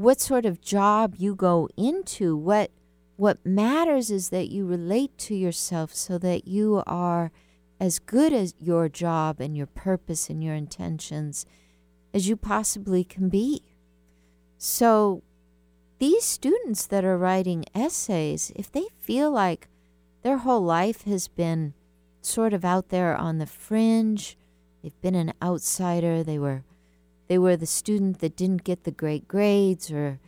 what 0.00 0.18
sort 0.18 0.46
of 0.46 0.62
job 0.62 1.14
you 1.18 1.34
go 1.34 1.68
into 1.76 2.34
what 2.34 2.70
what 3.16 3.44
matters 3.44 4.10
is 4.10 4.30
that 4.30 4.48
you 4.48 4.64
relate 4.64 5.18
to 5.18 5.34
yourself 5.34 5.94
so 5.94 6.16
that 6.16 6.48
you 6.48 6.82
are 6.86 7.30
as 7.78 7.98
good 7.98 8.32
as 8.32 8.54
your 8.58 8.88
job 8.88 9.40
and 9.40 9.54
your 9.54 9.66
purpose 9.66 10.30
and 10.30 10.42
your 10.42 10.54
intentions 10.54 11.44
as 12.14 12.26
you 12.30 12.34
possibly 12.34 13.04
can 13.04 13.28
be. 13.28 13.62
So, 14.56 15.22
these 15.98 16.24
students 16.24 16.86
that 16.86 17.04
are 17.04 17.18
writing 17.18 17.66
essays, 17.74 18.52
if 18.56 18.72
they 18.72 18.86
feel 19.00 19.30
like 19.30 19.68
their 20.22 20.38
whole 20.38 20.64
life 20.64 21.02
has 21.02 21.28
been 21.28 21.74
sort 22.22 22.54
of 22.54 22.64
out 22.64 22.88
there 22.88 23.14
on 23.14 23.36
the 23.36 23.46
fringe, 23.46 24.38
they've 24.82 24.98
been 25.02 25.14
an 25.14 25.34
outsider, 25.42 26.22
they 26.22 26.38
were 26.38 26.64
they 27.30 27.38
were 27.38 27.56
the 27.56 27.64
student 27.64 28.18
that 28.18 28.34
didn't 28.34 28.64
get 28.64 28.82
the 28.82 28.90
great 28.90 29.28
grades 29.28 29.88
or 29.92 30.18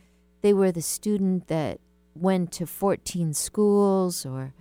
they 0.41 0.53
were 0.53 0.71
the 0.71 0.81
student 0.81 1.49
that 1.49 1.81
went 2.15 2.49
to 2.53 2.65
14 2.65 3.33
schools 3.33 4.25
or 4.25 4.53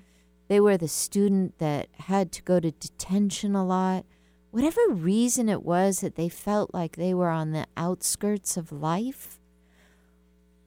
they 0.48 0.58
were 0.58 0.76
the 0.76 0.88
student 0.88 1.56
that 1.58 1.86
had 2.00 2.32
to 2.32 2.42
go 2.42 2.58
to 2.58 2.72
detention 2.72 3.54
a 3.54 3.64
lot. 3.64 4.04
Whatever 4.50 4.80
reason 4.88 5.48
it 5.48 5.62
was 5.62 6.00
that 6.00 6.16
they 6.16 6.28
felt 6.28 6.74
like 6.74 6.96
they 6.96 7.14
were 7.14 7.30
on 7.30 7.52
the 7.52 7.68
outskirts 7.76 8.56
of 8.56 8.72
life, 8.72 9.38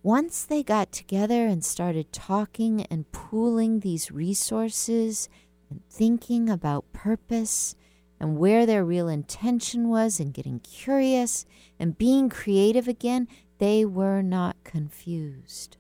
once 0.02 0.46
they 0.46 0.64
got 0.64 0.94
together 0.94 1.46
and 1.46 1.66
started 1.66 2.14
talking 2.14 2.84
and 2.84 3.12
pooling 3.12 3.82
these 3.82 4.14
resources 4.14 5.28
and 5.70 5.82
thinking 5.90 6.50
about 6.50 6.94
purpose 6.94 7.76
and 8.20 8.38
where 8.38 8.66
their 8.66 8.86
real 8.86 9.08
intention 9.08 9.90
was 9.90 10.20
and 10.20 10.34
getting 10.34 10.60
curious 10.60 11.46
and 11.80 11.98
being 11.98 12.30
creative 12.30 12.88
again, 12.88 13.28
they 13.58 13.86
were 13.86 14.22
not 14.22 14.56
confused. 14.64 15.78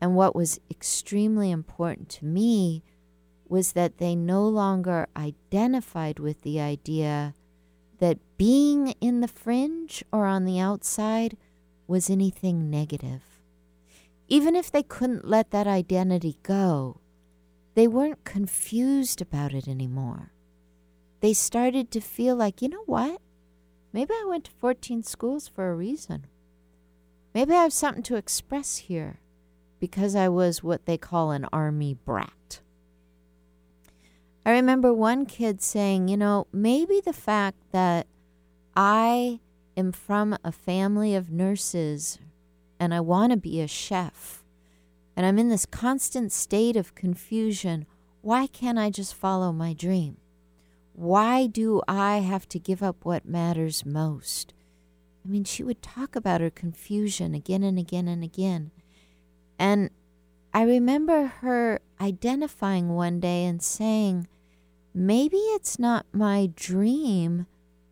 And 0.00 0.14
what 0.14 0.36
was 0.36 0.60
extremely 0.70 1.50
important 1.50 2.08
to 2.10 2.24
me 2.24 2.82
was 3.48 3.72
that 3.72 3.98
they 3.98 4.14
no 4.14 4.46
longer 4.46 5.06
identified 5.16 6.18
with 6.18 6.42
the 6.42 6.60
idea 6.60 7.34
that 7.98 8.18
being 8.36 8.88
in 9.00 9.20
the 9.20 9.28
fringe 9.28 10.04
or 10.12 10.26
on 10.26 10.44
the 10.44 10.60
outside 10.60 11.36
was 11.86 12.10
anything 12.10 12.68
negative. 12.68 13.22
Even 14.28 14.56
if 14.56 14.70
they 14.70 14.82
couldn't 14.82 15.26
let 15.26 15.50
that 15.50 15.66
identity 15.66 16.38
go, 16.42 17.00
they 17.74 17.86
weren't 17.86 18.24
confused 18.24 19.20
about 19.20 19.54
it 19.54 19.68
anymore. 19.68 20.32
They 21.26 21.32
started 21.32 21.90
to 21.90 22.00
feel 22.00 22.36
like, 22.36 22.62
you 22.62 22.68
know 22.68 22.84
what? 22.86 23.20
Maybe 23.92 24.12
I 24.14 24.26
went 24.28 24.44
to 24.44 24.52
14 24.52 25.02
schools 25.02 25.48
for 25.48 25.68
a 25.68 25.74
reason. 25.74 26.28
Maybe 27.34 27.52
I 27.52 27.64
have 27.64 27.72
something 27.72 28.04
to 28.04 28.14
express 28.14 28.76
here 28.76 29.18
because 29.80 30.14
I 30.14 30.28
was 30.28 30.62
what 30.62 30.86
they 30.86 30.96
call 30.96 31.32
an 31.32 31.44
army 31.52 31.94
brat. 31.94 32.60
I 34.44 34.52
remember 34.52 34.94
one 34.94 35.26
kid 35.26 35.60
saying, 35.60 36.06
you 36.06 36.16
know, 36.16 36.46
maybe 36.52 37.00
the 37.04 37.12
fact 37.12 37.58
that 37.72 38.06
I 38.76 39.40
am 39.76 39.90
from 39.90 40.38
a 40.44 40.52
family 40.52 41.16
of 41.16 41.32
nurses 41.32 42.20
and 42.78 42.94
I 42.94 43.00
want 43.00 43.32
to 43.32 43.36
be 43.36 43.60
a 43.60 43.66
chef 43.66 44.44
and 45.16 45.26
I'm 45.26 45.40
in 45.40 45.48
this 45.48 45.66
constant 45.66 46.30
state 46.30 46.76
of 46.76 46.94
confusion, 46.94 47.84
why 48.20 48.46
can't 48.46 48.78
I 48.78 48.90
just 48.90 49.12
follow 49.12 49.50
my 49.50 49.72
dream? 49.72 50.18
Why 50.98 51.46
do 51.46 51.82
I 51.86 52.18
have 52.20 52.48
to 52.48 52.58
give 52.58 52.82
up 52.82 53.04
what 53.04 53.28
matters 53.28 53.84
most? 53.84 54.54
I 55.22 55.28
mean, 55.28 55.44
she 55.44 55.62
would 55.62 55.82
talk 55.82 56.16
about 56.16 56.40
her 56.40 56.48
confusion 56.48 57.34
again 57.34 57.62
and 57.62 57.78
again 57.78 58.08
and 58.08 58.24
again. 58.24 58.70
And 59.58 59.90
I 60.54 60.62
remember 60.62 61.26
her 61.26 61.80
identifying 62.00 62.94
one 62.94 63.20
day 63.20 63.44
and 63.44 63.62
saying, 63.62 64.26
maybe 64.94 65.36
it's 65.36 65.78
not 65.78 66.06
my 66.12 66.50
dream 66.56 67.46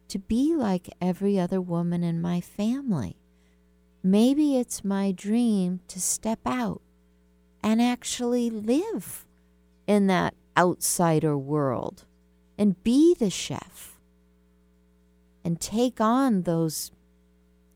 to 0.09 0.19
be 0.19 0.55
like 0.57 0.89
every 0.99 1.39
other 1.39 1.61
woman 1.61 2.03
in 2.03 2.23
my 2.23 2.41
family. 2.41 3.19
maybe 4.05 4.59
it's 4.59 4.85
my 4.85 5.11
dream 5.11 5.81
to 5.89 5.99
step 5.99 6.41
out 6.45 6.83
and 7.63 7.81
actually 7.81 8.51
live 8.51 9.27
in 9.87 10.07
that 10.07 10.35
outsider 10.59 11.37
world 11.39 12.05
and 12.59 12.83
be 12.83 13.15
the 13.15 13.31
chef 13.31 13.99
and 15.45 15.61
take 15.61 16.01
on 16.01 16.43
those 16.43 16.91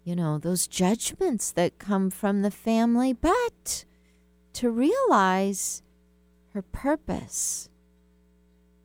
you 0.05 0.17
know 0.17 0.39
those 0.39 0.67
judgments 0.67 1.51
that 1.51 1.79
come 1.79 2.11
from 2.11 2.43
the 2.43 2.51
family 2.51 3.13
but 3.13 3.85
to 4.53 4.71
realize 4.71 5.83
her 6.55 6.63
purpose 6.63 7.69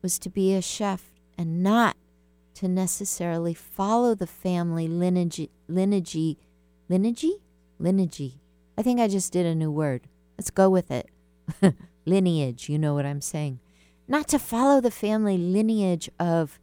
was 0.02 0.18
to 0.18 0.28
be 0.28 0.54
a 0.54 0.60
chef 0.60 1.12
and 1.38 1.62
not 1.62 1.96
to 2.54 2.68
necessarily 2.68 3.54
follow 3.54 4.14
the 4.14 4.26
family 4.26 4.86
lineage 4.86 5.48
lineage 5.66 6.36
lineage 6.88 7.26
lineage. 7.78 8.38
I 8.76 8.82
think 8.82 9.00
i 9.00 9.08
just 9.08 9.32
did 9.32 9.46
a 9.46 9.54
new 9.54 9.70
word. 9.70 10.02
Let's 10.38 10.50
go 10.50 10.68
with 10.68 10.90
it. 10.90 11.08
Lineage 12.06 12.68
you 12.68 12.78
know 12.78 12.92
what 12.94 13.06
i'm 13.06 13.22
saying 13.22 13.60
not 14.06 14.28
to 14.28 14.38
follow 14.38 14.80
the 14.80 14.90
family 14.90 15.38
lineage 15.38 16.10
of 16.18 16.58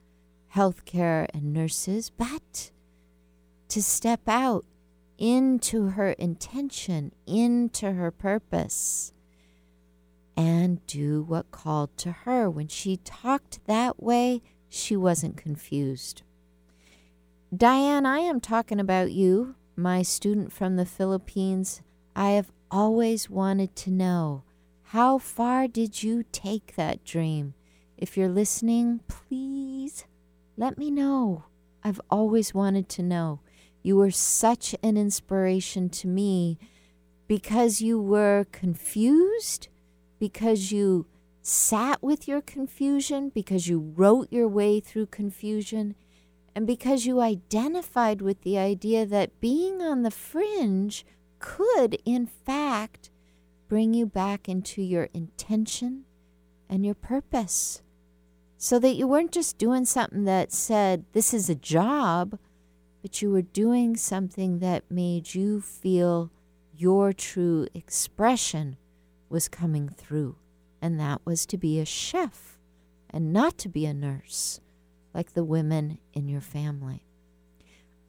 healthcare 0.55 1.27
and 1.33 1.53
nurses 1.53 2.09
but 2.09 2.71
to 3.67 3.81
step 3.81 4.21
out 4.27 4.65
into 5.17 5.89
her 5.89 6.11
intention 6.13 7.13
into 7.25 7.93
her 7.93 8.11
purpose 8.11 9.13
and 10.35 10.85
do 10.87 11.21
what 11.21 11.51
called 11.51 11.95
to 11.97 12.11
her. 12.11 12.49
When 12.49 12.67
she 12.67 12.97
talked 12.97 13.59
that 13.67 14.01
way, 14.01 14.41
she 14.69 14.95
wasn't 14.95 15.37
confused. 15.37 16.23
Diane, 17.55 18.05
I 18.05 18.19
am 18.19 18.39
talking 18.39 18.79
about 18.79 19.11
you, 19.11 19.55
my 19.75 20.01
student 20.01 20.51
from 20.51 20.77
the 20.77 20.85
Philippines. 20.85 21.81
I 22.15 22.31
have 22.31 22.51
always 22.71 23.29
wanted 23.29 23.75
to 23.77 23.91
know 23.91 24.43
how 24.91 25.17
far 25.17 25.69
did 25.69 26.03
you 26.03 26.21
take 26.33 26.75
that 26.75 27.05
dream? 27.05 27.53
If 27.97 28.17
you're 28.17 28.27
listening, 28.27 28.99
please 29.07 30.03
let 30.57 30.77
me 30.77 30.91
know. 30.91 31.45
I've 31.81 32.01
always 32.09 32.53
wanted 32.53 32.89
to 32.89 33.01
know. 33.01 33.39
You 33.81 33.95
were 33.95 34.11
such 34.11 34.75
an 34.83 34.97
inspiration 34.97 35.87
to 35.91 36.09
me 36.09 36.57
because 37.25 37.79
you 37.79 38.01
were 38.01 38.45
confused 38.51 39.69
because 40.19 40.73
you 40.73 41.05
sat 41.41 42.03
with 42.03 42.27
your 42.27 42.41
confusion, 42.41 43.29
because 43.29 43.69
you 43.69 43.93
wrote 43.95 44.27
your 44.29 44.49
way 44.49 44.81
through 44.81 45.05
confusion, 45.05 45.95
and 46.53 46.67
because 46.67 47.05
you 47.05 47.21
identified 47.21 48.21
with 48.21 48.41
the 48.41 48.57
idea 48.57 49.05
that 49.05 49.39
being 49.39 49.81
on 49.81 50.01
the 50.01 50.11
fringe 50.11 51.05
could, 51.39 51.97
in 52.03 52.27
fact, 52.27 53.09
bring 53.71 53.93
you 53.93 54.05
back 54.05 54.49
into 54.49 54.81
your 54.81 55.07
intention 55.13 56.03
and 56.69 56.85
your 56.85 56.93
purpose. 56.93 57.81
So 58.57 58.77
that 58.79 58.95
you 58.95 59.07
weren't 59.07 59.31
just 59.31 59.57
doing 59.57 59.85
something 59.85 60.25
that 60.25 60.51
said, 60.51 61.05
this 61.13 61.33
is 61.33 61.49
a 61.49 61.55
job, 61.55 62.37
but 63.01 63.21
you 63.21 63.31
were 63.31 63.41
doing 63.41 63.95
something 63.95 64.59
that 64.59 64.91
made 64.91 65.33
you 65.33 65.61
feel 65.61 66.31
your 66.75 67.13
true 67.13 67.65
expression 67.73 68.75
was 69.29 69.47
coming 69.47 69.87
through, 69.87 70.35
and 70.81 70.99
that 70.99 71.21
was 71.23 71.45
to 71.45 71.57
be 71.57 71.79
a 71.79 71.85
chef 71.85 72.59
and 73.09 73.31
not 73.31 73.57
to 73.59 73.69
be 73.69 73.85
a 73.85 73.93
nurse 73.93 74.59
like 75.13 75.31
the 75.31 75.45
women 75.45 75.97
in 76.11 76.27
your 76.27 76.41
family. 76.41 77.05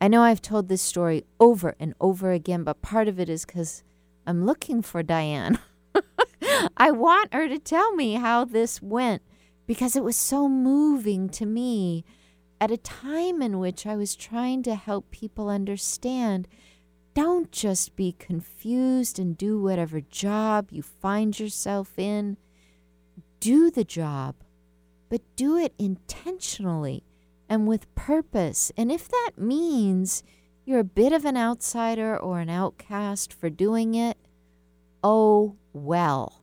I 0.01 0.09
know 0.09 0.23
I've 0.23 0.43
told 0.43 0.67
this 0.67 0.83
story 0.83 1.25
over 1.39 1.77
and 1.79 1.95
over 2.01 2.33
again, 2.33 2.65
but 2.65 2.83
part 2.83 3.07
of 3.07 3.21
it 3.21 3.29
is 3.29 3.45
because 3.45 3.85
I'm 4.27 4.45
looking 4.45 4.83
for 4.83 5.03
Diane. 5.03 5.59
I 6.77 6.91
want 6.91 7.35
her 7.35 7.49
to 7.49 7.59
tell 7.59 7.93
me 7.95 8.15
how 8.15 8.45
this 8.45 8.81
went 8.83 9.23
because 9.67 9.97
it 9.97 10.05
was 10.05 10.17
so 10.17 10.49
moving 10.49 11.29
to 11.31 11.47
me 11.47 12.05
at 12.61 12.71
a 12.71 12.77
time 12.77 13.43
in 13.43 13.59
which 13.59 13.87
I 13.87 13.97
was 13.97 14.15
trying 14.15 14.63
to 14.65 14.75
help 14.75 15.11
people 15.11 15.49
understand 15.49 16.47
don't 17.15 17.53
just 17.53 17.95
be 17.95 18.13
confused 18.13 19.19
and 19.19 19.37
do 19.37 19.61
whatever 19.61 20.01
job 20.01 20.69
you 20.71 20.83
find 20.83 21.39
yourself 21.39 21.99
in. 21.99 22.39
Do 23.39 23.71
the 23.71 23.85
job, 23.85 24.37
but 25.11 25.21
do 25.37 25.59
it 25.59 25.75
intentionally 25.79 27.05
and 27.51 27.67
with 27.67 27.95
purpose. 27.95 28.73
And 28.79 28.91
if 28.91 29.09
that 29.09 29.33
means 29.37 30.23
you're 30.65 30.81
a 30.81 30.85
bit 30.85 31.13
of 31.13 31.25
an 31.25 31.37
outsider 31.37 32.17
or 32.17 32.41
an 32.41 32.51
outcast 32.51 33.33
for 33.33 33.51
doing 33.51 33.95
it, 33.95 34.17
oh 35.03 35.57
well. 35.73 36.43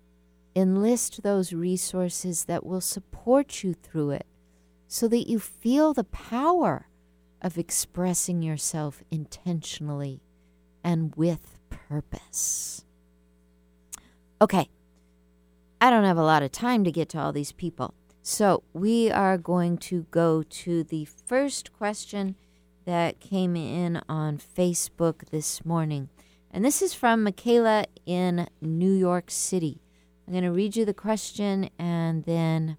Enlist 0.56 1.24
those 1.24 1.54
resources 1.54 2.46
that 2.46 2.66
will 2.66 2.82
support 2.82 3.64
you 3.64 3.74
through 3.74 4.12
it 4.12 4.26
so 4.88 5.08
that 5.08 5.30
you 5.30 5.40
feel 5.40 5.94
the 5.94 6.04
power 6.04 6.88
of 7.42 7.58
expressing 7.58 8.42
yourself 8.42 9.04
intentionally 9.10 10.22
and 10.84 11.16
with 11.16 11.58
purpose. 11.70 12.84
Okay, 14.42 14.70
I 15.80 15.90
don't 15.90 16.04
have 16.04 16.18
a 16.18 16.24
lot 16.24 16.44
of 16.44 16.52
time 16.52 16.84
to 16.84 16.92
get 16.92 17.10
to 17.10 17.20
all 17.20 17.32
these 17.32 17.52
people. 17.52 17.94
So 18.22 18.64
we 18.74 19.10
are 19.10 19.38
going 19.38 19.78
to 19.78 20.06
go 20.12 20.44
to 20.44 20.84
the 20.84 21.06
first 21.06 21.72
question 21.72 22.36
that 22.86 23.20
came 23.20 23.56
in 23.56 24.02
on 24.10 24.38
Facebook 24.38 25.30
this 25.30 25.66
morning. 25.66 26.10
And 26.52 26.66
this 26.66 26.82
is 26.82 26.94
from 26.94 27.24
Michaela 27.24 27.86
in 28.06 28.48
New 28.62 28.94
York 28.94 29.30
City. 29.30 29.82
I'm 30.28 30.34
going 30.34 30.44
to 30.44 30.52
read 30.52 30.76
you 30.76 30.86
the 30.86 30.94
question 30.94 31.70
and 31.78 32.24
then 32.26 32.78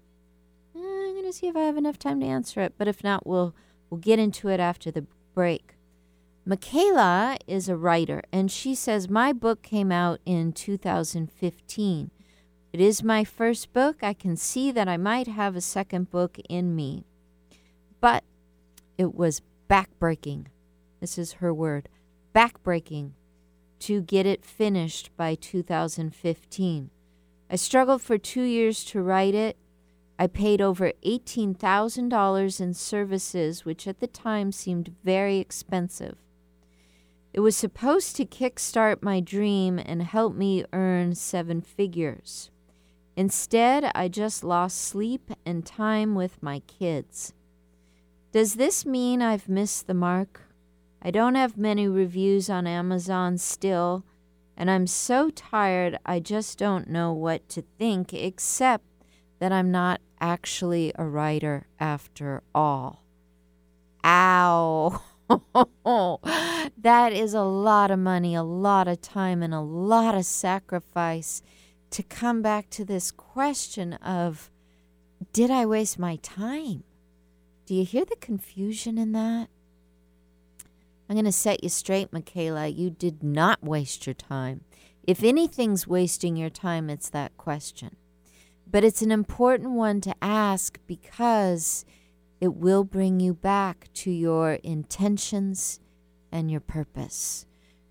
eh, 0.75 0.79
I'm 0.79 1.13
going 1.13 1.25
to 1.25 1.33
see 1.33 1.47
if 1.47 1.55
I 1.55 1.61
have 1.61 1.77
enough 1.77 1.99
time 1.99 2.19
to 2.19 2.25
answer 2.25 2.61
it. 2.61 2.73
But 2.77 2.87
if 2.87 3.03
not, 3.03 3.25
we'll, 3.25 3.55
we'll 3.89 3.99
get 3.99 4.19
into 4.19 4.49
it 4.49 4.59
after 4.59 4.91
the 4.91 5.05
break. 5.33 5.75
Michaela 6.43 7.37
is 7.45 7.69
a 7.69 7.77
writer, 7.77 8.23
and 8.31 8.51
she 8.51 8.73
says, 8.73 9.07
My 9.07 9.31
book 9.31 9.61
came 9.61 9.91
out 9.91 10.19
in 10.25 10.53
2015. 10.53 12.11
It 12.73 12.81
is 12.81 13.03
my 13.03 13.23
first 13.23 13.73
book. 13.73 13.97
I 14.01 14.13
can 14.13 14.35
see 14.35 14.71
that 14.71 14.87
I 14.87 14.97
might 14.97 15.27
have 15.27 15.55
a 15.55 15.61
second 15.61 16.09
book 16.09 16.39
in 16.49 16.75
me. 16.75 17.03
But 17.99 18.23
it 18.97 19.13
was 19.13 19.41
backbreaking. 19.71 20.47
This 20.99 21.17
is 21.17 21.33
her 21.33 21.53
word 21.53 21.87
backbreaking 22.35 23.11
to 23.79 24.01
get 24.01 24.25
it 24.25 24.43
finished 24.43 25.09
by 25.15 25.35
2015. 25.35 26.89
I 27.49 27.55
struggled 27.55 28.01
for 28.01 28.17
two 28.17 28.43
years 28.43 28.83
to 28.85 29.01
write 29.01 29.33
it. 29.33 29.55
I 30.19 30.27
paid 30.27 30.59
over 30.59 30.91
$18,000 31.05 32.59
in 32.59 32.73
services, 32.73 33.63
which 33.63 33.87
at 33.87 34.01
the 34.01 34.07
time 34.07 34.51
seemed 34.51 34.93
very 35.05 35.37
expensive. 35.37 36.17
It 37.33 37.39
was 37.39 37.55
supposed 37.55 38.17
to 38.17 38.25
kickstart 38.25 39.01
my 39.01 39.21
dream 39.21 39.79
and 39.79 40.03
help 40.03 40.35
me 40.35 40.65
earn 40.73 41.15
seven 41.15 41.61
figures. 41.61 42.51
Instead, 43.15 43.89
I 43.95 44.09
just 44.09 44.43
lost 44.43 44.77
sleep 44.77 45.31
and 45.45 45.65
time 45.65 46.13
with 46.13 46.43
my 46.43 46.59
kids. 46.59 47.33
Does 48.31 48.55
this 48.55 48.85
mean 48.85 49.21
I've 49.21 49.49
missed 49.49 49.87
the 49.87 49.93
mark? 49.93 50.43
I 51.01 51.11
don't 51.11 51.35
have 51.35 51.57
many 51.57 51.87
reviews 51.87 52.49
on 52.49 52.65
Amazon 52.65 53.37
still, 53.37 54.05
and 54.55 54.71
I'm 54.71 54.87
so 54.87 55.29
tired 55.31 55.99
I 56.05 56.21
just 56.21 56.57
don't 56.57 56.89
know 56.89 57.11
what 57.11 57.49
to 57.49 57.63
think 57.77 58.13
except 58.13 58.85
that 59.39 59.51
I'm 59.51 59.69
not 59.69 59.99
actually 60.21 60.93
a 60.95 61.03
writer 61.03 61.67
after 61.77 62.41
all. 62.55 63.03
Ow! 64.05 65.01
that 66.77 67.11
is 67.11 67.33
a 67.33 67.41
lot 67.41 67.91
of 67.91 67.99
money, 67.99 68.33
a 68.33 68.43
lot 68.43 68.87
of 68.87 69.01
time, 69.01 69.43
and 69.43 69.53
a 69.53 69.59
lot 69.59 70.15
of 70.15 70.25
sacrifice 70.25 71.41
to 71.89 72.01
come 72.01 72.41
back 72.41 72.69
to 72.69 72.85
this 72.85 73.11
question 73.11 73.93
of 73.95 74.49
did 75.33 75.51
I 75.51 75.65
waste 75.65 75.99
my 75.99 76.15
time? 76.17 76.85
Do 77.71 77.77
you 77.77 77.85
hear 77.85 78.03
the 78.03 78.17
confusion 78.17 78.97
in 78.97 79.13
that? 79.13 79.47
I'm 81.07 81.15
going 81.15 81.23
to 81.23 81.31
set 81.31 81.63
you 81.63 81.69
straight, 81.69 82.11
Michaela. 82.11 82.67
You 82.67 82.89
did 82.89 83.23
not 83.23 83.63
waste 83.63 84.05
your 84.05 84.13
time. 84.13 84.65
If 85.07 85.23
anything's 85.23 85.87
wasting 85.87 86.35
your 86.35 86.49
time, 86.49 86.89
it's 86.89 87.09
that 87.11 87.37
question. 87.37 87.95
But 88.69 88.83
it's 88.83 89.01
an 89.01 89.09
important 89.09 89.69
one 89.69 90.01
to 90.01 90.13
ask 90.21 90.79
because 90.85 91.85
it 92.41 92.55
will 92.55 92.83
bring 92.83 93.21
you 93.21 93.33
back 93.33 93.87
to 93.93 94.11
your 94.11 94.55
intentions 94.63 95.79
and 96.29 96.51
your 96.51 96.59
purpose. 96.59 97.45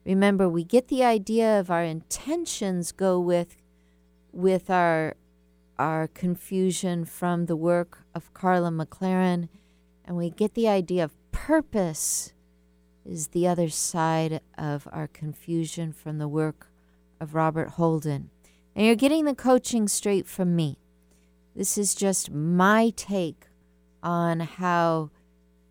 Remember, 0.05 0.47
we 0.47 0.63
get 0.63 0.89
the 0.89 1.05
idea 1.05 1.59
of 1.59 1.71
our 1.71 1.85
intentions 1.85 2.93
go 2.93 3.19
with 3.19 3.57
with 4.31 4.69
our 4.69 5.17
our 5.79 6.07
confusion 6.07 7.07
from 7.07 7.47
the 7.47 7.57
work 7.57 8.05
of 8.15 8.35
Karla 8.35 8.69
McLaren, 8.69 9.49
and 10.11 10.19
we 10.19 10.29
get 10.29 10.55
the 10.55 10.67
idea 10.67 11.05
of 11.05 11.13
purpose 11.31 12.33
is 13.07 13.29
the 13.29 13.47
other 13.47 13.69
side 13.69 14.41
of 14.59 14.89
our 14.91 15.07
confusion 15.07 15.93
from 15.93 16.19
the 16.19 16.27
work 16.27 16.67
of 17.21 17.37
Robert 17.37 17.69
Holden. 17.69 18.31
And 18.75 18.85
you're 18.85 18.97
getting 18.97 19.25
the 19.25 19.37
coaching 19.37 19.87
straight 19.87 20.27
from 20.27 20.57
me. 20.57 20.81
This 21.55 21.79
is 21.79 21.95
just 21.95 22.29
my 22.29 22.93
take 22.97 23.47
on 24.03 24.41
how 24.41 25.11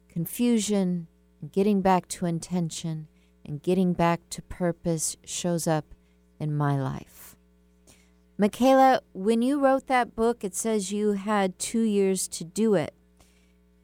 confusion, 0.07 1.07
getting 1.51 1.81
back 1.81 2.07
to 2.07 2.25
intention, 2.25 3.09
and 3.43 3.61
getting 3.61 3.91
back 3.91 4.21
to 4.29 4.41
purpose 4.43 5.17
shows 5.25 5.67
up 5.67 5.93
in 6.39 6.55
my 6.55 6.79
life. 6.79 7.35
Michaela, 8.37 9.01
when 9.11 9.41
you 9.41 9.59
wrote 9.59 9.87
that 9.87 10.15
book, 10.15 10.45
it 10.45 10.55
says 10.55 10.93
you 10.93 11.11
had 11.11 11.59
two 11.59 11.81
years 11.81 12.25
to 12.29 12.45
do 12.45 12.75
it. 12.75 12.93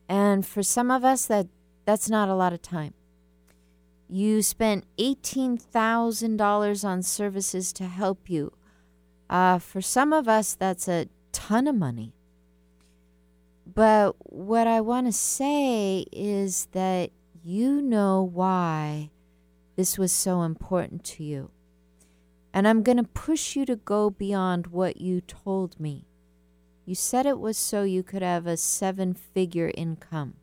And 0.08 0.46
for 0.46 0.64
some 0.64 0.92
of 0.92 1.04
us, 1.04 1.26
that, 1.26 1.48
that's 1.86 2.10
not 2.10 2.30
a 2.30 2.36
lot 2.36 2.54
of 2.54 2.62
time. 2.62 2.94
You 4.08 4.42
spent 4.42 4.86
$18,000 4.98 6.86
on 6.86 7.02
services 7.02 7.74
to 7.74 7.86
help 7.86 8.30
you. 8.30 8.54
Uh, 9.30 9.58
for 9.58 9.82
some 9.82 10.14
of 10.14 10.28
us, 10.28 10.54
that's 10.54 10.88
a 10.88 11.08
ton 11.32 11.68
of 11.68 11.76
money. 11.76 12.14
But 13.66 14.16
what 14.20 14.68
I 14.68 14.82
want 14.82 15.08
to 15.08 15.12
say 15.12 16.06
is 16.12 16.68
that 16.72 17.10
you 17.44 17.82
know 17.82 18.22
why 18.22 19.10
this 19.76 19.98
was 19.98 20.12
so 20.12 20.44
important 20.44 21.04
to 21.04 21.24
you. 21.24 21.52
And 22.54 22.68
I'm 22.68 22.84
going 22.84 22.98
to 22.98 23.04
push 23.04 23.56
you 23.56 23.66
to 23.66 23.76
go 23.76 24.10
beyond 24.10 24.68
what 24.68 25.02
you 25.02 25.20
told 25.20 25.80
me. 25.80 26.08
You 26.86 26.94
said 26.94 27.26
it 27.26 27.40
was 27.40 27.58
so 27.58 27.84
you 27.84 28.04
could 28.04 28.22
have 28.22 28.46
a 28.46 28.58
seven 28.58 29.14
figure 29.14 29.72
income. 29.76 30.36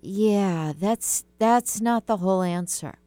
Yeah, 0.00 0.72
that's 0.78 1.24
that's 1.38 1.80
not 1.80 2.06
the 2.06 2.18
whole 2.18 2.42
answer. 2.42 2.98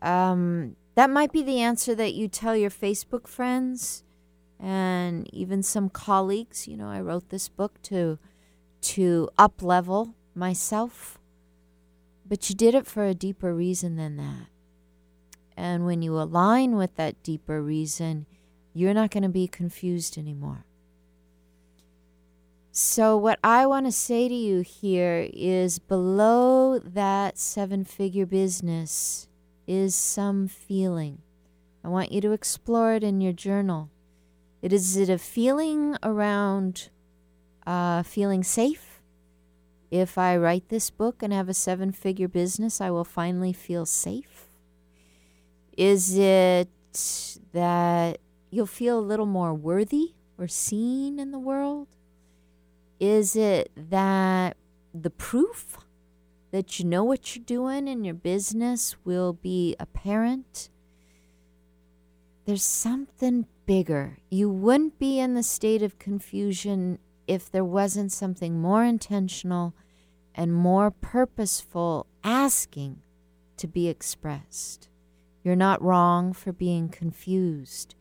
Um, 0.00 0.76
that 0.94 1.10
might 1.10 1.32
be 1.32 1.42
the 1.42 1.60
answer 1.60 1.94
that 1.94 2.14
you 2.14 2.28
tell 2.28 2.56
your 2.56 2.70
Facebook 2.70 3.26
friends 3.26 4.04
and 4.58 5.32
even 5.34 5.62
some 5.62 5.88
colleagues. 5.88 6.68
You 6.68 6.76
know, 6.76 6.88
I 6.88 7.00
wrote 7.00 7.28
this 7.30 7.48
book 7.48 7.82
to 7.82 8.18
to 8.82 9.28
up 9.36 9.62
level 9.62 10.14
myself, 10.34 11.18
but 12.24 12.48
you 12.48 12.54
did 12.54 12.74
it 12.74 12.86
for 12.86 13.04
a 13.04 13.14
deeper 13.14 13.54
reason 13.54 13.96
than 13.96 14.16
that. 14.16 14.46
And 15.56 15.84
when 15.84 16.00
you 16.00 16.18
align 16.18 16.76
with 16.76 16.96
that 16.96 17.22
deeper 17.22 17.60
reason, 17.60 18.24
you're 18.80 18.94
not 18.94 19.10
going 19.10 19.22
to 19.22 19.28
be 19.28 19.46
confused 19.46 20.16
anymore. 20.16 20.64
So, 22.72 23.16
what 23.16 23.38
I 23.44 23.66
want 23.66 23.86
to 23.86 23.92
say 23.92 24.28
to 24.28 24.34
you 24.34 24.60
here 24.60 25.28
is 25.32 25.78
below 25.78 26.78
that 26.78 27.36
seven 27.36 27.84
figure 27.84 28.26
business 28.26 29.28
is 29.66 29.94
some 29.94 30.48
feeling. 30.48 31.18
I 31.84 31.88
want 31.88 32.12
you 32.12 32.20
to 32.22 32.32
explore 32.32 32.94
it 32.94 33.04
in 33.04 33.20
your 33.20 33.32
journal. 33.32 33.90
It 34.62 34.72
is 34.72 34.96
it 34.96 35.10
a 35.10 35.18
feeling 35.18 35.96
around 36.02 36.88
uh, 37.66 38.02
feeling 38.02 38.42
safe? 38.42 39.02
If 39.90 40.16
I 40.16 40.36
write 40.36 40.68
this 40.68 40.88
book 40.90 41.22
and 41.22 41.32
have 41.32 41.48
a 41.48 41.54
seven 41.54 41.92
figure 41.92 42.28
business, 42.28 42.80
I 42.80 42.90
will 42.90 43.04
finally 43.04 43.52
feel 43.52 43.84
safe. 43.84 44.46
Is 45.76 46.16
it 46.16 46.68
that 47.52 48.20
you'll 48.50 48.66
feel 48.66 48.98
a 48.98 49.00
little 49.00 49.26
more 49.26 49.54
worthy 49.54 50.14
or 50.36 50.48
seen 50.48 51.18
in 51.18 51.30
the 51.30 51.38
world? 51.38 51.88
Is 52.98 53.36
it 53.36 53.70
that 53.76 54.56
the 54.92 55.10
proof 55.10 55.78
that 56.50 56.78
you 56.78 56.84
know 56.84 57.04
what 57.04 57.34
you're 57.34 57.44
doing 57.44 57.88
in 57.88 58.04
your 58.04 58.14
business 58.14 58.96
will 59.04 59.32
be 59.32 59.76
apparent? 59.78 60.68
There's 62.44 62.64
something 62.64 63.46
bigger. 63.66 64.18
You 64.30 64.50
wouldn't 64.50 64.98
be 64.98 65.20
in 65.20 65.34
the 65.34 65.42
state 65.42 65.82
of 65.82 65.98
confusion 65.98 66.98
if 67.26 67.50
there 67.50 67.64
wasn't 67.64 68.10
something 68.10 68.60
more 68.60 68.84
intentional 68.84 69.74
and 70.34 70.52
more 70.52 70.90
purposeful 70.90 72.06
asking 72.24 73.02
to 73.56 73.68
be 73.68 73.88
expressed. 73.88 74.88
You're 75.44 75.56
not 75.56 75.82
wrong 75.82 76.32
for 76.32 76.52
being 76.52 76.88
confused. 76.88 77.94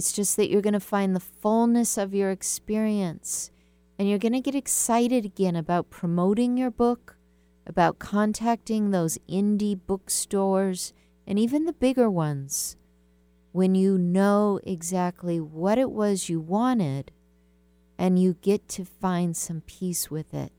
It's 0.00 0.12
just 0.12 0.38
that 0.38 0.48
you're 0.48 0.62
going 0.62 0.72
to 0.72 0.80
find 0.80 1.14
the 1.14 1.20
fullness 1.20 1.98
of 1.98 2.14
your 2.14 2.30
experience 2.30 3.50
and 3.98 4.08
you're 4.08 4.18
going 4.18 4.32
to 4.32 4.40
get 4.40 4.54
excited 4.54 5.26
again 5.26 5.54
about 5.54 5.90
promoting 5.90 6.56
your 6.56 6.70
book, 6.70 7.18
about 7.66 7.98
contacting 7.98 8.92
those 8.92 9.18
indie 9.28 9.78
bookstores 9.78 10.94
and 11.26 11.38
even 11.38 11.66
the 11.66 11.74
bigger 11.74 12.08
ones 12.08 12.78
when 13.52 13.74
you 13.74 13.98
know 13.98 14.58
exactly 14.64 15.38
what 15.38 15.76
it 15.76 15.90
was 15.90 16.30
you 16.30 16.40
wanted 16.40 17.12
and 17.98 18.18
you 18.18 18.38
get 18.40 18.68
to 18.68 18.86
find 18.86 19.36
some 19.36 19.60
peace 19.66 20.10
with 20.10 20.32
it. 20.32 20.50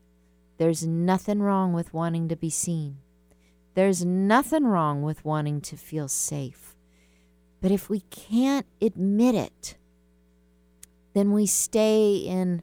There's 0.58 0.86
nothing 0.86 1.42
wrong 1.42 1.72
with 1.72 1.92
wanting 1.92 2.28
to 2.28 2.36
be 2.36 2.50
seen. 2.50 2.98
There's 3.74 4.04
nothing 4.04 4.66
wrong 4.66 5.02
with 5.02 5.24
wanting 5.24 5.60
to 5.62 5.76
feel 5.76 6.06
safe. 6.06 6.71
But 7.62 7.70
if 7.70 7.88
we 7.88 8.00
can't 8.10 8.66
admit 8.82 9.36
it, 9.36 9.76
then 11.14 11.32
we 11.32 11.46
stay 11.46 12.16
in 12.16 12.62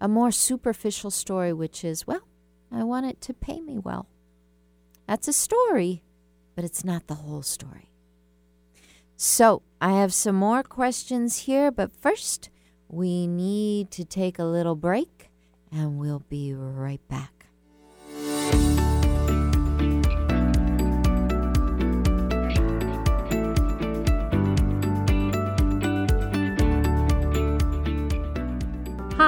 a 0.00 0.06
more 0.06 0.30
superficial 0.30 1.10
story, 1.10 1.52
which 1.52 1.84
is, 1.84 2.06
well, 2.06 2.22
I 2.70 2.84
want 2.84 3.06
it 3.06 3.20
to 3.22 3.34
pay 3.34 3.60
me 3.60 3.78
well. 3.78 4.06
That's 5.08 5.26
a 5.26 5.32
story, 5.32 6.04
but 6.54 6.64
it's 6.64 6.84
not 6.84 7.08
the 7.08 7.14
whole 7.14 7.42
story. 7.42 7.90
So 9.16 9.62
I 9.80 9.92
have 9.94 10.14
some 10.14 10.36
more 10.36 10.62
questions 10.62 11.40
here, 11.40 11.72
but 11.72 11.90
first 11.90 12.48
we 12.88 13.26
need 13.26 13.90
to 13.90 14.04
take 14.04 14.38
a 14.38 14.44
little 14.44 14.76
break 14.76 15.30
and 15.72 15.98
we'll 15.98 16.24
be 16.28 16.54
right 16.54 17.00
back. 17.08 17.37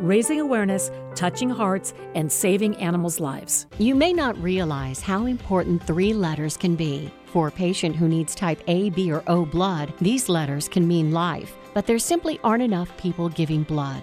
raising 0.00 0.40
awareness, 0.40 0.90
touching 1.14 1.50
hearts, 1.50 1.94
and 2.14 2.30
saving 2.30 2.76
animals' 2.76 3.20
lives. 3.20 3.66
You 3.78 3.94
may 3.94 4.12
not 4.12 4.36
realize 4.42 5.00
how 5.00 5.26
important 5.26 5.82
three 5.82 6.12
letters 6.12 6.56
can 6.56 6.76
be. 6.76 7.10
For 7.26 7.48
a 7.48 7.52
patient 7.52 7.96
who 7.96 8.08
needs 8.08 8.34
type 8.34 8.62
A, 8.68 8.90
B, 8.90 9.10
or 9.10 9.22
O 9.26 9.44
blood, 9.44 9.92
these 10.00 10.28
letters 10.28 10.68
can 10.68 10.86
mean 10.86 11.12
life 11.12 11.56
but 11.74 11.86
there 11.86 11.98
simply 11.98 12.40
aren't 12.42 12.62
enough 12.62 12.96
people 12.96 13.28
giving 13.28 13.64
blood. 13.64 14.02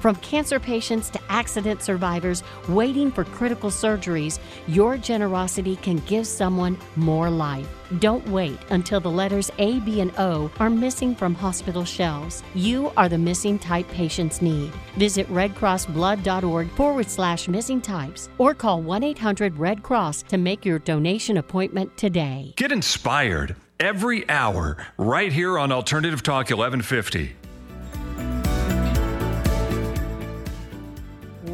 From 0.00 0.16
cancer 0.16 0.58
patients 0.58 1.10
to 1.10 1.20
accident 1.28 1.82
survivors 1.82 2.42
waiting 2.68 3.12
for 3.12 3.24
critical 3.24 3.68
surgeries, 3.68 4.38
your 4.66 4.96
generosity 4.96 5.76
can 5.76 5.96
give 6.06 6.26
someone 6.26 6.78
more 6.96 7.28
life. 7.28 7.68
Don't 7.98 8.26
wait 8.28 8.58
until 8.70 9.00
the 9.00 9.10
letters 9.10 9.50
A, 9.58 9.78
B, 9.80 10.00
and 10.00 10.12
O 10.16 10.50
are 10.58 10.70
missing 10.70 11.14
from 11.14 11.34
hospital 11.34 11.84
shelves. 11.84 12.42
You 12.54 12.92
are 12.96 13.10
the 13.10 13.18
missing 13.18 13.58
type 13.58 13.86
patients 13.88 14.40
need. 14.40 14.72
Visit 14.96 15.28
redcrossblood.org 15.28 16.70
forward 16.70 17.10
slash 17.10 17.46
missing 17.46 17.82
types 17.82 18.30
or 18.38 18.54
call 18.54 18.80
1 18.80 19.02
800 19.02 19.56
Red 19.58 19.82
Cross 19.82 20.22
to 20.24 20.38
make 20.38 20.64
your 20.64 20.78
donation 20.78 21.36
appointment 21.36 21.94
today. 21.98 22.54
Get 22.56 22.72
inspired 22.72 23.54
every 23.78 24.26
hour 24.30 24.78
right 24.96 25.32
here 25.32 25.58
on 25.58 25.70
Alternative 25.72 26.22
Talk 26.22 26.48
1150. 26.48 27.39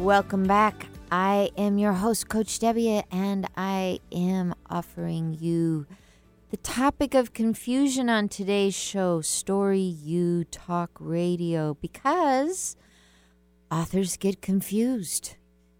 Welcome 0.07 0.47
back. 0.47 0.87
I 1.11 1.51
am 1.57 1.77
your 1.77 1.91
host, 1.91 2.29
Coach 2.29 2.59
Debby, 2.59 3.03
and 3.11 3.45
I 3.57 3.99
am 4.09 4.55
offering 4.69 5.35
you 5.37 5.85
the 6.49 6.55
topic 6.55 7.13
of 7.13 7.33
confusion 7.33 8.09
on 8.09 8.29
today's 8.29 8.73
show, 8.73 9.19
Story 9.19 9.81
U 9.81 10.45
Talk 10.45 10.91
Radio, 10.97 11.73
because 11.81 12.77
authors 13.69 14.15
get 14.15 14.41
confused. 14.41 15.35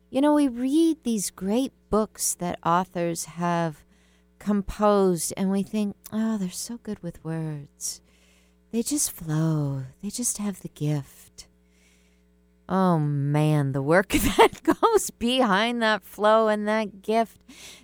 You 0.09 0.19
know, 0.19 0.33
we 0.33 0.49
read 0.49 1.05
these 1.05 1.31
great 1.31 1.71
books 1.89 2.33
that 2.33 2.59
authors 2.65 3.23
have 3.25 3.85
composed, 4.39 5.33
and 5.37 5.49
we 5.49 5.63
think, 5.63 5.95
oh, 6.11 6.37
they're 6.37 6.49
so 6.49 6.79
good 6.83 7.01
with 7.01 7.23
words. 7.23 8.01
They 8.73 8.83
just 8.83 9.09
flow, 9.09 9.83
they 10.03 10.09
just 10.09 10.37
have 10.37 10.63
the 10.63 10.67
gift. 10.67 11.47
Oh 12.69 12.99
man, 12.99 13.71
the 13.71 13.81
work 13.81 14.09
that 14.37 14.61
goes 14.63 15.09
behind 15.09 15.81
that 15.81 16.03
flow 16.03 16.47
and 16.47 16.67
that 16.67 17.01
gift, 17.01 17.39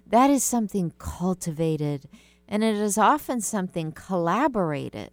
that 0.06 0.30
is 0.30 0.44
something 0.44 0.94
cultivated 0.98 2.08
and 2.48 2.64
it 2.64 2.76
is 2.76 2.98
often 2.98 3.42
something 3.42 3.92
collaborated. 3.92 5.12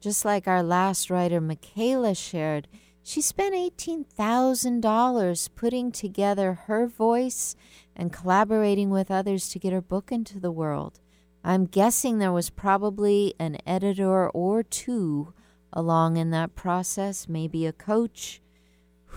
Just 0.00 0.24
like 0.24 0.46
our 0.46 0.62
last 0.62 1.10
writer, 1.10 1.40
Michaela, 1.40 2.14
shared, 2.14 2.68
she 3.02 3.20
spent 3.20 3.54
$18,000 3.54 5.48
putting 5.54 5.90
together 5.90 6.54
her 6.66 6.86
voice 6.86 7.56
and 7.96 8.12
collaborating 8.12 8.90
with 8.90 9.10
others 9.10 9.48
to 9.48 9.58
get 9.58 9.72
her 9.72 9.80
book 9.80 10.12
into 10.12 10.38
the 10.38 10.52
world. 10.52 11.00
I'm 11.42 11.66
guessing 11.66 12.18
there 12.18 12.32
was 12.32 12.50
probably 12.50 13.34
an 13.38 13.58
editor 13.66 14.30
or 14.30 14.62
two 14.62 15.32
along 15.72 16.16
in 16.16 16.30
that 16.30 16.54
process, 16.54 17.28
maybe 17.28 17.66
a 17.66 17.72
coach, 17.72 18.40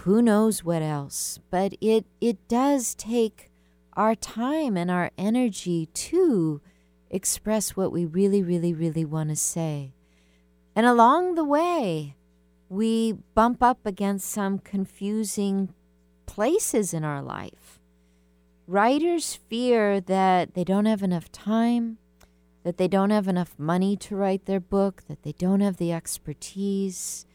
who 0.03 0.21
knows 0.21 0.63
what 0.63 0.81
else. 0.81 1.39
But 1.49 1.73
it, 1.79 2.05
it 2.19 2.47
does 2.47 2.95
take 2.95 3.51
our 3.93 4.15
time 4.15 4.77
and 4.77 4.89
our 4.89 5.11
energy 5.17 5.87
to 5.87 6.61
express 7.09 7.75
what 7.75 7.91
we 7.91 8.05
really, 8.05 8.41
really, 8.41 8.73
really 8.73 9.05
want 9.05 9.29
to 9.29 9.35
say. 9.35 9.93
And 10.75 10.85
along 10.85 11.35
the 11.35 11.43
way, 11.43 12.15
we 12.69 13.13
bump 13.35 13.61
up 13.61 13.85
against 13.85 14.29
some 14.29 14.57
confusing 14.57 15.73
places 16.25 16.93
in 16.93 17.03
our 17.03 17.21
life. 17.21 17.79
Writers 18.65 19.37
fear 19.49 19.99
that 19.99 20.53
they 20.53 20.63
don't 20.63 20.85
have 20.85 21.03
enough 21.03 21.31
time, 21.31 21.97
that 22.63 22.77
they 22.77 22.87
don't 22.87 23.09
have 23.09 23.27
enough 23.27 23.53
money 23.57 23.97
to 23.97 24.15
write 24.15 24.45
their 24.45 24.61
book, 24.61 25.03
that 25.09 25.23
they 25.23 25.33
don't 25.33 25.59
have 25.59 25.77
the 25.77 25.91
expertise. 25.91 27.25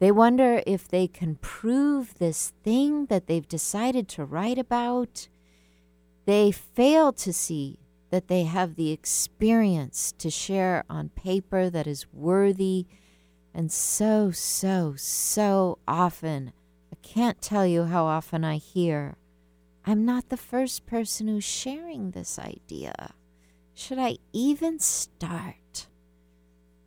They 0.00 0.10
wonder 0.10 0.62
if 0.66 0.88
they 0.88 1.06
can 1.06 1.36
prove 1.36 2.14
this 2.14 2.54
thing 2.64 3.06
that 3.06 3.26
they've 3.26 3.46
decided 3.46 4.08
to 4.08 4.24
write 4.24 4.58
about. 4.58 5.28
They 6.24 6.50
fail 6.50 7.12
to 7.12 7.32
see 7.34 7.78
that 8.08 8.28
they 8.28 8.44
have 8.44 8.74
the 8.74 8.92
experience 8.92 10.12
to 10.18 10.30
share 10.30 10.84
on 10.88 11.10
paper 11.10 11.68
that 11.68 11.86
is 11.86 12.12
worthy. 12.14 12.86
And 13.52 13.70
so, 13.70 14.30
so, 14.30 14.94
so 14.96 15.78
often, 15.86 16.54
I 16.90 16.96
can't 17.02 17.42
tell 17.42 17.66
you 17.66 17.84
how 17.84 18.06
often 18.06 18.42
I 18.42 18.56
hear, 18.56 19.16
I'm 19.84 20.06
not 20.06 20.30
the 20.30 20.38
first 20.38 20.86
person 20.86 21.28
who's 21.28 21.44
sharing 21.44 22.12
this 22.12 22.38
idea. 22.38 23.12
Should 23.74 23.98
I 23.98 24.16
even 24.32 24.78
start? 24.78 25.88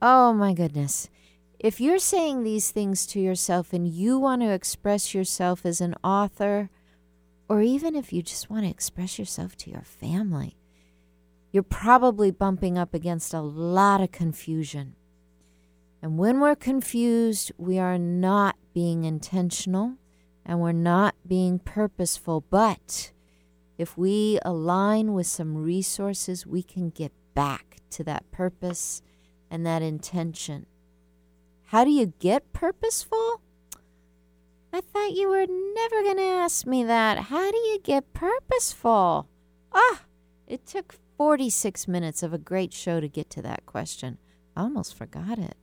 Oh 0.02 0.34
my 0.34 0.54
goodness. 0.54 1.10
If 1.64 1.80
you're 1.80 1.98
saying 1.98 2.44
these 2.44 2.72
things 2.72 3.06
to 3.08 3.22
yourself 3.22 3.72
and 3.72 3.88
you 3.88 4.20
want 4.20 4.42
to 4.42 4.52
express 4.52 5.14
yourself 5.14 5.66
as 5.66 5.80
an 5.80 5.96
author, 6.04 6.70
or 7.48 7.62
even 7.62 7.96
if 7.96 8.12
you 8.12 8.22
just 8.22 8.50
want 8.50 8.66
to 8.66 8.70
express 8.70 9.18
yourself 9.18 9.56
to 9.58 9.72
your 9.72 9.84
family, 9.84 10.58
you're 11.54 11.64
probably 11.64 12.32
bumping 12.32 12.78
up 12.78 12.94
against 12.94 13.34
a 13.34 13.40
lot 13.40 14.02
of 14.02 14.12
confusion. 14.12 14.98
And 16.02 16.18
when 16.18 16.42
we're 16.42 16.58
confused, 16.58 17.54
we 17.58 17.80
are 17.80 17.98
not 17.98 18.58
being 18.74 19.06
intentional 19.06 19.94
and 20.46 20.60
we're 20.60 20.74
not 20.74 21.16
being 21.26 21.60
purposeful. 21.60 22.44
But 22.50 23.14
if 23.78 23.98
we 23.98 24.38
align 24.44 25.14
with 25.14 25.28
some 25.28 25.56
resources, 25.56 26.46
we 26.46 26.62
can 26.62 26.90
get 26.90 27.14
back 27.34 27.78
to 27.92 28.04
that 28.04 28.30
purpose 28.32 29.02
and 29.50 29.66
that 29.66 29.82
intention. 29.82 30.66
How 31.74 31.84
do 31.84 31.90
you 31.90 32.14
get 32.20 32.54
purposeful? 32.54 33.42
I 34.72 34.82
thought 34.82 35.14
you 35.14 35.28
were 35.28 35.48
never 35.48 36.04
going 36.04 36.18
to 36.18 36.22
ask 36.22 36.68
me 36.68 36.84
that. 36.84 37.18
How 37.18 37.50
do 37.50 37.58
you 37.58 37.80
get 37.84 38.14
purposeful? 38.14 39.28
Ah, 39.74 40.02
it 40.46 40.68
took 40.68 40.94
46 41.18 41.88
minutes 41.88 42.22
of 42.22 42.32
a 42.32 42.38
great 42.38 42.74
show 42.74 43.00
to 43.00 43.08
get 43.08 43.32
to 43.32 43.42
that 43.42 43.66
question. 43.66 44.20
I 44.56 44.62
almost 44.62 44.96
forgot 44.96 45.40
it. 45.40 45.58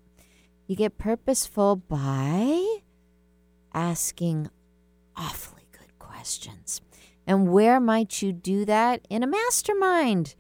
You 0.67 0.75
get 0.75 0.99
purposeful 0.99 1.77
by 1.77 2.79
asking 3.73 4.51
awfully 5.17 5.69
good 5.71 5.97
questions. 6.01 6.81
And 7.25 7.53
where 7.53 7.79
might 7.79 8.21
you 8.21 8.33
do 8.33 8.65
that? 8.65 9.07
In 9.09 9.23
a 9.23 9.29
mastermind. 9.29 10.35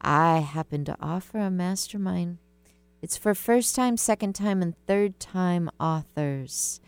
I 0.00 0.38
happen 0.38 0.84
to 0.86 0.96
offer 1.00 1.38
a 1.38 1.52
mastermind. 1.52 2.38
It's 3.04 3.18
for 3.18 3.34
first 3.34 3.76
time, 3.76 3.98
second 3.98 4.34
time, 4.34 4.62
and 4.62 4.74
third 4.86 5.20
time 5.20 5.68
authors. 5.78 6.80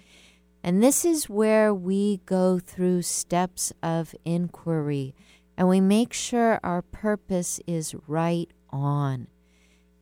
And 0.65 0.83
this 0.83 1.05
is 1.05 1.29
where 1.29 1.75
we 1.75 2.23
go 2.25 2.59
through 2.59 3.03
steps 3.03 3.71
of 3.83 4.15
inquiry 4.25 5.15
and 5.59 5.69
we 5.69 5.79
make 5.79 6.15
sure 6.15 6.59
our 6.65 6.81
purpose 6.81 7.61
is 7.67 7.95
right 8.07 8.49
on. 8.71 9.27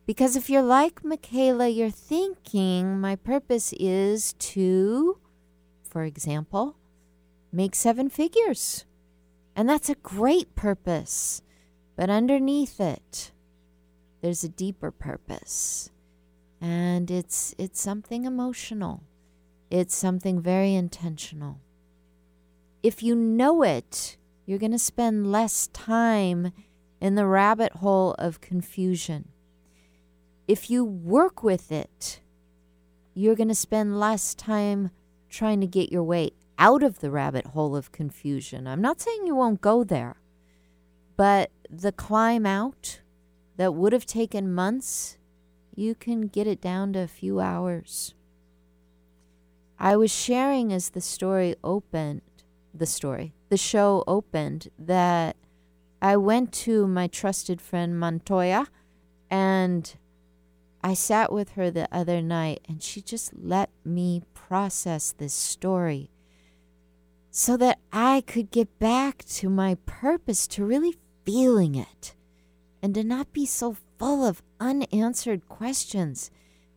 Because 0.05 0.37
if 0.37 0.49
you're 0.49 0.63
like 0.63 1.03
Michaela, 1.03 1.67
you're 1.67 1.89
thinking, 1.89 2.97
my 3.01 3.17
purpose 3.17 3.73
is 3.77 4.35
to, 4.39 5.19
for 5.83 6.03
example, 6.03 6.77
make 7.51 7.75
seven 7.75 8.09
figures. 8.09 8.85
And 9.53 9.67
that's 9.67 9.89
a 9.89 9.95
great 9.95 10.55
purpose. 10.55 11.41
But 11.97 12.09
underneath 12.09 12.79
it, 12.79 13.33
there's 14.21 14.45
a 14.45 14.49
deeper 14.49 14.91
purpose. 14.91 15.91
And 16.65 17.11
it's 17.11 17.53
it's 17.59 17.79
something 17.79 18.25
emotional. 18.25 19.03
It's 19.69 19.95
something 19.95 20.41
very 20.41 20.73
intentional. 20.73 21.59
If 22.81 23.03
you 23.03 23.13
know 23.15 23.61
it, 23.61 24.17
you're 24.47 24.57
going 24.57 24.71
to 24.71 24.79
spend 24.79 25.31
less 25.31 25.67
time 25.67 26.53
in 26.99 27.13
the 27.13 27.27
rabbit 27.27 27.73
hole 27.73 28.15
of 28.17 28.41
confusion. 28.41 29.29
If 30.47 30.71
you 30.71 30.83
work 30.83 31.43
with 31.43 31.71
it, 31.71 32.21
you're 33.13 33.35
going 33.35 33.49
to 33.49 33.55
spend 33.67 33.99
less 33.99 34.33
time 34.33 34.89
trying 35.29 35.61
to 35.61 35.67
get 35.67 35.91
your 35.91 36.03
way 36.03 36.31
out 36.57 36.81
of 36.81 36.99
the 36.99 37.11
rabbit 37.11 37.45
hole 37.47 37.75
of 37.75 37.91
confusion. 37.91 38.65
I'm 38.65 38.81
not 38.81 39.01
saying 39.01 39.27
you 39.27 39.35
won't 39.35 39.61
go 39.61 39.83
there, 39.83 40.15
but 41.15 41.51
the 41.69 41.91
climb 41.91 42.47
out 42.47 43.01
that 43.55 43.75
would 43.75 43.93
have 43.93 44.07
taken 44.07 44.51
months, 44.51 45.19
you 45.75 45.95
can 45.95 46.27
get 46.27 46.47
it 46.47 46.61
down 46.61 46.93
to 46.93 46.99
a 46.99 47.07
few 47.07 47.39
hours. 47.39 48.13
I 49.77 49.97
was 49.97 50.11
sharing 50.11 50.71
as 50.71 50.89
the 50.89 51.01
story 51.01 51.55
opened, 51.63 52.21
the 52.73 52.85
story, 52.85 53.33
the 53.49 53.57
show 53.57 54.03
opened 54.07 54.69
that 54.79 55.35
I 56.01 56.17
went 56.17 56.53
to 56.53 56.87
my 56.87 57.07
trusted 57.07 57.61
friend 57.61 57.99
Montoya 57.99 58.67
and 59.29 59.95
I 60.83 60.93
sat 60.93 61.31
with 61.31 61.51
her 61.51 61.71
the 61.71 61.89
other 61.91 62.21
night 62.21 62.61
and 62.67 62.81
she 62.81 63.01
just 63.01 63.33
let 63.33 63.69
me 63.83 64.21
process 64.33 65.11
this 65.11 65.33
story 65.33 66.11
so 67.31 67.57
that 67.57 67.79
I 67.91 68.21
could 68.21 68.49
get 68.49 68.79
back 68.79 69.25
to 69.25 69.49
my 69.49 69.75
purpose, 69.85 70.47
to 70.47 70.63
really 70.63 70.95
feeling 71.25 71.75
it 71.75 72.15
and 72.81 72.95
to 72.95 73.03
not 73.03 73.33
be 73.33 73.45
so 73.45 73.75
full 73.97 74.25
of 74.25 74.41
unanswered 74.59 75.47
questions 75.47 76.31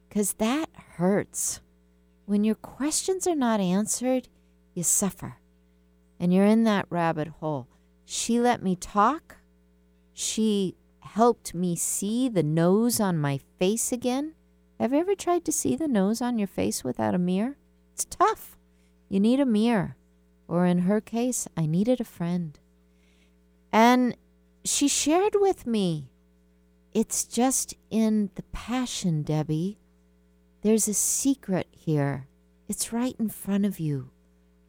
because 0.09 0.35
that 0.35 0.69
hurts. 0.97 1.61
When 2.27 2.45
your 2.45 2.55
questions 2.55 3.27
are 3.27 3.35
not 3.35 3.61
answered, 3.61 4.29
you 4.75 4.83
suffer 4.83 5.37
and 6.21 6.33
you're 6.33 6.45
in 6.45 6.64
that 6.64 6.87
rabbit 6.91 7.29
hole. 7.41 7.69
She 8.05 8.41
let 8.41 8.62
me 8.62 8.77
talk. 8.77 9.37
She 10.12 10.77
helped 11.01 11.55
me 11.55 11.77
see 11.77 12.29
the 12.29 12.43
nose 12.43 13.01
on 13.01 13.19
my 13.19 13.41
face 13.59 13.93
again. 13.93 14.35
Have 14.79 14.93
you 14.93 15.01
ever 15.01 15.14
tried 15.14 15.45
to 15.45 15.53
see 15.53 15.77
the 15.77 15.89
nose 15.89 16.21
on 16.21 16.39
your 16.39 16.49
face 16.49 16.85
without 16.85 17.14
a 17.14 17.19
mirror? 17.19 17.57
It's 17.93 18.05
tough. 18.05 18.57
You 19.09 19.21
need 19.21 19.41
a 19.41 19.47
mirror. 19.47 19.97
Or 20.47 20.64
in 20.66 20.81
her 20.81 21.01
case, 21.01 21.49
I 21.57 21.66
needed 21.66 22.01
a 22.01 22.05
friend. 22.05 22.59
And 23.73 24.16
she 24.64 24.89
shared 24.89 25.35
with 25.35 25.66
me 25.66 26.11
it's 26.99 27.23
just 27.23 27.75
in 27.91 28.29
the 28.35 28.43
passion, 28.51 29.23
Debby. 29.23 29.79
There's 30.63 30.89
a 30.89 30.95
secret 30.95 31.69
here. 31.71 32.27
It's 32.67 32.93
right 32.93 33.15
in 33.21 33.29
front 33.29 33.65
of 33.65 33.79
you. 33.79 34.11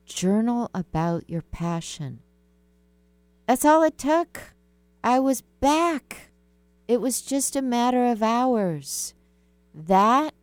Journal 0.06 0.70
about 0.72 1.28
your 1.28 1.42
passion. 1.42 2.20
That's 3.48 3.66
all 3.66 3.82
it 3.82 3.98
took. 3.98 4.54
I 5.04 5.20
was 5.20 5.42
back. 5.42 6.30
It 6.88 7.02
was 7.02 7.24
just 7.24 7.56
a 7.56 7.64
matter 7.64 8.06
of 8.06 8.22
hours. 8.22 9.16
That 9.74 10.36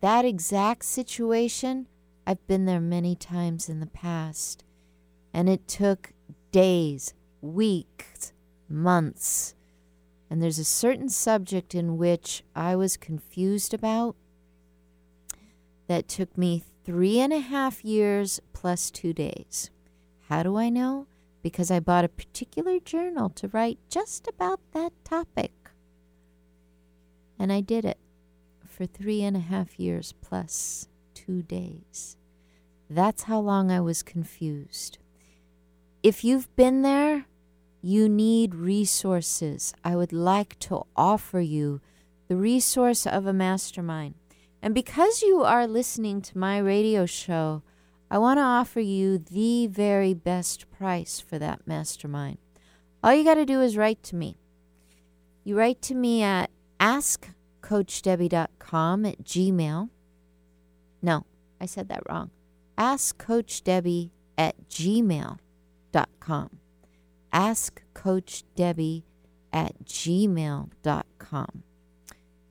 that 0.00 0.24
exact 0.24 0.86
situation, 0.86 1.88
I've 2.26 2.46
been 2.46 2.64
there 2.64 2.80
many 2.80 3.14
times 3.16 3.68
in 3.68 3.80
the 3.80 3.86
past. 3.86 4.64
And 5.34 5.50
it 5.50 5.68
took 5.68 6.14
days, 6.52 7.12
weeks, 7.42 8.32
months. 8.66 9.54
And 10.34 10.42
there's 10.42 10.58
a 10.58 10.64
certain 10.64 11.08
subject 11.08 11.76
in 11.76 11.96
which 11.96 12.42
I 12.56 12.74
was 12.74 12.96
confused 12.96 13.72
about 13.72 14.16
that 15.86 16.08
took 16.08 16.36
me 16.36 16.64
three 16.84 17.20
and 17.20 17.32
a 17.32 17.38
half 17.38 17.84
years 17.84 18.40
plus 18.52 18.90
two 18.90 19.12
days. 19.12 19.70
How 20.28 20.42
do 20.42 20.56
I 20.56 20.70
know? 20.70 21.06
Because 21.40 21.70
I 21.70 21.78
bought 21.78 22.04
a 22.04 22.08
particular 22.08 22.80
journal 22.80 23.30
to 23.30 23.46
write 23.46 23.78
just 23.88 24.26
about 24.26 24.58
that 24.72 24.92
topic. 25.04 25.52
And 27.38 27.52
I 27.52 27.60
did 27.60 27.84
it 27.84 27.98
for 28.66 28.86
three 28.86 29.22
and 29.22 29.36
a 29.36 29.40
half 29.54 29.78
years 29.78 30.14
plus 30.20 30.88
two 31.14 31.42
days. 31.42 32.16
That's 32.90 33.22
how 33.22 33.38
long 33.38 33.70
I 33.70 33.80
was 33.80 34.02
confused. 34.02 34.98
If 36.02 36.24
you've 36.24 36.56
been 36.56 36.82
there, 36.82 37.26
you 37.84 38.08
need 38.08 38.54
resources. 38.54 39.74
I 39.84 39.94
would 39.94 40.12
like 40.12 40.58
to 40.60 40.86
offer 40.96 41.40
you 41.40 41.82
the 42.28 42.36
resource 42.36 43.06
of 43.06 43.26
a 43.26 43.32
mastermind. 43.34 44.14
And 44.62 44.74
because 44.74 45.20
you 45.20 45.42
are 45.42 45.66
listening 45.66 46.22
to 46.22 46.38
my 46.38 46.56
radio 46.56 47.04
show, 47.04 47.62
I 48.10 48.16
want 48.16 48.38
to 48.38 48.42
offer 48.42 48.80
you 48.80 49.18
the 49.18 49.66
very 49.66 50.14
best 50.14 50.70
price 50.70 51.20
for 51.20 51.38
that 51.38 51.66
mastermind. 51.66 52.38
All 53.02 53.12
you 53.12 53.22
got 53.22 53.34
to 53.34 53.44
do 53.44 53.60
is 53.60 53.76
write 53.76 54.02
to 54.04 54.16
me. 54.16 54.38
You 55.44 55.58
write 55.58 55.82
to 55.82 55.94
me 55.94 56.22
at 56.22 56.50
ask 56.80 57.28
coachdebby.com 57.60 59.04
at 59.04 59.24
gmail. 59.24 59.90
No, 61.02 61.26
I 61.60 61.66
said 61.66 61.88
that 61.88 62.02
wrong. 62.08 62.30
Ask 62.78 63.18
Coach 63.18 63.62
Debby 63.62 64.10
at 64.38 64.70
gmail.com. 64.70 66.60
Ask 67.34 67.82
Coach 67.94 68.44
Debby 68.54 69.04
at 69.52 69.84
gmail.com. 69.84 71.62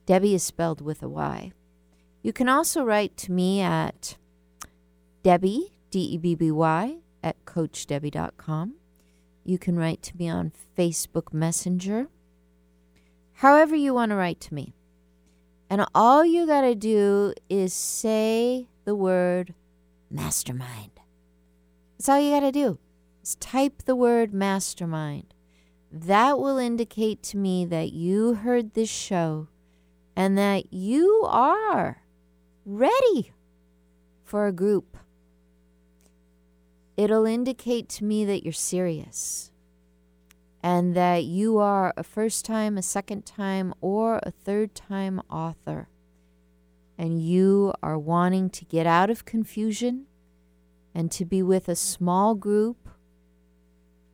Debby 0.06 0.36
is 0.36 0.44
spelled 0.44 0.82
with 0.82 1.02
a 1.02 1.08
Y. 1.08 1.54
You 2.22 2.34
can 2.34 2.50
also 2.50 2.84
write 2.84 3.16
to 3.18 3.32
me 3.32 3.62
at 3.62 4.18
Debby, 5.24 5.72
D 5.90 6.00
E 6.00 6.18
B 6.18 6.36
B 6.36 6.52
Y, 6.52 6.98
at 7.24 7.46
CoachDebby.com. 7.46 8.76
You 9.46 9.58
can 9.58 9.78
write 9.78 10.02
to 10.04 10.18
me 10.18 10.28
on 10.28 10.52
Facebook 10.78 11.32
Messenger. 11.32 12.08
However, 13.36 13.78
you 13.78 13.94
want 13.94 14.10
to 14.10 14.18
write 14.18 14.42
to 14.42 14.54
me. 14.54 14.74
And 15.70 15.86
all 15.96 16.26
you 16.26 16.46
got 16.46 16.62
to 16.62 16.76
do 16.76 17.34
is 17.50 17.74
say 17.74 18.68
the 18.84 18.96
word 18.96 19.54
mastermind. 20.12 20.92
That's 21.98 22.10
all 22.10 22.20
you 22.20 22.32
got 22.32 22.42
to 22.42 22.52
do. 22.52 22.80
Type 23.40 23.84
the 23.86 23.96
word 23.96 24.34
mastermind. 24.34 25.34
That 25.92 26.40
will 26.40 26.58
indicate 26.58 27.24
to 27.24 27.38
me 27.38 27.66
that 27.66 27.94
you 27.94 28.34
heard 28.34 28.74
this 28.74 28.90
show 28.90 29.48
and 30.16 30.38
that 30.38 30.74
you 30.74 31.26
are 31.28 32.04
ready 32.66 33.32
for 34.24 34.48
a 34.48 34.52
group. 34.52 34.98
It'll 36.98 37.26
indicate 37.26 37.90
to 37.90 38.04
me 38.04 38.26
that 38.26 38.44
you're 38.44 38.54
serious 38.54 39.52
and 40.62 40.96
that 40.96 41.26
you 41.26 41.58
are 41.58 41.94
a 41.98 42.04
first 42.04 42.46
time, 42.46 42.78
a 42.78 42.82
second 42.82 43.26
time, 43.26 43.74
or 43.82 44.20
a 44.24 44.32
third 44.32 44.74
time 44.76 45.22
author, 45.30 45.90
and 46.98 47.22
you 47.22 47.74
are 47.84 47.98
wanting 47.98 48.50
to 48.50 48.66
get 48.66 48.88
out 48.88 49.10
of 49.10 49.26
confusion 49.26 50.06
and 50.96 51.12
to 51.12 51.26
be 51.26 51.44
with 51.44 51.68
a 51.68 51.76
small 51.76 52.36
group 52.36 52.83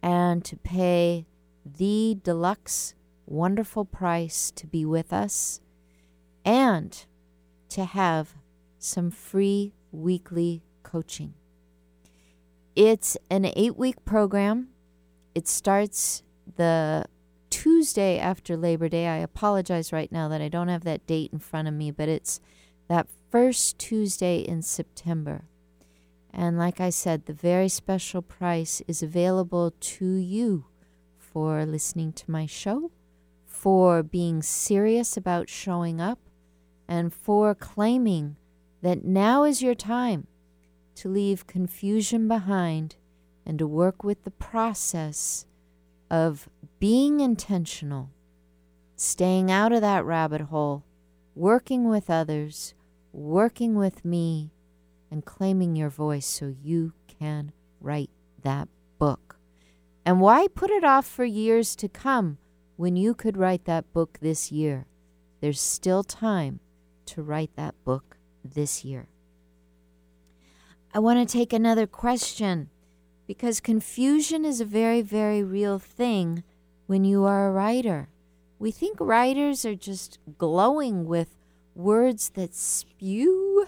and 0.01 0.43
to 0.45 0.55
pay 0.57 1.25
the 1.65 2.17
deluxe 2.23 2.95
wonderful 3.25 3.85
price 3.85 4.51
to 4.51 4.65
be 4.65 4.83
with 4.85 5.13
us 5.13 5.61
and 6.43 7.05
to 7.69 7.85
have 7.85 8.33
some 8.79 9.11
free 9.11 9.73
weekly 9.91 10.63
coaching. 10.83 11.33
It's 12.75 13.17
an 13.29 13.45
eight 13.45 13.77
week 13.77 14.03
program. 14.05 14.69
It 15.35 15.47
starts 15.47 16.23
the 16.55 17.05
Tuesday 17.49 18.17
after 18.17 18.55
Labor 18.55 18.89
Day. 18.89 19.07
I 19.07 19.17
apologize 19.17 19.91
right 19.91 20.11
now 20.11 20.27
that 20.29 20.41
I 20.41 20.49
don't 20.49 20.69
have 20.69 20.83
that 20.85 21.05
date 21.05 21.31
in 21.31 21.39
front 21.39 21.67
of 21.67 21.73
me, 21.73 21.91
but 21.91 22.09
it's 22.09 22.39
that 22.87 23.07
first 23.29 23.77
Tuesday 23.77 24.39
in 24.39 24.61
September. 24.61 25.48
And 26.31 26.57
like 26.57 26.79
I 26.79 26.89
said, 26.89 27.25
the 27.25 27.33
very 27.33 27.69
special 27.69 28.21
price 28.21 28.81
is 28.87 29.01
available 29.01 29.71
to 29.71 30.15
you 30.15 30.65
for 31.17 31.65
listening 31.65 32.13
to 32.13 32.31
my 32.31 32.45
show, 32.45 32.91
for 33.45 34.03
being 34.03 34.41
serious 34.41 35.17
about 35.17 35.49
showing 35.49 35.99
up, 35.99 36.19
and 36.87 37.13
for 37.13 37.53
claiming 37.55 38.35
that 38.81 39.03
now 39.03 39.43
is 39.43 39.61
your 39.61 39.75
time 39.75 40.27
to 40.95 41.09
leave 41.09 41.47
confusion 41.47 42.27
behind 42.27 42.95
and 43.45 43.59
to 43.59 43.67
work 43.67 44.03
with 44.03 44.23
the 44.23 44.31
process 44.31 45.45
of 46.09 46.49
being 46.79 47.19
intentional, 47.19 48.09
staying 48.95 49.51
out 49.51 49.71
of 49.71 49.81
that 49.81 50.05
rabbit 50.05 50.41
hole, 50.41 50.83
working 51.35 51.87
with 51.87 52.09
others, 52.09 52.73
working 53.11 53.75
with 53.75 54.03
me, 54.03 54.51
and 55.11 55.25
claiming 55.25 55.75
your 55.75 55.89
voice 55.89 56.25
so 56.25 56.53
you 56.61 56.93
can 57.07 57.51
write 57.79 58.09
that 58.43 58.67
book. 58.97 59.37
And 60.05 60.21
why 60.21 60.47
put 60.47 60.69
it 60.69 60.83
off 60.83 61.05
for 61.05 61.25
years 61.25 61.75
to 61.77 61.87
come 61.87 62.37
when 62.77 62.95
you 62.95 63.13
could 63.13 63.37
write 63.37 63.65
that 63.65 63.91
book 63.93 64.19
this 64.21 64.51
year? 64.51 64.85
There's 65.41 65.61
still 65.61 66.03
time 66.03 66.59
to 67.07 67.21
write 67.21 67.55
that 67.55 67.75
book 67.83 68.17
this 68.43 68.83
year. 68.83 69.07
I 70.93 70.99
want 70.99 71.19
to 71.19 71.31
take 71.31 71.53
another 71.53 71.85
question 71.85 72.69
because 73.27 73.59
confusion 73.59 74.43
is 74.43 74.59
a 74.59 74.65
very, 74.65 75.01
very 75.01 75.43
real 75.43 75.77
thing 75.77 76.43
when 76.87 77.03
you 77.03 77.25
are 77.25 77.47
a 77.47 77.51
writer. 77.51 78.09
We 78.57 78.71
think 78.71 78.97
writers 78.99 79.65
are 79.65 79.75
just 79.75 80.17
glowing 80.37 81.05
with 81.05 81.37
words 81.75 82.31
that 82.31 82.55
spew 82.55 83.67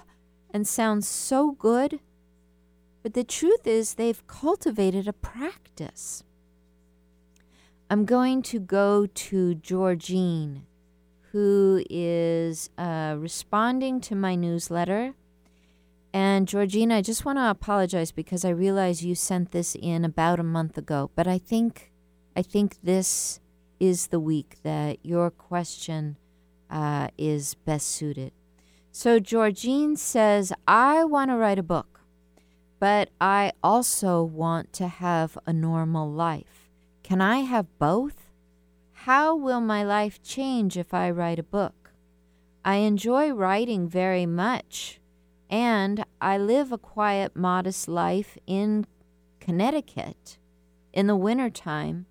and 0.53 0.67
sounds 0.67 1.07
so 1.07 1.51
good, 1.51 1.99
but 3.03 3.13
the 3.13 3.23
truth 3.23 3.65
is 3.65 3.93
they've 3.93 4.25
cultivated 4.27 5.07
a 5.07 5.13
practice. 5.13 6.23
I'm 7.89 8.05
going 8.05 8.41
to 8.43 8.59
go 8.59 9.05
to 9.05 9.55
Georgine, 9.55 10.65
who 11.31 11.83
is 11.89 12.69
uh, 12.77 13.15
responding 13.17 14.01
to 14.01 14.15
my 14.15 14.35
newsletter 14.35 15.15
and 16.13 16.47
Georgina, 16.47 16.97
I 16.97 17.01
just 17.01 17.23
want 17.23 17.37
to 17.37 17.49
apologize 17.49 18.11
because 18.11 18.43
I 18.43 18.49
realize 18.49 19.03
you 19.03 19.15
sent 19.15 19.51
this 19.51 19.75
in 19.75 20.03
about 20.03 20.39
a 20.39 20.43
month 20.43 20.77
ago, 20.77 21.09
but 21.15 21.27
I 21.27 21.37
think 21.37 21.91
I 22.35 22.41
think 22.41 22.77
this 22.83 23.39
is 23.79 24.07
the 24.07 24.19
week 24.19 24.57
that 24.63 24.99
your 25.03 25.31
question 25.31 26.17
uh, 26.69 27.09
is 27.17 27.55
best 27.55 27.87
suited. 27.87 28.33
So 28.93 29.19
Georgine 29.19 29.95
says, 29.95 30.51
I 30.67 31.05
want 31.05 31.31
to 31.31 31.37
write 31.37 31.57
a 31.57 31.63
book, 31.63 32.01
but 32.77 33.09
I 33.21 33.53
also 33.63 34.21
want 34.21 34.73
to 34.73 34.87
have 34.87 35.37
a 35.45 35.53
normal 35.53 36.11
life. 36.11 36.69
Can 37.01 37.21
I 37.21 37.39
have 37.39 37.79
both? 37.79 38.29
How 38.91 39.33
will 39.35 39.61
my 39.61 39.83
life 39.83 40.21
change 40.21 40.77
if 40.77 40.93
I 40.93 41.09
write 41.09 41.39
a 41.39 41.43
book? 41.43 41.91
I 42.65 42.75
enjoy 42.75 43.31
writing 43.31 43.87
very 43.87 44.25
much 44.25 44.99
and 45.49 46.05
I 46.19 46.37
live 46.37 46.71
a 46.71 46.77
quiet, 46.77 47.35
modest 47.35 47.87
life 47.87 48.37
in 48.45 48.85
Connecticut 49.39 50.37
in 50.93 51.07
the 51.07 51.15
wintertime 51.15 52.05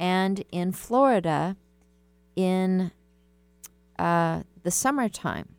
and 0.00 0.42
in 0.50 0.72
Florida 0.72 1.56
in 2.34 2.92
uh, 3.98 4.42
the 4.62 4.70
summertime. 4.70 5.53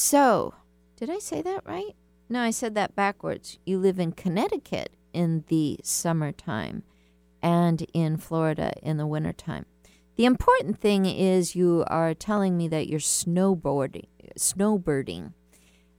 So, 0.00 0.54
did 0.94 1.10
I 1.10 1.18
say 1.18 1.42
that 1.42 1.66
right? 1.66 1.96
No, 2.28 2.40
I 2.40 2.50
said 2.50 2.76
that 2.76 2.94
backwards. 2.94 3.58
You 3.66 3.80
live 3.80 3.98
in 3.98 4.12
Connecticut 4.12 4.92
in 5.12 5.42
the 5.48 5.80
summertime 5.82 6.84
and 7.42 7.84
in 7.92 8.16
Florida 8.16 8.72
in 8.80 8.96
the 8.96 9.08
wintertime. 9.08 9.66
The 10.14 10.24
important 10.24 10.78
thing 10.78 11.04
is 11.04 11.56
you 11.56 11.84
are 11.88 12.14
telling 12.14 12.56
me 12.56 12.68
that 12.68 12.86
you're 12.86 13.00
snowboarding, 13.00 14.06
snowbirding, 14.38 15.32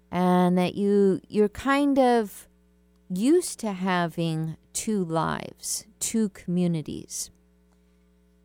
and 0.10 0.58
that 0.58 0.76
you 0.76 1.20
you're 1.28 1.50
kind 1.50 2.00
of 2.00 2.48
used 3.14 3.60
to 3.60 3.74
having 3.74 4.56
two 4.72 5.04
lives, 5.04 5.88
two 6.00 6.30
communities. 6.30 7.32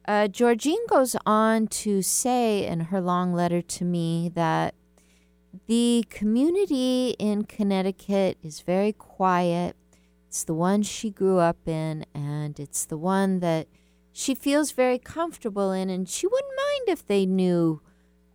Uh, 0.05 0.26
Georgine 0.26 0.84
goes 0.88 1.14
on 1.24 1.68
to 1.68 2.02
say 2.02 2.66
in 2.66 2.80
her 2.80 3.00
long 3.00 3.32
letter 3.32 3.62
to 3.62 3.84
me 3.84 4.28
that 4.34 4.74
the 5.66 6.05
community 6.11 7.16
in 7.18 7.44
Connecticut 7.44 8.38
is 8.42 8.61
very 8.61 8.92
quiet. 8.92 9.76
It's 10.28 10.44
the 10.44 10.55
one 10.55 10.82
she 10.82 11.11
grew 11.11 11.38
up 11.38 11.68
in, 11.68 12.07
and 12.14 12.59
it's 12.59 12.84
the 12.84 12.98
one 12.98 13.40
that 13.40 13.68
she 14.12 14.34
feels 14.34 14.72
very 14.72 14.98
comfortable 14.98 15.72
in, 15.72 15.90
and 15.90 16.09
she 16.09 16.26
wouldn't 16.26 16.52
mind 16.57 16.88
if 16.88 17.07
they 17.07 17.26
knew 17.26 17.80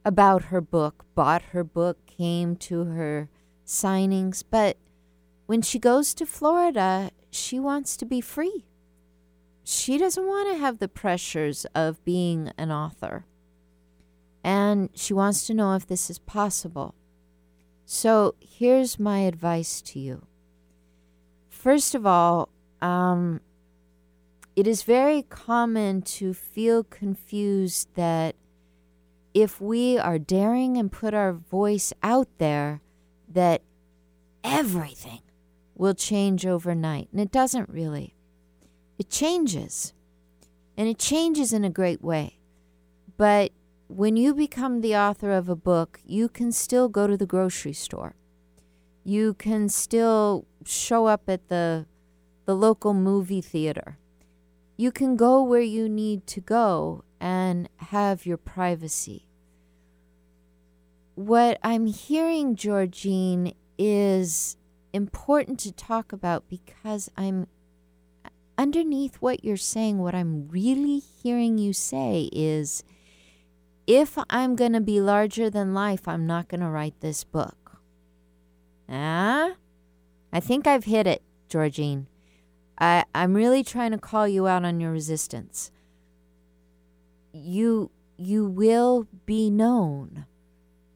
about 0.05 0.45
her 0.45 0.61
book, 0.61 1.05
bought 1.15 1.41
her 1.51 1.63
book, 1.63 2.05
came 2.05 2.55
to 2.55 2.85
her 2.85 3.29
signings. 3.65 4.43
But 4.49 4.77
when 5.45 5.61
she 5.61 5.79
goes 5.79 6.13
to 6.15 6.25
Florida, 6.25 7.11
she 7.31 7.59
wants 7.59 7.97
to 7.97 8.05
be 8.05 8.21
free. 8.21 8.65
She 9.63 9.97
doesn't 9.97 10.25
want 10.25 10.49
to 10.49 10.59
have 10.59 10.79
the 10.79 10.87
pressures 10.87 11.65
of 11.75 12.03
being 12.03 12.51
an 12.57 12.71
author. 12.71 13.25
And 14.43 14.89
she 14.95 15.13
wants 15.13 15.45
to 15.47 15.53
know 15.53 15.75
if 15.75 15.85
this 15.85 16.09
is 16.09 16.17
possible. 16.17 16.95
So 17.91 18.35
here's 18.39 18.99
my 18.99 19.21
advice 19.21 19.81
to 19.81 19.99
you. 19.99 20.27
First 21.49 21.95
of 21.95 22.05
all, 22.05 22.49
um, 22.83 23.41
it 24.55 24.67
is 24.67 24.83
very 24.83 25.23
common 25.23 26.03
to 26.03 26.35
feel 26.35 26.83
confused 26.83 27.87
that 27.95 28.35
if 29.33 29.59
we 29.59 29.97
are 29.97 30.19
daring 30.19 30.77
and 30.77 30.91
put 30.91 31.15
our 31.15 31.33
voice 31.33 31.91
out 32.03 32.27
there, 32.37 32.81
that 33.27 33.63
everything 34.43 35.21
will 35.73 35.95
change 35.95 36.45
overnight. 36.45 37.09
And 37.11 37.19
it 37.19 37.31
doesn't 37.31 37.69
really. 37.69 38.13
It 38.99 39.09
changes. 39.09 39.93
And 40.77 40.87
it 40.87 40.99
changes 40.99 41.53
in 41.53 41.65
a 41.65 41.71
great 41.71 42.03
way. 42.03 42.37
But 43.17 43.51
when 43.89 44.15
you 44.15 44.35
become 44.35 44.81
the 44.81 44.95
author 44.95 45.31
of 45.31 45.49
a 45.49 45.55
book, 45.55 45.99
you 46.05 46.29
can 46.29 46.51
still 46.51 46.89
go 46.89 47.07
to 47.07 47.17
the 47.17 47.25
grocery 47.25 47.73
store. 47.73 48.15
You 49.03 49.33
can 49.33 49.67
still 49.67 50.45
show 50.63 51.07
up 51.07 51.23
at 51.27 51.49
the 51.49 51.87
the 52.45 52.55
local 52.55 52.93
movie 52.93 53.41
theater. 53.41 53.97
You 54.77 54.91
can 54.91 55.15
go 55.15 55.43
where 55.43 55.61
you 55.61 55.89
need 55.89 56.27
to 56.27 56.39
go 56.39 57.03
and 57.19 57.67
have 57.77 58.25
your 58.25 58.37
privacy. 58.37 59.27
What 61.15 61.59
I'm 61.63 61.87
hearing, 61.87 62.55
Georgine, 62.55 63.53
is 63.77 64.55
important 64.93 65.59
to 65.61 65.71
talk 65.71 66.13
about 66.13 66.47
because 66.47 67.09
I'm 67.17 67.47
underneath 68.57 69.15
what 69.15 69.43
you're 69.43 69.57
saying, 69.57 69.97
what 69.97 70.13
I'm 70.13 70.47
really 70.47 70.99
hearing 70.99 71.57
you 71.57 71.73
say 71.73 72.29
is 72.31 72.83
if 73.89 74.19
I'm 74.29 74.55
going 74.55 74.73
to 74.73 74.81
be 74.81 75.01
larger 75.01 75.49
than 75.49 75.73
life, 75.73 76.07
I'm 76.07 76.27
not 76.27 76.47
going 76.47 76.61
to 76.61 76.69
write 76.69 77.01
this 77.01 77.23
book. 77.23 77.81
Ah? 78.87 79.53
I 80.31 80.39
think 80.39 80.67
I've 80.67 80.83
hit 80.83 81.07
it, 81.07 81.23
Georgine. 81.49 82.05
I, 82.77 83.05
I'm 83.15 83.33
really 83.33 83.63
trying 83.63 83.89
to 83.89 83.97
call 83.97 84.27
you 84.27 84.47
out 84.47 84.63
on 84.63 84.79
your 84.79 84.91
resistance. 84.91 85.71
You 87.33 87.89
you 88.15 88.45
will 88.45 89.07
be 89.25 89.49
known, 89.49 90.25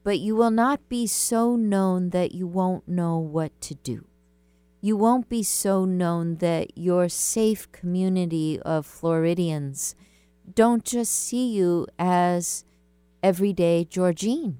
but 0.04 0.20
you 0.20 0.36
will 0.36 0.52
not 0.52 0.88
be 0.88 1.08
so 1.08 1.56
known 1.56 2.12
that 2.12 2.34
you 2.34 2.46
won't 2.46 2.88
know 2.88 3.18
what 3.18 3.60
to 3.62 3.76
do. 3.76 4.06
You 4.82 4.98
won't 4.98 5.30
be 5.30 5.42
so 5.42 5.86
known 5.86 6.36
that 6.38 6.78
your 6.78 7.10
safe 7.10 7.72
community 7.72 8.60
of 8.62 8.86
Floridians 8.86 9.96
don't 10.54 10.84
just 10.84 11.14
see 11.14 11.54
you 11.54 11.88
as 11.98 12.66
everyday 13.24 13.86
Georgine. 13.86 14.60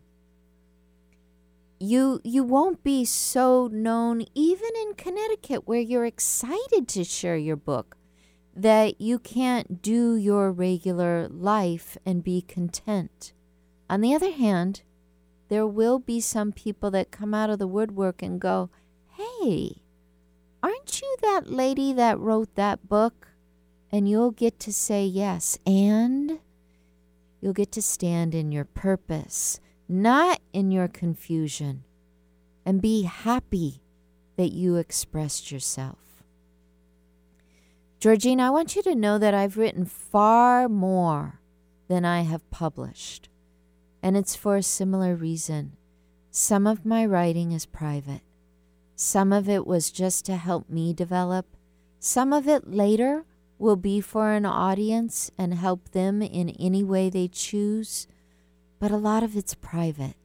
You 1.80 2.22
you 2.24 2.44
won't 2.46 2.82
be 2.82 3.04
so 3.04 3.68
known 3.68 4.24
even 4.34 4.70
in 4.82 4.94
Connecticut 4.94 5.68
where 5.68 5.82
you're 5.82 6.06
excited 6.06 6.88
to 6.88 7.04
share 7.04 7.36
your 7.36 7.58
book 7.58 7.98
that 8.56 9.02
you 9.02 9.20
can't 9.20 9.82
do 9.82 10.16
your 10.16 10.52
regular 10.52 11.28
life 11.28 11.98
and 12.06 12.24
be 12.24 12.42
content. 12.42 13.34
On 13.90 14.00
the 14.00 14.16
other 14.16 14.32
hand, 14.32 14.84
there 15.50 15.68
will 15.68 16.00
be 16.00 16.22
some 16.22 16.54
people 16.54 16.90
that 16.92 17.12
come 17.12 17.34
out 17.34 17.50
of 17.50 17.60
the 17.60 17.68
woodwork 17.68 18.22
and 18.22 18.40
go, 18.40 18.70
"Hey, 19.18 19.82
aren't 20.62 21.02
you 21.02 21.18
that 21.22 21.50
lady 21.50 21.92
that 21.92 22.18
wrote 22.18 22.56
that 22.56 22.88
book?" 22.88 23.28
And 23.92 24.08
you'll 24.08 24.32
get 24.32 24.58
to 24.62 24.72
say 24.72 25.06
yes. 25.06 25.58
And 25.66 26.40
You'll 27.44 27.52
get 27.52 27.74
to 27.74 27.82
stand 27.82 28.34
in 28.34 28.54
your 28.54 28.64
purpose, 28.64 29.60
not 29.90 30.40
in 30.54 30.72
your 30.72 30.88
confusion, 30.88 31.84
and 32.66 32.82
be 32.82 33.02
happy 33.02 33.82
that 34.38 34.54
you 34.54 34.78
expressed 34.78 35.52
yourself. 35.52 36.24
Georgine, 38.00 38.40
I 38.40 38.50
want 38.50 38.78
you 38.78 38.82
to 38.84 38.96
know 38.96 39.18
that 39.18 39.34
I've 39.34 39.58
written 39.58 39.84
far 39.84 40.70
more 40.70 41.42
than 41.90 42.06
I 42.06 42.22
have 42.22 42.50
published, 42.50 43.28
and 44.02 44.16
it's 44.16 44.38
for 44.38 44.56
a 44.56 44.64
similar 44.64 45.14
reason. 45.14 45.76
Some 46.32 46.66
of 46.66 46.86
my 46.86 47.06
writing 47.06 47.52
is 47.52 47.66
private. 47.66 48.22
Some 48.96 49.34
of 49.34 49.50
it 49.50 49.68
was 49.68 49.92
just 49.92 50.24
to 50.28 50.38
help 50.38 50.70
me 50.70 50.94
develop. 50.94 51.46
Some 52.00 52.32
of 52.32 52.48
it 52.48 52.72
later 52.72 53.26
will 53.58 53.76
be 53.76 54.02
for 54.02 54.32
an 54.32 54.46
audience 54.46 55.32
and 55.38 55.54
help 55.54 55.92
them 55.92 56.22
in 56.22 56.50
any 56.60 56.84
way 56.84 57.10
they 57.10 57.28
choose, 57.28 58.08
but 58.80 58.92
a 58.92 58.98
lot 58.98 59.24
of 59.24 59.36
it's 59.36 59.54
private. 59.54 60.16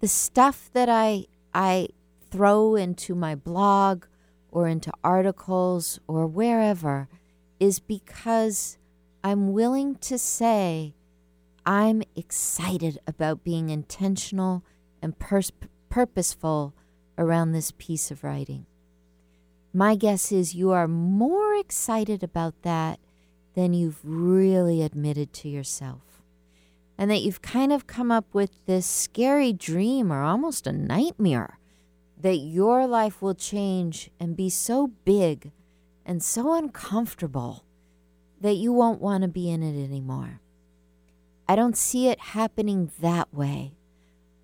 The 0.00 0.08
stuff 0.08 0.70
that 0.72 0.88
I 0.88 1.26
I 1.54 1.88
throw 2.30 2.74
into 2.74 3.14
my 3.14 3.34
blog 3.34 4.04
or 4.50 4.68
into 4.68 4.92
articles 5.02 5.98
or 6.06 6.26
wherever 6.26 7.08
is 7.58 7.78
because 7.78 8.78
I'm 9.24 9.52
willing 9.52 9.96
to 9.96 10.18
say 10.18 10.94
I'm 11.64 12.02
excited 12.14 12.98
about 13.06 13.42
being 13.42 13.70
intentional 13.70 14.64
and 15.02 15.18
pers- 15.18 15.52
purposeful 15.88 16.74
around 17.18 17.52
this 17.52 17.72
piece 17.76 18.10
of 18.10 18.22
writing. 18.22 18.66
My 19.76 19.94
guess 19.94 20.32
is 20.32 20.54
you 20.54 20.70
are 20.70 20.88
more 20.88 21.54
excited 21.54 22.22
about 22.22 22.62
that 22.62 22.98
than 23.54 23.74
you've 23.74 24.00
really 24.02 24.80
admitted 24.80 25.34
to 25.34 25.50
yourself. 25.50 26.22
And 26.96 27.10
that 27.10 27.20
you've 27.20 27.42
kind 27.42 27.70
of 27.74 27.86
come 27.86 28.10
up 28.10 28.24
with 28.32 28.64
this 28.64 28.86
scary 28.86 29.52
dream 29.52 30.10
or 30.10 30.22
almost 30.22 30.66
a 30.66 30.72
nightmare 30.72 31.58
that 32.18 32.36
your 32.36 32.86
life 32.86 33.20
will 33.20 33.34
change 33.34 34.10
and 34.18 34.34
be 34.34 34.48
so 34.48 34.92
big 35.04 35.52
and 36.06 36.24
so 36.24 36.54
uncomfortable 36.54 37.66
that 38.40 38.54
you 38.54 38.72
won't 38.72 39.02
want 39.02 39.24
to 39.24 39.28
be 39.28 39.50
in 39.50 39.62
it 39.62 39.78
anymore. 39.84 40.40
I 41.46 41.54
don't 41.54 41.76
see 41.76 42.08
it 42.08 42.18
happening 42.18 42.92
that 43.00 43.34
way. 43.34 43.74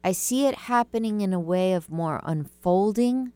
I 0.05 0.12
see 0.12 0.45
it 0.45 0.68
happening 0.68 1.22
in 1.22 1.33
a 1.33 1.41
way 1.41 1.72
of 1.72 1.89
more 1.89 2.20
unfolding 2.22 3.33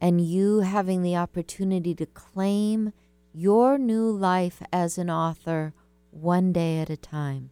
and 0.00 0.20
you 0.20 0.60
having 0.60 1.02
the 1.02 1.16
opportunity 1.16 1.94
to 1.94 2.06
claim 2.06 2.92
your 3.32 3.78
new 3.78 4.10
life 4.10 4.62
as 4.72 4.98
an 4.98 5.10
author 5.10 5.72
one 6.10 6.52
day 6.52 6.78
at 6.78 6.90
a 6.90 6.96
time. 6.96 7.50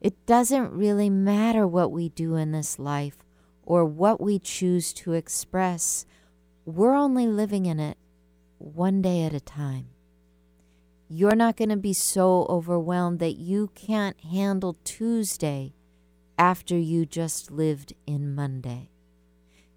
It 0.00 0.26
doesn't 0.26 0.72
really 0.72 1.08
matter 1.08 1.66
what 1.66 1.90
we 1.90 2.08
do 2.10 2.34
in 2.34 2.52
this 2.52 2.78
life 2.78 3.16
or 3.62 3.84
what 3.84 4.20
we 4.20 4.38
choose 4.38 4.92
to 4.92 5.12
express. 5.12 6.04
We're 6.66 6.94
only 6.94 7.26
living 7.26 7.66
in 7.66 7.80
it 7.80 7.96
one 8.58 9.00
day 9.00 9.22
at 9.24 9.32
a 9.32 9.40
time. 9.40 9.88
You're 11.08 11.36
not 11.36 11.56
going 11.56 11.68
to 11.68 11.76
be 11.76 11.92
so 11.92 12.46
overwhelmed 12.48 13.18
that 13.20 13.36
you 13.36 13.70
can't 13.74 14.18
handle 14.20 14.76
Tuesday 14.84 15.74
after 16.36 16.76
you 16.76 17.06
just 17.06 17.50
lived 17.50 17.94
in 18.06 18.34
Monday. 18.34 18.90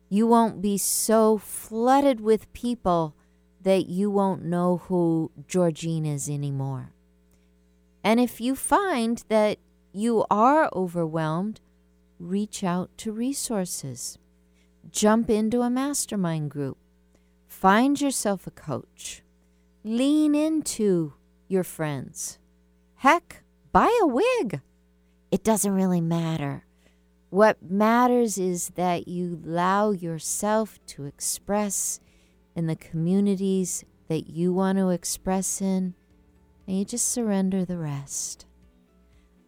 You 0.10 0.28
won't 0.28 0.62
be 0.62 0.78
so 0.78 1.38
flooded 1.38 2.22
with 2.22 2.51
people 2.53 3.16
that 3.62 3.88
you 3.88 4.10
won't 4.10 4.43
know 4.43 4.78
who 4.78 5.32
Georgine 5.47 6.05
is 6.05 6.30
anymore. 6.30 6.93
And 8.03 8.20
if 8.20 8.39
you 8.39 8.55
find 8.55 9.24
that 9.28 9.58
you 9.91 10.26
are 10.30 10.70
overwhelmed, 10.74 11.60
reach 12.20 12.64
out 12.64 12.89
to 12.99 13.12
resources. 13.12 14.18
Jump 14.89 15.30
into 15.30 15.62
a 15.62 15.70
mastermind 15.70 16.51
group. 16.51 16.78
Find 17.47 17.99
yourself 17.99 18.47
a 18.47 18.51
coach. 18.51 19.24
Lean 19.84 20.36
into 20.36 21.14
your 21.47 21.64
friends. 21.64 22.39
Heck, 22.95 23.43
buy 23.72 23.91
a 24.01 24.08
wig. 24.08 24.62
It 25.32 25.43
doesn't 25.43 25.74
really 25.74 26.01
matter. 26.01 26.66
What 27.30 27.61
matters 27.61 28.38
is 28.38 28.69
that 28.75 29.07
you 29.07 29.41
allow 29.45 29.91
yourself 29.91 30.80
to 30.88 31.05
express 31.05 31.99
in 32.55 32.67
the 32.67 32.75
communities 32.75 33.84
that 34.07 34.30
you 34.30 34.53
want 34.53 34.78
to 34.78 34.89
express 34.89 35.61
in, 35.61 35.93
and 36.65 36.80
you 36.80 36.86
just 36.86 37.09
surrender 37.09 37.65
the 37.65 37.78
rest. 37.78 38.45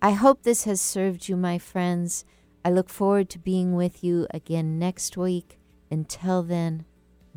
I 0.02 0.12
hope 0.12 0.44
this 0.44 0.66
has 0.66 0.82
served 0.82 1.30
you, 1.30 1.38
my 1.38 1.58
friends. 1.58 2.26
I 2.64 2.70
look 2.70 2.90
forward 2.90 3.30
to 3.32 3.40
being 3.40 3.74
with 3.76 4.04
you 4.04 4.28
again 4.32 4.78
next 4.78 5.16
week. 5.16 5.58
Until 5.90 6.44
then, 6.44 6.86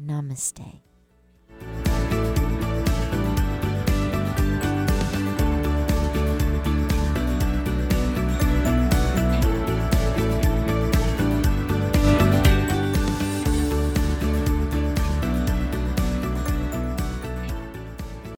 namaste. 0.01 0.80